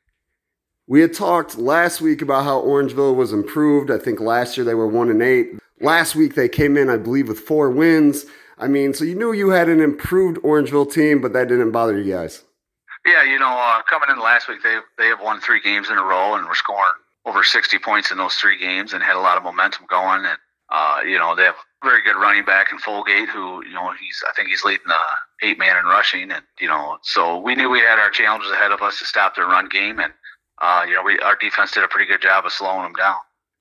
We 0.86 1.00
had 1.00 1.14
talked 1.14 1.58
last 1.58 2.00
week 2.00 2.22
about 2.22 2.44
how 2.44 2.60
Orangeville 2.60 3.14
was 3.14 3.32
improved. 3.32 3.90
I 3.90 3.98
think 3.98 4.20
last 4.20 4.56
year 4.56 4.64
they 4.64 4.74
were 4.74 4.88
one 4.88 5.10
and 5.10 5.22
eight. 5.22 5.58
Last 5.80 6.14
week 6.14 6.34
they 6.34 6.48
came 6.48 6.76
in, 6.76 6.90
I 6.90 6.96
believe, 6.96 7.28
with 7.28 7.38
four 7.38 7.70
wins. 7.70 8.26
I 8.58 8.68
mean, 8.68 8.94
so 8.94 9.04
you 9.04 9.14
knew 9.14 9.32
you 9.32 9.50
had 9.50 9.68
an 9.68 9.80
improved 9.80 10.38
Orangeville 10.38 10.92
team, 10.92 11.20
but 11.20 11.32
that 11.32 11.48
didn't 11.48 11.72
bother 11.72 11.98
you 11.98 12.12
guys. 12.12 12.44
Yeah, 13.04 13.24
you 13.24 13.38
know, 13.38 13.48
uh, 13.48 13.82
coming 13.82 14.08
in 14.10 14.20
last 14.20 14.48
week, 14.48 14.62
they 14.62 14.78
they 14.96 15.08
have 15.08 15.20
won 15.20 15.40
three 15.40 15.60
games 15.60 15.90
in 15.90 15.98
a 15.98 16.02
row 16.02 16.34
and 16.34 16.46
were 16.46 16.54
scoring 16.54 16.92
over 17.24 17.42
60 17.42 17.78
points 17.78 18.10
in 18.10 18.18
those 18.18 18.34
three 18.34 18.58
games 18.58 18.92
and 18.92 19.02
had 19.02 19.16
a 19.16 19.20
lot 19.20 19.36
of 19.36 19.44
momentum 19.44 19.86
going. 19.88 20.24
And 20.24 20.38
uh, 20.72 21.00
you 21.06 21.18
know, 21.18 21.36
they 21.36 21.44
have 21.44 21.54
a 21.54 21.86
very 21.86 22.02
good 22.02 22.16
running 22.16 22.44
back 22.44 22.72
in 22.72 22.78
Folgate, 22.78 23.28
who 23.28 23.62
you 23.64 23.74
know 23.74 23.92
he's 24.00 24.24
I 24.26 24.32
think 24.32 24.48
he's 24.48 24.64
leading 24.64 24.86
the 24.86 25.46
eight 25.46 25.58
man 25.58 25.76
in 25.76 25.84
rushing, 25.84 26.30
and 26.30 26.42
you 26.60 26.66
know, 26.66 26.96
so 27.02 27.38
we 27.38 27.54
knew 27.54 27.68
we 27.68 27.80
had 27.80 27.98
our 27.98 28.10
challenges 28.10 28.50
ahead 28.50 28.72
of 28.72 28.80
us 28.80 28.98
to 28.98 29.04
stop 29.04 29.36
their 29.36 29.44
run 29.44 29.68
game, 29.68 30.00
and 30.00 30.12
uh, 30.62 30.84
you 30.88 30.94
know, 30.94 31.02
we 31.02 31.18
our 31.18 31.36
defense 31.36 31.72
did 31.72 31.84
a 31.84 31.88
pretty 31.88 32.10
good 32.10 32.22
job 32.22 32.46
of 32.46 32.52
slowing 32.52 32.84
them 32.84 32.94
down. 32.94 33.16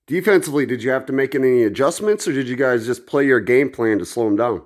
Defensively, 0.07 0.65
did 0.65 0.83
you 0.83 0.89
have 0.91 1.05
to 1.07 1.13
make 1.13 1.35
any 1.35 1.63
adjustments, 1.63 2.27
or 2.27 2.31
did 2.31 2.47
you 2.47 2.55
guys 2.55 2.85
just 2.85 3.05
play 3.05 3.25
your 3.25 3.41
game 3.41 3.69
plan 3.69 3.99
to 3.99 4.05
slow 4.05 4.25
them 4.25 4.37
down? 4.37 4.63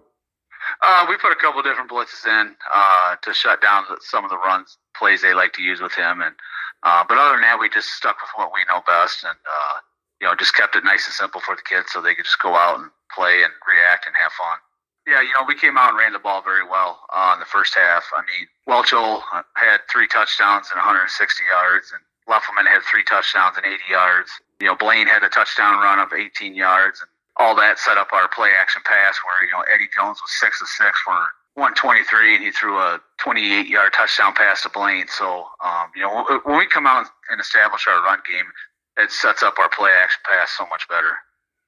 Uh, 0.84 1.05
we 1.10 1.17
put 1.17 1.31
a 1.31 1.36
couple 1.36 1.62
different 1.63 1.89
blitzes 1.89 2.25
in 2.27 2.55
uh, 2.73 3.15
to 3.23 3.34
shut 3.34 3.62
down 3.62 3.86
some 4.01 4.23
of 4.23 4.29
the 4.29 4.38
runs 4.38 4.77
plays 4.97 5.21
they 5.21 5.34
like 5.34 5.53
to 5.53 5.63
use 5.63 5.81
with 5.81 5.93
him, 5.93 6.21
and 6.21 6.36
uh, 6.84 7.03
but 7.10 7.17
other 7.17 7.34
than 7.34 7.41
that, 7.41 7.60
we 7.60 7.69
just 7.69 7.89
stuck 7.89 8.17
with 8.21 8.29
what 8.36 8.51
we 8.53 8.60
know 8.69 8.81
best, 8.86 9.23
and 9.23 9.34
uh, 9.34 9.79
you 10.25 10.31
know, 10.31 10.33
just 10.33 10.57
kept 10.57 10.75
it 10.75 10.83
nice 10.83 11.05
and 11.05 11.13
simple 11.13 11.38
for 11.38 11.53
the 11.53 11.61
kids 11.61 11.93
so 11.93 12.01
they 12.01 12.17
could 12.17 12.25
just 12.25 12.41
go 12.41 12.57
out 12.57 12.81
and 12.81 12.89
play 13.13 13.45
and 13.45 13.53
react 13.69 14.09
and 14.09 14.15
have 14.17 14.33
fun. 14.33 14.57
Yeah, 15.05 15.21
you 15.21 15.29
know, 15.38 15.45
we 15.45 15.53
came 15.53 15.77
out 15.77 15.93
and 15.93 16.01
ran 16.01 16.17
the 16.17 16.25
ball 16.25 16.41
very 16.41 16.65
well 16.65 16.97
uh, 17.13 17.38
in 17.38 17.39
the 17.39 17.45
first 17.45 17.77
half. 17.77 18.09
I 18.09 18.25
mean, 18.25 18.49
Welchel 18.65 19.21
had 19.53 19.85
three 19.85 20.09
touchdowns 20.09 20.73
and 20.73 20.81
160 20.81 21.13
yards, 21.45 21.93
and 21.93 22.01
Leffelman 22.25 22.65
had 22.65 22.81
three 22.89 23.05
touchdowns 23.05 23.53
and 23.53 23.69
80 23.69 23.85
yards. 23.85 24.33
You 24.57 24.73
know, 24.73 24.75
Blaine 24.75 25.05
had 25.05 25.21
a 25.21 25.29
touchdown 25.29 25.77
run 25.77 26.01
of 26.01 26.09
18 26.09 26.57
yards, 26.57 27.05
and 27.05 27.09
all 27.38 27.53
that 27.61 27.77
set 27.77 28.01
up 28.01 28.09
our 28.09 28.25
play 28.33 28.49
action 28.57 28.81
pass 28.81 29.21
where, 29.21 29.45
you 29.45 29.53
know, 29.53 29.61
Eddie 29.69 29.93
Jones 29.93 30.17
was 30.25 30.33
six 30.41 30.57
of 30.57 30.67
six 30.73 30.97
for 31.05 31.13
123 31.53 32.35
and 32.35 32.43
he 32.43 32.49
threw 32.49 32.79
a 32.79 32.99
28 33.19 33.67
yard 33.67 33.93
touchdown 33.93 34.33
pass 34.33 34.63
to 34.63 34.69
Blaine. 34.69 35.05
So, 35.07 35.45
um, 35.63 35.93
you 35.95 36.01
know, 36.01 36.25
when 36.43 36.57
we 36.57 36.65
come 36.65 36.88
out 36.88 37.05
and 37.29 37.39
establish 37.39 37.85
our 37.88 38.01
run 38.01 38.19
game, 38.25 38.49
it 38.97 39.12
sets 39.12 39.43
up 39.43 39.60
our 39.60 39.69
play 39.69 39.91
action 39.91 40.21
pass 40.29 40.51
so 40.58 40.65
much 40.67 40.88
better. 40.88 41.15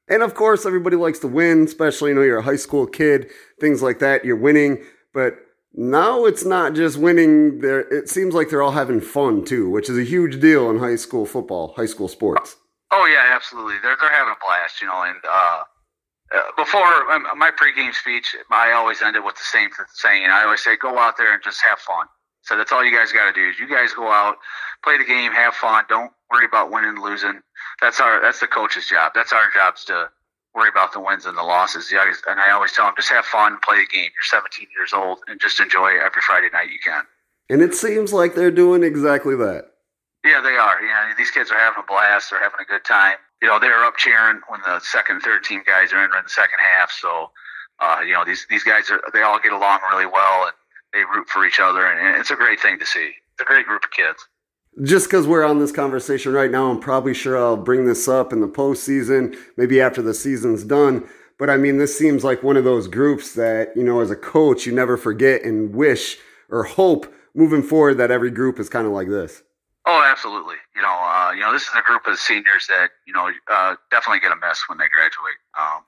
And 0.10 0.24
of 0.24 0.36
course, 0.36 0.66
everybody 0.66 0.96
likes 0.96 1.20
to 1.20 1.28
win, 1.28 1.64
especially, 1.64 2.12
you 2.12 2.16
know, 2.16 2.22
you're 2.22 2.38
a 2.38 2.44
high 2.44 2.56
school 2.56 2.88
kid, 2.88 3.30
things 3.60 3.82
like 3.82 4.00
that. 4.00 4.24
You're 4.24 4.38
winning. 4.38 4.84
But 5.14 5.36
now 5.74 6.26
it's 6.26 6.46
not 6.46 6.74
just 6.74 6.98
winning. 6.98 7.60
There, 7.60 7.82
it 7.94 8.10
seems 8.10 8.34
like 8.34 8.50
they're 8.50 8.62
all 8.62 8.72
having 8.72 9.02
fun 9.02 9.44
too, 9.44 9.70
which 9.70 9.90
is 9.90 9.98
a 9.98 10.04
huge 10.04 10.40
deal 10.40 10.70
in 10.70 10.80
high 10.80 10.96
school 10.96 11.26
football, 11.26 11.74
high 11.76 11.86
school 11.86 12.08
sports. 12.08 12.56
Oh 12.92 13.06
yeah, 13.06 13.36
absolutely. 13.36 13.76
They're 13.82 13.98
they're 14.00 14.12
having 14.12 14.34
a 14.34 14.46
blast, 14.46 14.82
you 14.82 14.88
know. 14.88 15.04
And 15.04 15.18
uh, 15.30 15.64
uh, 16.36 16.42
before 16.56 17.12
um, 17.12 17.26
my 17.38 17.52
pregame 17.52 17.94
speech, 17.94 18.36
I 18.50 18.72
always 18.72 19.02
end 19.02 19.16
it 19.18 19.24
with 19.24 19.36
the 19.36 19.44
same 19.44 19.70
saying. 19.94 20.26
I 20.26 20.44
always 20.44 20.64
say, 20.64 20.78
"Go 20.78 20.98
out 20.98 21.18
there 21.18 21.34
and 21.34 21.44
just 21.44 21.62
have 21.64 21.80
fun." 21.80 22.08
So 22.48 22.56
that's 22.56 22.72
all 22.72 22.84
you 22.84 22.96
guys 22.96 23.12
got 23.12 23.28
to 23.28 23.34
do. 23.34 23.50
Is 23.50 23.60
you 23.60 23.68
guys 23.68 23.92
go 23.94 24.08
out, 24.10 24.38
play 24.82 24.98
the 24.98 25.04
game, 25.04 25.34
have 25.34 25.54
fun. 25.54 25.84
Don't 25.90 26.12
worry 26.32 26.46
about 26.46 26.72
winning 26.72 27.02
losing. 27.02 27.42
That's 27.82 28.00
our 28.00 28.22
that's 28.22 28.40
the 28.40 28.48
coach's 28.48 28.88
job. 28.88 29.12
That's 29.14 29.34
our 29.34 29.52
jobs 29.54 29.84
to 29.86 30.10
worry 30.56 30.70
about 30.70 30.94
the 30.94 31.02
wins 31.02 31.26
and 31.26 31.38
the 31.38 31.44
losses. 31.44 31.92
And 31.92 32.40
I 32.40 32.52
always 32.52 32.72
tell 32.72 32.86
them, 32.86 32.96
just 32.96 33.10
have 33.10 33.26
fun, 33.26 33.58
play 33.68 33.80
the 33.80 33.88
game. 33.94 34.10
You're 34.16 34.42
17 34.42 34.68
years 34.76 34.94
old, 34.94 35.20
and 35.28 35.42
just 35.42 35.60
enjoy 35.60 36.00
every 36.00 36.22
Friday 36.26 36.48
night 36.54 36.72
you 36.72 36.80
can. 36.84 37.04
And 37.50 37.62
it 37.62 37.76
seems 37.76 38.14
like 38.14 38.34
they're 38.34 38.50
doing 38.50 38.82
exactly 38.82 39.36
that. 39.36 39.72
Yeah, 40.24 40.42
they 40.42 40.56
are. 40.56 40.82
Yeah, 40.82 41.14
these 41.18 41.32
kids 41.32 41.52
are 41.52 41.60
having 41.60 41.84
a 41.84 41.88
blast. 41.88 42.32
They're 42.32 42.42
having 42.42 42.60
a 42.62 42.66
good 42.66 42.84
time. 42.86 43.18
You 43.42 43.50
know, 43.50 43.60
they're 43.60 43.84
up 43.84 43.98
cheering 43.98 44.42
when 44.48 44.62
the 44.66 44.80
second, 44.80 45.20
third 45.22 45.44
team 45.44 45.62
guys 45.68 45.92
are 45.92 46.04
in 46.04 46.10
the 46.12 46.30
second 46.30 46.60
half. 46.60 46.92
So, 46.92 47.32
uh, 47.80 48.00
you 48.06 48.14
know, 48.14 48.26
these 48.26 48.48
these 48.50 48.64
guys 48.64 48.90
are 48.90 49.00
they 49.14 49.22
all 49.22 49.40
get 49.40 49.54
along 49.54 49.80
really 49.92 50.08
well 50.08 50.46
and 50.46 50.54
they 50.98 51.04
root 51.16 51.30
for 51.30 51.46
each 51.46 51.60
other, 51.60 51.86
and 51.86 52.20
it's 52.20 52.32
a 52.32 52.36
great 52.36 52.60
thing 52.60 52.80
to 52.80 52.86
see. 52.86 53.12
It's 53.34 53.42
a 53.42 53.46
great 53.46 53.66
group 53.66 53.84
of 53.84 53.92
kids. 53.92 54.28
Just 54.84 55.08
because 55.08 55.28
we're 55.28 55.46
on 55.46 55.60
this 55.60 55.72
conversation 55.72 56.34
right 56.34 56.52
now, 56.52 56.70
I'm 56.70 56.80
probably 56.80 57.14
sure 57.14 57.38
I'll 57.38 57.58
bring 57.58 57.86
this 57.86 58.08
up 58.08 58.34
in 58.34 58.42
the 58.42 58.48
postseason, 58.48 59.36
maybe 59.58 59.82
after 59.82 60.02
the 60.02 60.14
season's 60.14 60.64
done. 60.64 61.08
But 61.40 61.50
I 61.50 61.58
mean, 61.58 61.78
this 61.78 61.98
seems 61.98 62.24
like 62.24 62.44
one 62.44 62.58
of 62.58 62.64
those 62.64 62.88
groups 62.88 63.34
that, 63.36 63.76
you 63.76 63.84
know, 63.84 64.02
as 64.02 64.12
a 64.12 64.16
coach, 64.16 64.66
you 64.66 64.74
never 64.74 64.98
forget 64.98 65.44
and 65.44 65.74
wish 65.74 66.18
or 66.50 66.64
hope 66.64 67.12
moving 67.36 67.62
forward 67.62 67.96
that 67.96 68.12
every 68.12 68.32
group 68.32 68.60
is 68.60 68.70
kind 68.70 68.88
of 68.88 68.94
like 68.94 69.08
this. 69.08 69.44
Oh, 69.86 70.04
absolutely. 70.06 70.56
You 70.76 70.82
know, 70.82 70.94
uh, 70.94 71.32
you 71.34 71.42
know, 71.42 71.54
this 71.54 71.64
is 71.64 71.74
a 71.78 71.82
group 71.82 72.08
of 72.08 72.18
seniors 72.18 72.68
that 72.68 72.90
you 73.06 73.14
know 73.14 73.32
uh, 73.50 73.76
definitely 73.90 74.20
get 74.20 74.32
a 74.32 74.36
miss 74.36 74.62
when 74.68 74.78
they 74.78 74.88
graduate. 74.90 75.40
Um, 75.58 75.86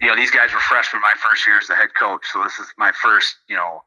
you 0.00 0.08
know, 0.08 0.16
these 0.16 0.30
guys 0.30 0.52
were 0.52 0.60
freshmen 0.60 1.00
my 1.00 1.14
first 1.16 1.46
year 1.46 1.58
as 1.58 1.68
the 1.68 1.76
head 1.76 1.94
coach, 1.98 2.22
so 2.32 2.42
this 2.42 2.58
is 2.58 2.66
my 2.76 2.90
first 2.90 3.36
you 3.48 3.54
know 3.54 3.84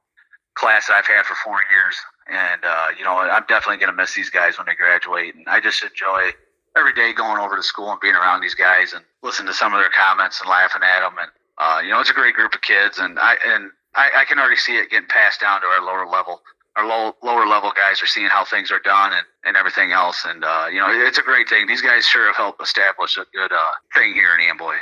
class 0.58 0.89
I've 0.89 1.06
had 1.06 1.26
for 1.26 1.36
four 1.43 1.60
years, 1.72 1.96
and 2.28 2.62
uh, 2.65 2.88
you 2.98 3.04
know, 3.04 3.17
I'm 3.17 3.46
definitely 3.48 3.78
going 3.78 3.91
to 3.91 3.96
miss 3.96 4.13
these 4.13 4.30
guys 4.30 4.58
when 4.58 4.65
they 4.65 4.76
graduate, 4.76 5.36
and 5.36 5.48
I 5.48 5.60
just 5.60 5.84
enjoy 5.84 6.32
every 6.76 6.93
day 6.93 7.13
going 7.13 7.39
over 7.39 7.56
to 7.56 7.63
school 7.63 7.91
and 7.91 8.00
being 8.02 8.15
around 8.15 8.41
these 8.41 8.56
guys 8.56 8.93
and 8.93 9.04
listening 9.24 9.48
to 9.48 9.54
some 9.54 9.74
of 9.74 9.80
their 9.80 9.89
comments 9.89 10.41
and 10.41 10.50
laughing 10.50 10.82
at 10.84 11.02
them, 11.02 11.15
and 11.22 11.32
uh, 11.58 11.80
you 11.82 11.91
know, 11.91 12.00
it's 12.00 12.10
a 12.10 12.13
great 12.13 12.36
group 12.36 12.54
of 12.54 12.62
kids, 12.62 12.98
and 12.98 13.20
I 13.20 13.38
and 13.46 13.72
I, 13.96 14.10
I 14.17 14.26
can 14.26 14.39
already 14.39 14.58
see 14.58 14.78
it 14.78 14.89
getting 14.89 15.08
passed 15.08 15.41
down 15.41 15.62
to 15.62 15.67
our 15.67 15.86
lower 15.86 16.06
level 16.06 16.41
our 16.78 16.88
low, 16.88 17.15
lower 17.24 17.48
level 17.48 17.72
guys 17.76 18.02
are 18.02 18.06
seeing 18.06 18.28
how 18.28 18.46
things 18.46 18.72
are 18.72 18.80
done 18.80 19.12
and, 19.12 19.26
and 19.43 19.58
everything 19.58 19.91
else. 19.91 20.26
And, 20.26 20.43
uh, 20.43 20.67
you 20.72 20.80
know, 20.80 20.88
it's 20.89 21.17
a 21.17 21.24
great 21.24 21.50
thing. 21.50 21.65
These 21.65 21.82
guys 21.82 22.06
sure 22.06 22.28
have 22.28 22.36
helped 22.36 22.62
establish 22.62 23.17
a 23.17 23.26
good 23.34 23.52
uh, 23.52 23.72
thing 23.96 24.13
here 24.13 24.30
in 24.36 24.48
Amboy. 24.48 24.76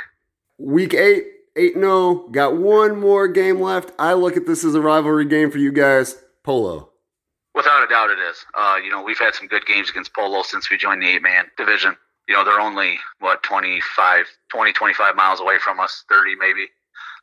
Week 0.58 0.94
eight, 0.94 1.24
8 1.56 1.74
0. 1.74 2.28
Got 2.30 2.56
one 2.56 3.00
more 3.00 3.26
game 3.28 3.60
left. 3.60 3.92
I 3.98 4.12
look 4.12 4.36
at 4.36 4.46
this 4.46 4.64
as 4.64 4.74
a 4.74 4.80
rivalry 4.80 5.24
game 5.24 5.50
for 5.50 5.58
you 5.58 5.72
guys. 5.72 6.22
Polo. 6.44 6.90
Without 7.54 7.82
a 7.82 7.88
doubt, 7.88 8.10
it 8.10 8.18
is. 8.18 8.44
Uh, 8.54 8.76
you 8.84 8.90
know, 8.90 9.02
we've 9.02 9.18
had 9.18 9.34
some 9.34 9.48
good 9.48 9.64
games 9.64 9.88
against 9.88 10.14
Polo 10.14 10.42
since 10.42 10.70
we 10.70 10.76
joined 10.76 11.02
the 11.02 11.08
eight 11.08 11.22
man 11.22 11.46
division. 11.56 11.96
You 12.28 12.34
know, 12.34 12.44
they're 12.44 12.60
only, 12.60 12.98
what, 13.20 13.42
25, 13.42 14.26
20, 14.52 14.72
25 14.72 15.16
miles 15.16 15.40
away 15.40 15.58
from 15.58 15.80
us, 15.80 16.04
30 16.10 16.36
maybe. 16.36 16.66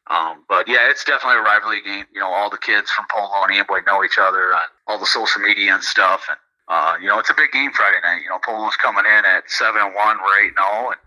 Um, 0.10 0.44
but 0.50 0.68
yeah, 0.68 0.90
it's 0.90 1.04
definitely 1.04 1.40
a 1.40 1.44
rivalry 1.44 1.82
game. 1.84 2.06
You 2.14 2.20
know, 2.22 2.28
all 2.28 2.50
the 2.50 2.58
kids 2.58 2.90
from 2.92 3.06
Polo 3.14 3.44
and 3.44 3.54
Amboy 3.54 3.82
know 3.86 4.04
each 4.04 4.18
other 4.20 4.54
on 4.54 4.64
all 4.88 5.00
the 5.00 5.06
social 5.06 5.42
media 5.42 5.74
and 5.74 5.84
stuff. 5.84 6.26
And, 6.30 6.38
uh, 6.68 6.96
you 7.02 7.08
know, 7.08 7.20
it's 7.20 7.30
a 7.30 7.36
big 7.36 7.52
game 7.52 7.72
Friday 7.72 7.98
night. 8.04 8.22
You 8.24 8.30
know, 8.30 8.40
Polo's 8.44 8.76
coming 8.76 9.06
in 9.06 9.26
at 9.26 9.50
7 9.50 9.80
and 9.80 9.94
1, 9.94 10.18
we're 10.18 10.46
8 10.46 10.54
0. 10.58 10.92
And, 10.92 11.00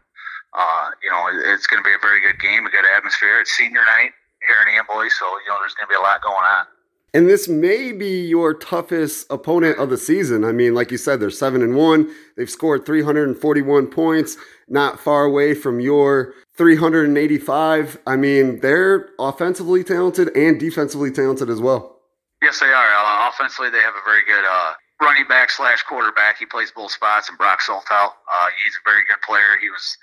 uh, 0.57 0.91
you 1.03 1.11
know, 1.11 1.29
it's 1.53 1.67
going 1.67 1.83
to 1.83 1.87
be 1.87 1.93
a 1.93 2.01
very 2.01 2.21
good 2.21 2.41
game, 2.41 2.67
a 2.67 2.71
good 2.71 2.85
atmosphere. 2.85 3.41
It's 3.41 3.53
senior 3.53 3.85
night 3.85 4.13
here 4.47 4.57
in 4.67 4.79
Amboy, 4.79 5.09
so, 5.09 5.27
you 5.45 5.49
know, 5.49 5.59
there's 5.61 5.75
going 5.75 5.87
to 5.87 5.93
be 5.93 5.97
a 5.97 6.01
lot 6.01 6.23
going 6.23 6.35
on. 6.35 6.67
And 7.15 7.29
this 7.29 7.49
may 7.49 7.93
be 7.93 8.27
your 8.27 8.53
toughest 8.53 9.27
opponent 9.31 9.79
of 9.79 9.91
the 9.91 9.97
season. 9.97 10.45
I 10.45 10.53
mean, 10.53 10.75
like 10.75 10.91
you 10.91 10.99
said, 10.99 11.21
they're 11.21 11.31
seven 11.31 11.63
and 11.63 11.75
one. 11.75 12.11
They've 12.37 12.51
scored 12.51 12.85
341 12.85 13.87
points, 13.87 14.37
not 14.69 15.01
far 15.01 15.25
away 15.25 15.55
from 15.55 15.81
your 15.81 16.35
385. 16.57 17.99
I 18.07 18.17
mean, 18.17 18.61
they're 18.61 19.11
offensively 19.19 19.85
talented 19.85 20.35
and 20.37 20.61
defensively 20.61 21.11
talented 21.11 21.49
as 21.49 21.61
well. 21.61 22.01
Yes, 22.43 22.61
they 22.61 22.67
are. 22.67 22.93
Uh, 22.93 23.31
offensively, 23.31 23.71
they 23.71 23.81
have 23.81 23.95
a 23.95 24.05
very 24.05 24.25
good 24.27 24.45
uh, 24.45 24.75
running 25.01 25.27
back 25.27 25.51
slash 25.51 25.83
quarterback. 25.83 26.39
He 26.39 26.47
plays 26.47 26.71
both 26.71 26.91
spots, 26.91 27.29
and 27.29 27.39
Brock 27.39 27.61
Soltow. 27.61 28.09
Uh, 28.09 28.49
he's 28.63 28.75
a 28.75 28.89
very 28.89 29.03
good 29.09 29.21
player. 29.23 29.57
He 29.61 29.71
was 29.71 29.97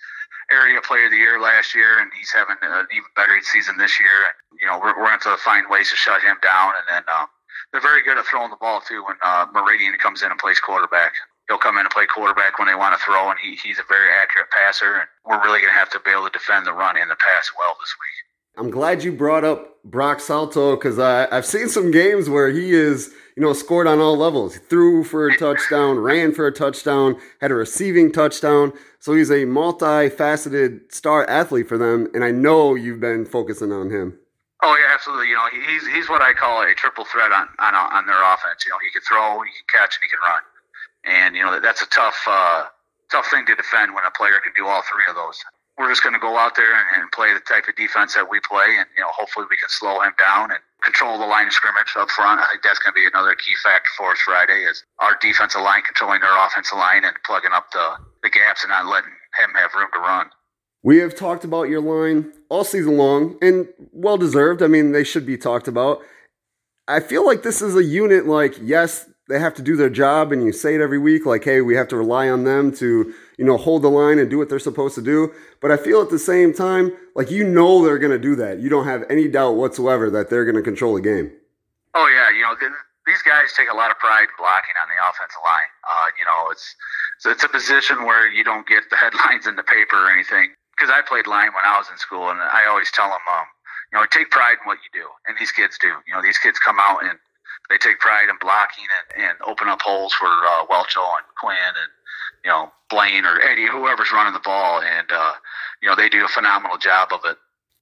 area 0.52 0.82
player 0.82 1.06
of 1.06 1.12
the 1.12 1.18
year 1.18 1.40
last 1.40 1.76
year, 1.76 2.00
and 2.00 2.12
he's 2.18 2.32
having 2.32 2.56
an 2.62 2.88
even 2.92 3.10
better 3.16 3.40
season 3.42 3.78
this 3.78 4.00
year. 4.00 4.28
And, 4.28 4.36
you 4.60 4.68
know, 4.68 4.80
we're, 4.80 4.98
we're 4.98 5.08
going 5.08 5.20
to 5.20 5.38
find 5.38 5.66
ways 5.70 5.90
to 5.92 5.96
shut 5.96 6.22
him 6.22 6.38
down, 6.42 6.74
and 6.78 6.86
then 6.90 7.04
um, 7.14 7.28
they're 7.72 7.82
very 7.82 8.04
good 8.04 8.18
at 8.18 8.26
throwing 8.26 8.50
the 8.50 8.60
ball 8.60 8.82
too. 8.82 9.04
When 9.04 9.16
uh, 9.24 9.48
Meridian 9.54 9.94
comes 9.98 10.22
in 10.22 10.32
and 10.32 10.40
plays 10.40 10.60
quarterback, 10.60 11.14
he'll 11.48 11.58
come 11.58 11.78
in 11.78 11.86
and 11.86 11.94
play 11.94 12.06
quarterback 12.06 12.60
when 12.60 12.68
they 12.68 12.76
want 12.76 12.98
to 12.98 13.04
throw, 13.04 13.30
and 13.30 13.40
he, 13.42 13.56
he's 13.56 13.80
a 13.80 13.88
very 13.88 14.12
accurate 14.12 14.50
passer. 14.52 15.02
And 15.02 15.08
we're 15.26 15.44
really 15.44 15.60
going 15.60 15.74
to 15.74 15.80
have 15.80 15.90
to 15.92 16.00
be 16.04 16.12
able 16.12 16.26
to 16.26 16.34
defend 16.34 16.66
the 16.66 16.74
run 16.74 16.98
and 16.98 17.10
the 17.10 17.16
pass 17.16 17.52
well 17.58 17.76
this 17.80 17.94
week. 18.00 18.24
I'm 18.56 18.70
glad 18.70 19.04
you 19.04 19.12
brought 19.12 19.44
up 19.44 19.82
Brock 19.84 20.20
Soltow 20.20 20.76
because 20.76 21.00
I've 21.00 21.46
seen 21.46 21.70
some 21.70 21.90
games 21.90 22.30
where 22.30 22.50
he 22.50 22.72
is, 22.72 23.12
you 23.36 23.42
know, 23.42 23.52
scored 23.54 23.88
on 23.88 24.00
all 24.00 24.16
levels. 24.16 24.54
He 24.54 24.60
threw 24.60 25.04
for 25.04 25.28
a 25.28 25.36
touchdown, 25.38 25.98
ran 25.98 26.34
for 26.34 26.46
a 26.46 26.52
touchdown, 26.52 27.20
had 27.42 27.50
a 27.50 27.56
receiving 27.56 28.12
touchdown. 28.12 28.72
So 29.04 29.12
he's 29.12 29.30
a 29.30 29.44
multifaceted 29.44 30.88
star 30.88 31.30
athlete 31.30 31.68
for 31.68 31.78
them, 31.78 32.08
and 32.16 32.24
I 32.24 32.32
know 32.32 32.74
you've 32.74 33.02
been 33.02 33.26
focusing 33.26 33.74
on 33.74 33.92
him. 33.92 34.18
Oh 34.64 34.80
yeah, 34.80 34.96
absolutely. 34.96 35.28
You 35.28 35.36
know, 35.36 35.44
he's 35.52 35.86
he's 35.88 36.08
what 36.08 36.22
I 36.22 36.32
call 36.32 36.64
a 36.64 36.74
triple 36.74 37.04
threat 37.04 37.34
on 37.34 37.50
on 37.60 37.76
on 37.76 38.06
their 38.08 38.24
offense. 38.24 38.64
You 38.64 38.72
know, 38.72 38.80
he 38.80 38.88
can 38.96 39.02
throw, 39.04 39.44
he 39.44 39.52
can 39.52 39.68
catch, 39.68 40.00
and 40.00 40.08
he 40.08 40.10
can 40.10 40.24
run. 40.24 40.44
And 41.04 41.36
you 41.36 41.44
know 41.44 41.60
that's 41.60 41.82
a 41.82 41.90
tough 41.92 42.16
uh, 42.26 42.72
tough 43.12 43.28
thing 43.28 43.46
to 43.48 43.56
defend 43.56 43.94
when 43.94 44.06
a 44.08 44.12
player 44.12 44.40
can 44.40 44.54
do 44.56 44.72
all 44.72 44.82
three 44.88 45.04
of 45.10 45.20
those. 45.20 45.36
We're 45.78 45.92
just 45.92 46.02
going 46.02 46.16
to 46.16 46.24
go 46.24 46.38
out 46.38 46.56
there 46.56 46.72
and, 46.72 47.04
and 47.04 47.12
play 47.12 47.34
the 47.34 47.44
type 47.44 47.68
of 47.68 47.76
defense 47.76 48.16
that 48.16 48.32
we 48.32 48.40
play, 48.48 48.80
and 48.80 48.88
you 48.96 49.04
know 49.04 49.12
hopefully 49.12 49.48
we 49.52 49.60
can 49.60 49.68
slow 49.68 50.00
him 50.00 50.16
down 50.16 50.56
and 50.56 50.64
control 50.84 51.18
the 51.18 51.26
line 51.26 51.48
of 51.48 51.54
scrimmage 51.54 51.94
up 51.98 52.10
front. 52.10 52.40
I 52.40 52.48
think 52.52 52.64
that's 52.64 52.80
going 52.80 52.94
to 52.94 53.00
be 53.00 53.08
another 53.08 53.36
key 53.36 53.54
factor 53.64 53.90
for 53.98 54.12
us 54.12 54.20
Friday 54.20 54.64
is 54.64 54.84
our 55.00 55.18
defensive 55.22 55.62
line 55.62 55.82
controlling 55.82 56.22
their 56.22 56.46
offensive 56.46 56.78
line 56.78 57.06
and 57.06 57.16
plugging 57.26 57.52
up 57.54 57.72
the, 57.72 57.98
the 58.24 58.30
gaps 58.30 58.64
and 58.64 58.70
not 58.70 58.86
letting 58.86 59.12
him 59.40 59.52
have 59.56 59.74
room 59.74 59.90
to 59.94 60.00
run. 60.00 60.28
We 60.84 60.98
have 60.98 61.16
talked 61.16 61.46
about 61.46 61.70
your 61.70 61.82
line 61.82 62.34
all 62.50 62.64
season 62.64 62.98
long 62.98 63.38
and 63.42 63.68
well 63.92 64.18
deserved. 64.18 64.62
I 64.62 64.68
mean, 64.68 64.92
they 64.92 65.04
should 65.04 65.26
be 65.26 65.38
talked 65.38 65.68
about. 65.68 66.02
I 66.88 67.00
feel 67.00 67.26
like 67.26 67.44
this 67.44 67.62
is 67.62 67.76
a 67.76 67.84
unit 67.84 68.26
like, 68.26 68.56
yes, 68.62 69.10
they 69.30 69.40
have 69.40 69.54
to 69.56 69.62
do 69.62 69.76
their 69.76 69.90
job 69.90 70.32
and 70.32 70.44
you 70.44 70.52
say 70.52 70.76
it 70.76 70.82
every 70.82 71.00
week 71.00 71.26
like 71.26 71.44
hey 71.44 71.62
we 71.62 71.76
have 71.76 71.88
to 71.88 71.98
rely 71.98 72.30
on 72.30 72.44
them 72.44 72.72
to 72.76 73.14
you 73.38 73.46
know 73.46 73.58
hold 73.58 73.82
the 73.82 73.90
line 73.90 74.20
and 74.20 74.30
do 74.30 74.38
what 74.38 74.50
they're 74.50 74.60
supposed 74.60 74.96
to 74.96 75.02
do. 75.02 75.32
But 75.62 75.72
i 75.72 75.78
feel 75.78 76.02
at 76.02 76.10
the 76.10 76.20
same 76.20 76.54
time 76.54 76.92
like 77.16 77.32
you 77.32 77.44
know 77.44 77.84
they're 77.84 78.00
going 78.00 78.12
to 78.12 78.20
do 78.20 78.36
that. 78.36 78.60
You 78.60 78.70
don't 78.70 78.86
have 78.86 79.04
any 79.10 79.28
doubt 79.28 79.56
whatsoever 79.56 80.10
that 80.12 80.30
they're 80.30 80.46
going 80.46 80.56
to 80.56 80.62
control 80.62 80.96
the 80.96 81.02
game. 81.02 81.32
Oh 81.96 82.08
yeah 82.08 82.30
you 82.30 82.42
know 82.42 82.56
these 83.06 83.22
guys 83.22 83.52
take 83.56 83.70
a 83.70 83.76
lot 83.76 83.92
of 83.92 84.00
pride 84.00 84.24
in 84.32 84.36
blocking 84.38 84.76
on 84.82 84.88
the 84.88 84.98
offensive 85.10 85.44
line. 85.44 85.72
Uh, 85.84 86.08
you 86.18 86.26
know 86.26 86.52
it's 86.52 86.76
it's 87.26 87.44
a 87.44 87.50
position 87.50 88.04
where 88.04 88.28
you 88.32 88.44
don't 88.44 88.68
get 88.68 88.90
the 88.90 88.98
headlines 89.04 89.48
in 89.48 89.56
the 89.56 89.64
paper 89.64 89.96
or 89.96 90.10
anything. 90.10 90.52
Because 90.76 90.90
i 90.90 91.02
played 91.06 91.28
line 91.28 91.54
when 91.54 91.66
i 91.66 91.78
was 91.78 91.88
in 91.92 91.98
school 91.98 92.30
and 92.30 92.42
i 92.42 92.66
always 92.66 92.92
tell 92.92 93.08
them 93.08 93.22
um, 93.38 93.46
you 93.94 94.00
know 94.00 94.06
take 94.10 94.32
pride 94.32 94.58
in 94.58 94.66
what 94.66 94.80
you 94.82 95.02
do 95.02 95.08
and 95.28 95.38
these 95.40 95.52
kids 95.52 95.78
do. 95.80 95.94
You 96.08 96.14
know 96.14 96.22
these 96.22 96.38
kids 96.38 96.60
come 96.60 96.78
out 96.80 97.04
and 97.04 97.18
they 97.70 97.78
take 97.78 98.00
pride 98.00 98.30
in 98.30 98.36
blocking 98.42 98.86
and, 98.86 99.30
and 99.30 99.36
open 99.48 99.68
up 99.68 99.82
holes 99.82 100.14
for 100.14 100.28
uh, 100.28 100.66
Welcho 100.68 101.02
and 101.02 101.26
Quinn 101.40 101.74
and 101.74 101.92
you 102.44 102.52
know 102.52 102.72
Blaine 102.90 103.26
or 103.26 103.42
Eddie, 103.42 103.68
whoever's 103.68 104.12
running 104.12 104.34
the 104.34 104.40
ball, 104.40 104.82
and 104.82 105.12
uh, 105.12 105.34
you 105.82 105.90
know 105.90 105.96
they 105.96 106.10
do 106.10 106.26
a 106.26 106.28
phenomenal 106.28 106.78
job 106.78 107.10
of 107.12 107.22
it. 107.26 107.38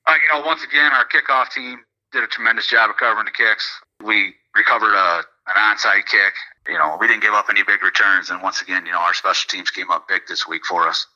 Uh, 0.08 0.14
you 0.14 0.34
know, 0.34 0.46
once 0.46 0.64
again, 0.64 0.92
our 0.92 1.06
kickoff 1.06 1.52
team 1.52 1.80
did 2.12 2.24
a 2.24 2.28
tremendous 2.28 2.68
job 2.68 2.90
of 2.90 2.98
covering 2.98 3.26
the 3.26 3.32
kicks. 3.32 3.70
We 4.04 4.34
recovered 4.56 4.94
a, 4.94 5.24
an 5.48 5.56
onside 5.58 6.06
kick. 6.06 6.34
You 6.68 6.78
know, 6.78 6.98
we 7.00 7.08
didn't 7.08 7.22
give 7.22 7.34
up 7.34 7.48
any 7.50 7.64
big 7.64 7.84
returns, 7.84 8.30
and 8.30 8.42
once 8.42 8.62
again, 8.62 8.86
you 8.86 8.92
know, 8.92 9.00
our 9.00 9.14
special 9.14 9.48
teams 9.50 9.72
came 9.72 9.90
up 9.92 10.08
big 10.08 10.22
this 10.28 10.48
week 10.48 10.62
for 10.68 10.88
us. 10.88 11.08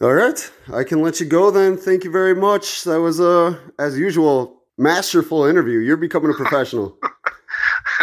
All 0.00 0.12
right, 0.14 0.50
I 0.72 0.84
can 0.84 1.02
let 1.02 1.20
you 1.20 1.26
go 1.26 1.50
then. 1.50 1.76
Thank 1.76 2.04
you 2.04 2.10
very 2.10 2.34
much. 2.34 2.84
That 2.84 3.00
was 3.00 3.20
a, 3.20 3.60
as 3.78 3.98
usual, 3.98 4.62
masterful 4.78 5.44
interview. 5.44 5.78
You're 5.78 5.98
becoming 5.98 6.30
a 6.30 6.34
professional. 6.34 6.96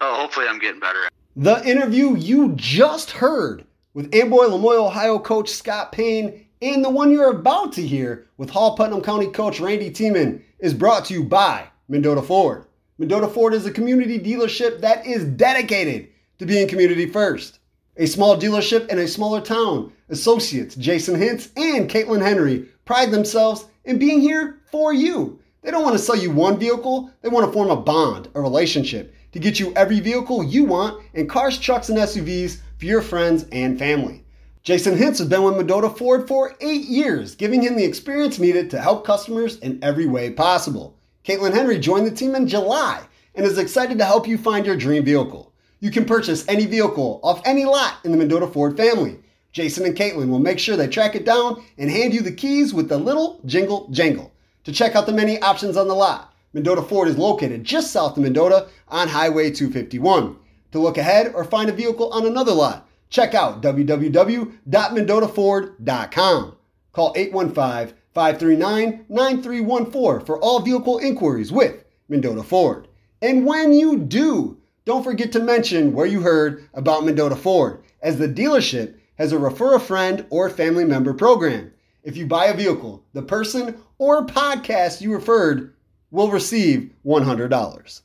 oh, 0.00 0.20
hopefully 0.20 0.46
I'm 0.48 0.60
getting 0.60 0.80
better. 0.80 1.08
The 1.36 1.66
interview 1.66 2.14
you 2.14 2.52
just 2.56 3.10
heard 3.12 3.64
with 3.94 4.14
Amboy 4.14 4.44
LaMoille, 4.44 4.88
Ohio 4.88 5.18
coach 5.18 5.48
Scott 5.48 5.90
Payne 5.90 6.44
and 6.60 6.84
the 6.84 6.90
one 6.90 7.10
you're 7.10 7.30
about 7.30 7.72
to 7.72 7.86
hear 7.86 8.26
with 8.36 8.50
Hall 8.50 8.76
Putnam 8.76 9.00
County 9.00 9.28
coach 9.28 9.58
Randy 9.58 9.90
Tieman 9.90 10.42
is 10.58 10.74
brought 10.74 11.06
to 11.06 11.14
you 11.14 11.24
by 11.24 11.68
Mendota 11.88 12.20
Ford. 12.20 12.66
Mendota 12.98 13.28
Ford 13.28 13.54
is 13.54 13.64
a 13.64 13.72
community 13.72 14.18
dealership 14.18 14.82
that 14.82 15.06
is 15.06 15.24
dedicated 15.24 16.10
to 16.38 16.44
being 16.44 16.68
community 16.68 17.06
first. 17.06 17.60
A 17.96 18.04
small 18.04 18.38
dealership 18.38 18.90
in 18.90 18.98
a 18.98 19.08
smaller 19.08 19.40
town, 19.40 19.90
associates 20.10 20.74
Jason 20.74 21.18
Hintz 21.18 21.48
and 21.56 21.88
Caitlin 21.88 22.20
Henry 22.20 22.68
pride 22.84 23.10
themselves 23.10 23.64
in 23.86 23.98
being 23.98 24.20
here 24.20 24.60
for 24.70 24.92
you. 24.92 25.40
They 25.62 25.70
don't 25.70 25.82
want 25.82 25.96
to 25.96 26.02
sell 26.02 26.16
you 26.16 26.30
one 26.30 26.58
vehicle, 26.58 27.10
they 27.22 27.30
want 27.30 27.46
to 27.46 27.52
form 27.52 27.70
a 27.70 27.76
bond, 27.76 28.28
a 28.34 28.40
relationship 28.42 29.14
to 29.32 29.38
get 29.38 29.58
you 29.58 29.72
every 29.74 30.00
vehicle 30.00 30.44
you 30.44 30.64
want 30.64 31.02
in 31.14 31.26
cars, 31.26 31.58
trucks, 31.58 31.88
and 31.88 31.98
SUVs 31.98 32.60
for 32.78 32.84
your 32.84 33.02
friends 33.02 33.46
and 33.52 33.78
family. 33.78 34.24
Jason 34.62 34.96
Hintz 34.96 35.18
has 35.18 35.28
been 35.28 35.42
with 35.42 35.56
Mendota 35.56 35.90
Ford 35.90 36.28
for 36.28 36.54
eight 36.60 36.84
years, 36.84 37.34
giving 37.34 37.62
him 37.62 37.76
the 37.76 37.84
experience 37.84 38.38
needed 38.38 38.70
to 38.70 38.80
help 38.80 39.04
customers 39.04 39.58
in 39.58 39.82
every 39.82 40.06
way 40.06 40.30
possible. 40.30 40.96
Caitlin 41.24 41.52
Henry 41.52 41.78
joined 41.78 42.06
the 42.06 42.12
team 42.12 42.34
in 42.34 42.46
July 42.46 43.02
and 43.34 43.44
is 43.44 43.58
excited 43.58 43.98
to 43.98 44.04
help 44.04 44.28
you 44.28 44.38
find 44.38 44.64
your 44.64 44.76
dream 44.76 45.04
vehicle. 45.04 45.52
You 45.80 45.90
can 45.90 46.04
purchase 46.04 46.46
any 46.46 46.66
vehicle 46.66 47.18
off 47.24 47.42
any 47.44 47.64
lot 47.64 47.96
in 48.04 48.12
the 48.12 48.16
Mendota 48.16 48.46
Ford 48.46 48.76
family. 48.76 49.18
Jason 49.50 49.84
and 49.84 49.96
Caitlin 49.96 50.28
will 50.28 50.38
make 50.38 50.58
sure 50.58 50.76
they 50.76 50.86
track 50.86 51.14
it 51.14 51.24
down 51.24 51.62
and 51.76 51.90
hand 51.90 52.14
you 52.14 52.22
the 52.22 52.32
keys 52.32 52.72
with 52.72 52.88
the 52.88 52.98
little 52.98 53.40
jingle 53.44 53.88
jangle. 53.90 54.32
To 54.64 54.72
check 54.72 54.94
out 54.94 55.06
the 55.06 55.12
many 55.12 55.40
options 55.40 55.76
on 55.76 55.88
the 55.88 55.94
lot, 55.94 56.31
Mendota 56.52 56.82
Ford 56.82 57.08
is 57.08 57.16
located 57.16 57.64
just 57.64 57.92
south 57.92 58.16
of 58.16 58.22
Mendota 58.22 58.68
on 58.88 59.08
Highway 59.08 59.50
251. 59.50 60.36
To 60.72 60.78
look 60.78 60.98
ahead 60.98 61.32
or 61.34 61.44
find 61.44 61.70
a 61.70 61.72
vehicle 61.72 62.12
on 62.12 62.26
another 62.26 62.52
lot, 62.52 62.86
check 63.10 63.34
out 63.34 63.62
www.mendotaford.com. 63.62 66.56
Call 66.92 67.12
815 67.16 67.96
539 68.14 69.06
9314 69.08 70.26
for 70.26 70.38
all 70.38 70.60
vehicle 70.60 70.98
inquiries 70.98 71.50
with 71.50 71.82
Mendota 72.08 72.42
Ford. 72.42 72.88
And 73.22 73.46
when 73.46 73.72
you 73.72 73.96
do 73.98 74.58
don't 74.84 75.04
forget 75.04 75.30
to 75.30 75.38
mention 75.38 75.92
where 75.92 76.06
you 76.06 76.22
heard 76.22 76.68
about 76.74 77.04
Mendota 77.04 77.36
Ford, 77.36 77.84
as 78.00 78.18
the 78.18 78.26
dealership 78.26 78.96
has 79.14 79.30
a 79.30 79.38
refer 79.38 79.76
a 79.76 79.80
friend 79.80 80.26
or 80.28 80.50
family 80.50 80.84
member 80.84 81.14
program. 81.14 81.72
If 82.02 82.16
you 82.16 82.26
buy 82.26 82.46
a 82.46 82.56
vehicle, 82.56 83.04
the 83.12 83.22
person 83.22 83.80
or 83.98 84.26
podcast 84.26 85.00
you 85.00 85.14
referred 85.14 85.72
will 86.12 86.30
receive 86.30 86.90
$100. 87.04 88.02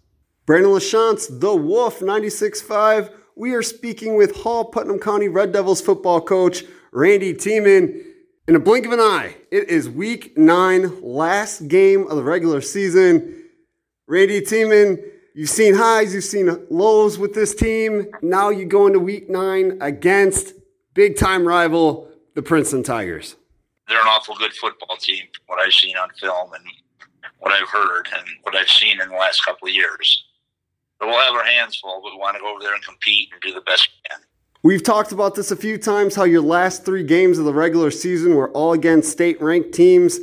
Brandon 0.47 0.72
LaChance, 0.72 1.39
The 1.39 1.53
Wolf 1.53 1.99
96.5. 1.99 3.12
We 3.36 3.53
are 3.53 3.62
speaking 3.62 4.16
with 4.16 4.38
Hall 4.38 4.66
Putnam 4.66 4.97
County 4.97 5.28
Red 5.28 5.51
Devils 5.51 5.82
football 5.82 6.22
coach 6.22 6.64
Randy 6.91 7.34
Tieman. 7.34 8.03
In 8.47 8.55
a 8.55 8.60
blink 8.60 8.86
of 8.86 8.93
an 8.93 9.01
eye, 9.01 9.36
it 9.51 9.70
is 9.70 9.89
week 9.89 10.38
nine, 10.38 11.01
last 11.03 11.68
game 11.68 12.08
of 12.08 12.16
the 12.16 12.24
regular 12.24 12.62
season. 12.62 13.43
Randy 14.08 14.39
Tieman, 14.39 15.03
you've 15.36 15.49
seen 15.49 15.76
highs, 15.76 16.14
you've 16.14 16.24
seen 16.24 16.66
lows 16.70 17.20
with 17.20 17.34
this 17.34 17.53
team. 17.53 18.08
Now 18.22 18.49
you 18.49 18.64
go 18.64 18.88
into 18.88 18.99
week 18.99 19.30
nine 19.30 19.78
against 19.82 20.53
big 20.93 21.18
time 21.18 21.45
rival, 21.45 22.10
the 22.36 22.41
Princeton 22.41 22.84
Tigers. 22.84 23.36
They're 23.89 23.99
an 23.99 24.08
awful 24.08 24.36
good 24.36 24.53
football 24.53 24.95
team, 24.95 25.26
what 25.47 25.60
I've 25.60 25.74
seen 25.74 25.97
on 25.97 26.10
film 26.12 26.53
and 26.53 26.64
what 27.39 27.51
I've 27.51 27.69
heard 27.69 28.07
and 28.15 28.23
what 28.43 28.55
I've 28.55 28.69
seen 28.69 28.99
in 29.01 29.09
the 29.09 29.15
last 29.15 29.45
couple 29.45 29.67
of 29.67 29.73
years. 29.73 30.23
But 30.99 31.09
we'll 31.09 31.23
have 31.23 31.33
our 31.33 31.45
hands 31.45 31.77
full, 31.77 32.01
but 32.01 32.11
we 32.11 32.17
want 32.17 32.35
to 32.35 32.41
go 32.41 32.51
over 32.51 32.61
there 32.61 32.73
and 32.73 32.83
compete 32.83 33.29
and 33.31 33.41
do 33.41 33.53
the 33.53 33.61
best 33.61 33.88
we 33.88 34.09
can. 34.09 34.19
We've 34.63 34.83
talked 34.83 35.11
about 35.11 35.35
this 35.35 35.51
a 35.51 35.55
few 35.55 35.77
times 35.77 36.15
how 36.15 36.23
your 36.23 36.41
last 36.41 36.83
three 36.83 37.03
games 37.03 37.38
of 37.38 37.45
the 37.45 37.53
regular 37.53 37.91
season 37.91 38.35
were 38.35 38.49
all 38.49 38.73
against 38.73 39.11
state 39.11 39.41
ranked 39.41 39.73
teams. 39.73 40.19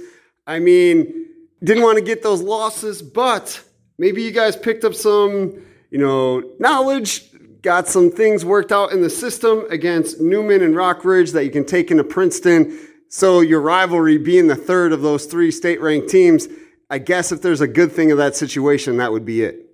I 0.47 0.59
mean, 0.59 1.27
didn't 1.63 1.85
want 1.85 1.99
to 1.99 2.05
get 2.05 2.23
those 2.23 2.43
losses, 2.43 3.01
but 3.01 3.63
maybe 3.97 4.23
you 4.23 4.33
guys 4.33 4.57
picked 4.57 4.85
up 4.85 4.95
some, 4.95 5.63
you 5.91 5.99
know, 5.99 6.43
knowledge, 6.59 7.31
got 7.63 7.89
some 7.89 8.11
things 8.11 8.45
worked 8.45 8.73
out 8.73 8.93
in 8.93 9.01
the 9.01 9.09
system 9.09 9.65
against 9.71 10.21
Newman 10.21 10.63
and 10.63 10.75
Rockridge 10.75 11.33
that 11.33 11.45
you 11.45 11.51
can 11.51 11.65
take 11.65 11.91
into 11.91 12.05
Princeton. 12.05 12.79
So 13.09 13.41
your 13.41 13.61
rivalry 13.61 14.19
being 14.19 14.49
the 14.49 14.57
third 14.57 14.93
of 14.93 15.01
those 15.01 15.25
three 15.25 15.51
state 15.51 15.81
ranked 15.81 16.11
teams, 16.11 16.49
I 16.91 16.99
guess 16.99 17.33
if 17.33 17.43
there's 17.43 17.61
a 17.61 17.69
good 17.69 17.93
thing 17.93 18.11
of 18.11 18.19
that 18.19 18.37
situation, 18.37 18.97
that 18.99 19.13
would 19.13 19.25
be 19.25 19.43
it. 19.43 19.67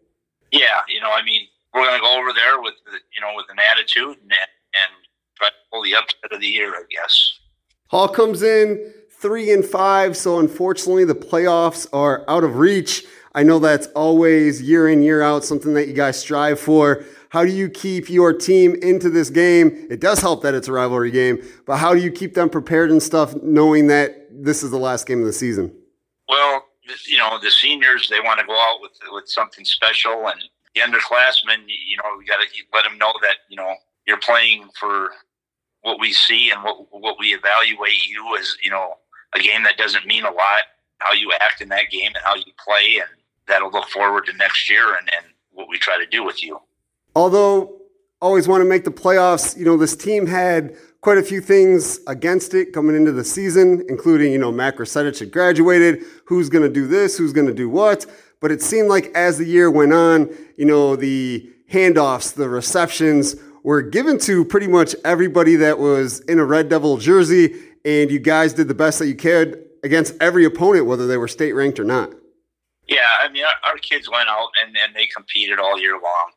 Yeah, 0.53 0.81
you 0.89 1.01
know, 1.01 1.11
I 1.11 1.23
mean, 1.23 1.47
we're 1.75 1.85
going 1.85 1.99
to 1.99 2.03
go 2.03 2.19
over 2.19 2.33
there 2.33 2.61
with, 2.61 2.75
you 3.15 3.21
know, 3.21 3.33
with 3.37 3.47
an 3.51 3.59
attitude 3.73 4.17
and 4.23 4.33
and 4.33 4.91
try 5.37 5.49
to 5.49 5.55
pull 5.73 5.83
the 5.83 5.95
upset 5.95 6.33
of 6.33 6.41
the 6.41 6.47
year, 6.47 6.75
I 6.75 6.83
guess. 6.91 7.39
Hall 7.89 8.09
comes 8.09 8.43
in 8.43 8.93
three 9.11 9.53
and 9.53 9.65
five, 9.65 10.17
so 10.17 10.39
unfortunately 10.39 11.05
the 11.05 11.15
playoffs 11.15 11.87
are 11.93 12.25
out 12.29 12.45
of 12.45 12.57
reach. 12.57 13.05
I 13.35 13.43
know 13.43 13.59
that's 13.59 13.87
always 13.89 14.63
year 14.63 14.89
in, 14.89 15.03
year 15.03 15.23
out, 15.23 15.45
something 15.45 15.75
that 15.75 15.89
you 15.89 15.95
guys 15.95 16.19
strive 16.19 16.59
for. 16.59 17.05
How 17.31 17.45
do 17.45 17.53
you 17.53 17.69
keep 17.69 18.11
your 18.11 18.33
team 18.33 18.75
into 18.83 19.09
this 19.09 19.31
game? 19.31 19.87
It 19.89 20.01
does 20.01 20.21
help 20.21 20.43
that 20.43 20.55
it's 20.55 20.67
a 20.67 20.73
rivalry 20.73 21.13
game, 21.13 21.43
but 21.65 21.77
how 21.77 21.95
do 21.95 22.01
you 22.01 22.11
keep 22.11 22.35
them 22.35 22.51
prepared 22.51 22.91
and 22.91 23.03
stuff 23.03 23.35
knowing 23.43 23.87
that 23.87 24.27
this 24.31 24.65
is 24.65 24.73
the 24.73 24.79
last 24.79 25.07
game 25.07 25.21
of 25.21 25.27
the 25.27 25.33
season? 25.33 25.73
Well, 26.29 26.65
you 27.07 27.19
know, 27.19 27.39
the 27.41 27.51
seniors, 27.51 28.09
they 28.09 28.21
want 28.21 28.41
to 28.41 28.47
go 28.47 28.55
out 28.55 28.79
with, 28.81 28.93
with 29.13 29.29
something 29.29 29.65
special 29.65 30.29
and 30.29 30.43
the 30.75 30.81
underclassmen, 30.81 31.65
you 31.67 31.97
know, 31.97 32.05
we 32.19 32.25
got 32.25 32.41
to 32.41 32.47
let 32.73 32.85
them 32.85 32.99
know 32.99 33.13
that, 33.23 33.37
you 33.49 33.57
know, 33.57 33.75
you're 34.07 34.19
playing 34.19 34.69
for 34.79 35.11
what 35.83 36.01
we 36.01 36.13
see 36.13 36.51
and 36.51 36.63
what 36.63 36.87
what 36.91 37.17
we 37.19 37.35
evaluate 37.35 38.07
you 38.07 38.37
as 38.39 38.57
you 38.63 38.71
know 38.71 38.95
a 39.35 39.39
game 39.39 39.63
that 39.63 39.77
doesn't 39.77 40.07
mean 40.07 40.25
a 40.25 40.31
lot 40.31 40.63
how 40.99 41.13
you 41.13 41.31
act 41.41 41.61
in 41.61 41.69
that 41.69 41.91
game 41.91 42.09
and 42.09 42.25
how 42.25 42.35
you 42.35 42.53
play 42.63 42.97
and 42.97 43.09
that'll 43.47 43.71
look 43.71 43.89
forward 43.89 44.27
to 44.27 44.33
next 44.35 44.69
year 44.69 44.97
and, 44.97 45.09
and 45.17 45.27
what 45.53 45.69
we 45.69 45.79
try 45.79 45.99
to 45.99 46.07
do 46.07 46.23
with 46.23 46.43
you. 46.43 46.61
Although 47.17 47.77
always 48.21 48.47
want 48.47 48.61
to 48.61 48.69
make 48.69 48.85
the 48.85 48.91
playoffs 48.91 49.57
you 49.57 49.65
know 49.65 49.77
this 49.77 49.97
team 49.97 50.27
had 50.27 50.77
quite 51.01 51.19
a 51.19 51.23
few 51.23 51.41
things 51.41 52.01
against 52.07 52.55
it 52.55 52.73
coming 52.73 52.97
into 52.97 53.13
the 53.13 53.25
season 53.25 53.85
including 53.89 54.33
you 54.33 54.39
know 54.39 54.53
Mac 54.53 54.77
Rosetich 54.77 55.19
had 55.21 55.31
graduated 55.31 56.05
who's 56.25 56.49
going 56.49 56.65
to 56.65 56.73
do 56.73 56.87
this 56.87 57.17
who's 57.17 57.33
going 57.33 57.47
to 57.47 57.55
do 57.55 57.69
what 57.69 58.07
but 58.41 58.51
it 58.51 58.63
seemed 58.63 58.89
like 58.89 59.07
as 59.15 59.39
the 59.39 59.45
year 59.45 59.71
went 59.71 59.93
on 59.93 60.29
you 60.57 60.65
know 60.65 60.97
the 60.97 61.51
handoffs 61.71 62.35
the 62.35 62.49
receptions 62.49 63.37
were 63.63 63.83
given 63.83 64.19
to 64.19 64.45
pretty 64.45 64.67
much 64.67 64.95
everybody 65.05 65.57
that 65.57 65.79
was 65.79 66.21
in 66.21 66.39
a 66.39 66.45
Red 66.45 66.69
Devil 66.69 66.97
jersey, 66.97 67.55
and 67.85 68.11
you 68.11 68.19
guys 68.19 68.53
did 68.53 68.69
the 68.69 68.75
best 68.75 68.99
that 68.99 69.07
you 69.07 69.15
could 69.15 69.65
against 69.83 70.15
every 70.21 70.45
opponent, 70.45 70.87
whether 70.87 71.07
they 71.07 71.17
were 71.17 71.29
state 71.29 71.53
ranked 71.53 71.81
or 71.81 71.85
not. 71.85 72.13
Yeah, 72.87 73.09
I 73.23 73.29
mean, 73.29 73.45
our, 73.45 73.71
our 73.71 73.77
kids 73.79 74.11
went 74.11 74.29
out 74.29 74.49
and, 74.63 74.77
and 74.77 74.95
they 74.95 75.07
competed 75.07 75.59
all 75.59 75.79
year 75.79 75.93
long. 75.93 76.33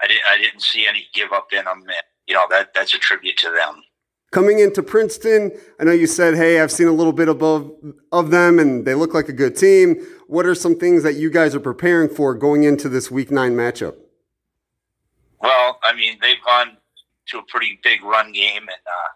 I 0.00 0.06
didn't, 0.06 0.22
I 0.28 0.38
didn't 0.38 0.62
see 0.62 0.86
any 0.86 1.06
give 1.14 1.32
up 1.32 1.48
in 1.52 1.64
them. 1.64 1.82
And, 1.82 1.92
you 2.26 2.34
know, 2.34 2.44
that 2.50 2.74
that's 2.74 2.94
a 2.94 2.98
tribute 2.98 3.36
to 3.38 3.50
them. 3.50 3.82
Coming 4.30 4.58
into 4.58 4.82
Princeton, 4.82 5.52
I 5.80 5.84
know 5.84 5.92
you 5.92 6.06
said, 6.06 6.34
"Hey, 6.34 6.60
I've 6.60 6.70
seen 6.70 6.86
a 6.86 6.92
little 6.92 7.14
bit 7.14 7.28
above 7.28 7.72
of 8.12 8.30
them, 8.30 8.58
and 8.58 8.84
they 8.84 8.94
look 8.94 9.14
like 9.14 9.30
a 9.30 9.32
good 9.32 9.56
team." 9.56 10.06
What 10.26 10.44
are 10.44 10.54
some 10.54 10.76
things 10.76 11.02
that 11.02 11.14
you 11.14 11.30
guys 11.30 11.54
are 11.54 11.60
preparing 11.60 12.10
for 12.10 12.34
going 12.34 12.64
into 12.64 12.90
this 12.90 13.10
Week 13.10 13.30
Nine 13.30 13.56
matchup? 13.56 13.96
Well, 15.40 15.78
I 15.82 15.94
mean, 15.94 16.18
they've 16.20 16.42
gone 16.44 16.76
to 17.28 17.38
a 17.38 17.42
pretty 17.48 17.80
big 17.82 18.02
run 18.02 18.32
game, 18.32 18.62
and 18.62 18.68
uh, 18.68 19.08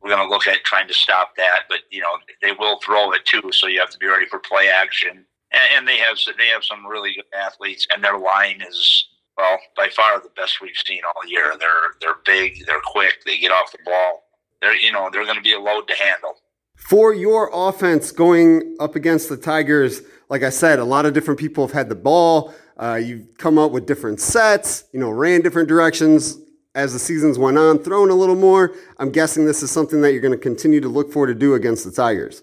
we're 0.00 0.10
going 0.10 0.26
to 0.26 0.28
look 0.28 0.48
at 0.48 0.64
trying 0.64 0.88
to 0.88 0.94
stop 0.94 1.36
that. 1.36 1.62
But 1.68 1.80
you 1.90 2.00
know, 2.00 2.18
they 2.42 2.50
will 2.50 2.80
throw 2.80 3.12
it 3.12 3.24
too, 3.24 3.52
so 3.52 3.68
you 3.68 3.78
have 3.78 3.90
to 3.90 3.98
be 3.98 4.06
ready 4.06 4.26
for 4.26 4.40
play 4.40 4.68
action. 4.68 5.24
And, 5.52 5.70
and 5.76 5.88
they 5.88 5.98
have 5.98 6.18
they 6.36 6.48
have 6.48 6.64
some 6.64 6.84
really 6.84 7.14
good 7.14 7.24
athletes, 7.38 7.86
and 7.94 8.02
their 8.02 8.18
line 8.18 8.62
is 8.68 9.06
well 9.38 9.58
by 9.76 9.88
far 9.94 10.18
the 10.20 10.30
best 10.34 10.60
we've 10.60 10.76
seen 10.84 11.02
all 11.14 11.28
year. 11.28 11.54
They're 11.58 11.94
they're 12.00 12.20
big, 12.24 12.66
they're 12.66 12.82
quick, 12.84 13.22
they 13.24 13.38
get 13.38 13.52
off 13.52 13.70
the 13.70 13.78
ball. 13.84 14.24
They're 14.60 14.76
you 14.76 14.92
know 14.92 15.08
they're 15.12 15.24
going 15.24 15.36
to 15.36 15.42
be 15.42 15.54
a 15.54 15.60
load 15.60 15.88
to 15.88 15.94
handle. 15.94 16.36
For 16.76 17.12
your 17.12 17.50
offense 17.52 18.10
going 18.10 18.76
up 18.80 18.96
against 18.96 19.28
the 19.28 19.36
Tigers, 19.36 20.02
like 20.28 20.42
I 20.42 20.50
said, 20.50 20.78
a 20.78 20.84
lot 20.84 21.06
of 21.06 21.12
different 21.12 21.38
people 21.38 21.66
have 21.66 21.74
had 21.74 21.88
the 21.88 21.94
ball. 21.94 22.54
Uh, 22.78 22.94
you've 22.94 23.36
come 23.36 23.58
up 23.58 23.70
with 23.72 23.86
different 23.86 24.20
sets, 24.20 24.84
you 24.92 24.98
know, 24.98 25.10
ran 25.10 25.42
different 25.42 25.68
directions 25.68 26.38
as 26.74 26.92
the 26.92 26.98
seasons 26.98 27.38
went 27.38 27.58
on, 27.58 27.78
thrown 27.78 28.10
a 28.10 28.14
little 28.14 28.36
more. 28.36 28.74
I'm 28.98 29.10
guessing 29.10 29.44
this 29.44 29.62
is 29.62 29.70
something 29.70 30.00
that 30.00 30.12
you're 30.12 30.22
going 30.22 30.32
to 30.32 30.38
continue 30.38 30.80
to 30.80 30.88
look 30.88 31.12
for 31.12 31.26
to 31.26 31.34
do 31.34 31.54
against 31.54 31.84
the 31.84 31.90
Tigers. 31.90 32.42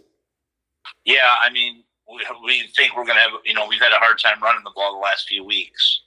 Yeah, 1.05 1.33
I 1.41 1.49
mean, 1.49 1.83
we, 2.07 2.21
we 2.45 2.67
think 2.75 2.95
we're 2.95 3.05
going 3.05 3.17
to 3.17 3.21
have, 3.21 3.31
you 3.45 3.53
know, 3.53 3.65
we've 3.67 3.81
had 3.81 3.91
a 3.91 3.97
hard 3.97 4.19
time 4.19 4.41
running 4.41 4.63
the 4.63 4.71
ball 4.75 4.93
the 4.93 4.99
last 4.99 5.27
few 5.27 5.43
weeks. 5.43 6.01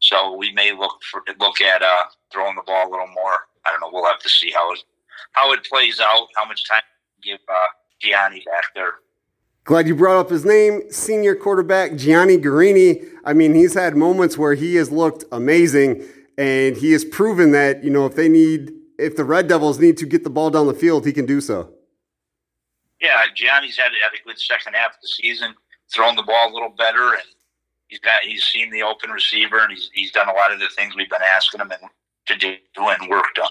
So 0.00 0.34
we 0.36 0.52
may 0.52 0.72
look 0.72 1.02
for 1.10 1.22
look 1.38 1.60
at 1.60 1.82
uh, 1.82 2.04
throwing 2.32 2.56
the 2.56 2.62
ball 2.62 2.88
a 2.88 2.90
little 2.90 3.08
more. 3.08 3.32
I 3.64 3.70
don't 3.70 3.80
know. 3.80 3.90
We'll 3.92 4.06
have 4.10 4.20
to 4.20 4.28
see 4.28 4.50
how 4.50 4.72
it 4.72 4.82
how 5.32 5.52
it 5.52 5.64
plays 5.64 6.00
out. 6.00 6.28
How 6.36 6.46
much 6.46 6.68
time 6.68 6.82
give 7.22 7.40
uh, 7.48 7.54
Gianni 8.00 8.42
back 8.46 8.64
there. 8.74 8.94
Glad 9.64 9.86
you 9.86 9.94
brought 9.94 10.18
up 10.18 10.30
his 10.30 10.44
name, 10.44 10.90
senior 10.90 11.34
quarterback 11.34 11.94
Gianni 11.94 12.38
Guarini. 12.38 13.06
I 13.24 13.34
mean, 13.34 13.54
he's 13.54 13.74
had 13.74 13.96
moments 13.96 14.38
where 14.38 14.54
he 14.54 14.76
has 14.76 14.90
looked 14.90 15.24
amazing, 15.30 16.02
and 16.38 16.76
he 16.76 16.92
has 16.92 17.04
proven 17.04 17.52
that, 17.52 17.84
you 17.84 17.90
know, 17.90 18.06
if 18.06 18.16
they 18.16 18.28
need, 18.28 18.72
if 18.98 19.16
the 19.16 19.24
Red 19.24 19.48
Devils 19.48 19.78
need 19.78 19.96
to 19.98 20.06
get 20.06 20.24
the 20.24 20.30
ball 20.30 20.50
down 20.50 20.66
the 20.66 20.74
field, 20.74 21.04
he 21.04 21.12
can 21.12 21.26
do 21.26 21.40
so. 21.40 21.72
Yeah, 23.00 23.22
Gianni's 23.34 23.76
had, 23.76 23.92
had 24.02 24.12
a 24.18 24.26
good 24.26 24.38
second 24.38 24.74
half 24.74 24.92
of 24.92 25.00
the 25.02 25.08
season, 25.08 25.54
thrown 25.94 26.16
the 26.16 26.22
ball 26.22 26.50
a 26.50 26.52
little 26.52 26.74
better, 26.76 27.12
and 27.12 27.22
he's 27.88 28.00
got 28.00 28.22
he's 28.22 28.44
seen 28.44 28.70
the 28.70 28.82
open 28.82 29.10
receiver, 29.10 29.60
and 29.60 29.70
he's 29.70 29.90
he's 29.92 30.10
done 30.10 30.28
a 30.28 30.32
lot 30.32 30.52
of 30.52 30.58
the 30.58 30.68
things 30.76 30.96
we've 30.96 31.10
been 31.10 31.22
asking 31.22 31.60
him 31.60 31.70
to 32.26 32.36
do 32.36 32.56
and 32.76 33.10
worked 33.10 33.38
on. 33.38 33.50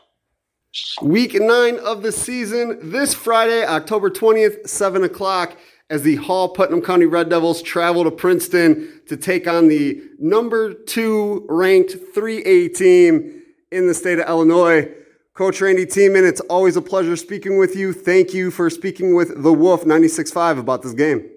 Week 1.01 1.33
nine 1.33 1.79
of 1.79 2.03
the 2.03 2.11
season 2.11 2.91
this 2.91 3.13
Friday, 3.13 3.65
October 3.65 4.09
20th, 4.09 4.67
7 4.67 5.03
o'clock 5.03 5.57
as 5.89 6.03
the 6.03 6.17
Hall 6.17 6.49
Putnam 6.49 6.81
County 6.81 7.07
Red 7.07 7.29
Devils 7.29 7.63
travel 7.63 8.03
to 8.03 8.11
Princeton 8.11 9.01
to 9.07 9.17
take 9.17 9.47
on 9.47 9.67
the 9.67 9.99
number 10.19 10.73
two 10.73 11.45
ranked 11.49 11.95
3A 12.15 12.75
team 12.75 13.41
in 13.71 13.87
the 13.87 13.95
state 13.95 14.19
of 14.19 14.27
Illinois. 14.27 14.93
Coach 15.33 15.61
Randy 15.61 15.85
Tieman, 15.85 16.27
it's 16.27 16.41
always 16.41 16.75
a 16.75 16.81
pleasure 16.81 17.15
speaking 17.15 17.57
with 17.57 17.75
you. 17.75 17.91
Thank 17.93 18.33
you 18.33 18.51
for 18.51 18.69
speaking 18.69 19.15
with 19.15 19.41
the 19.41 19.53
Wolf 19.53 19.85
96.5 19.85 20.59
about 20.59 20.83
this 20.83 20.93
game. 20.93 21.27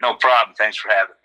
No 0.00 0.14
problem. 0.14 0.54
Thanks 0.56 0.76
for 0.78 0.88
having 0.90 1.10
me. 1.10 1.17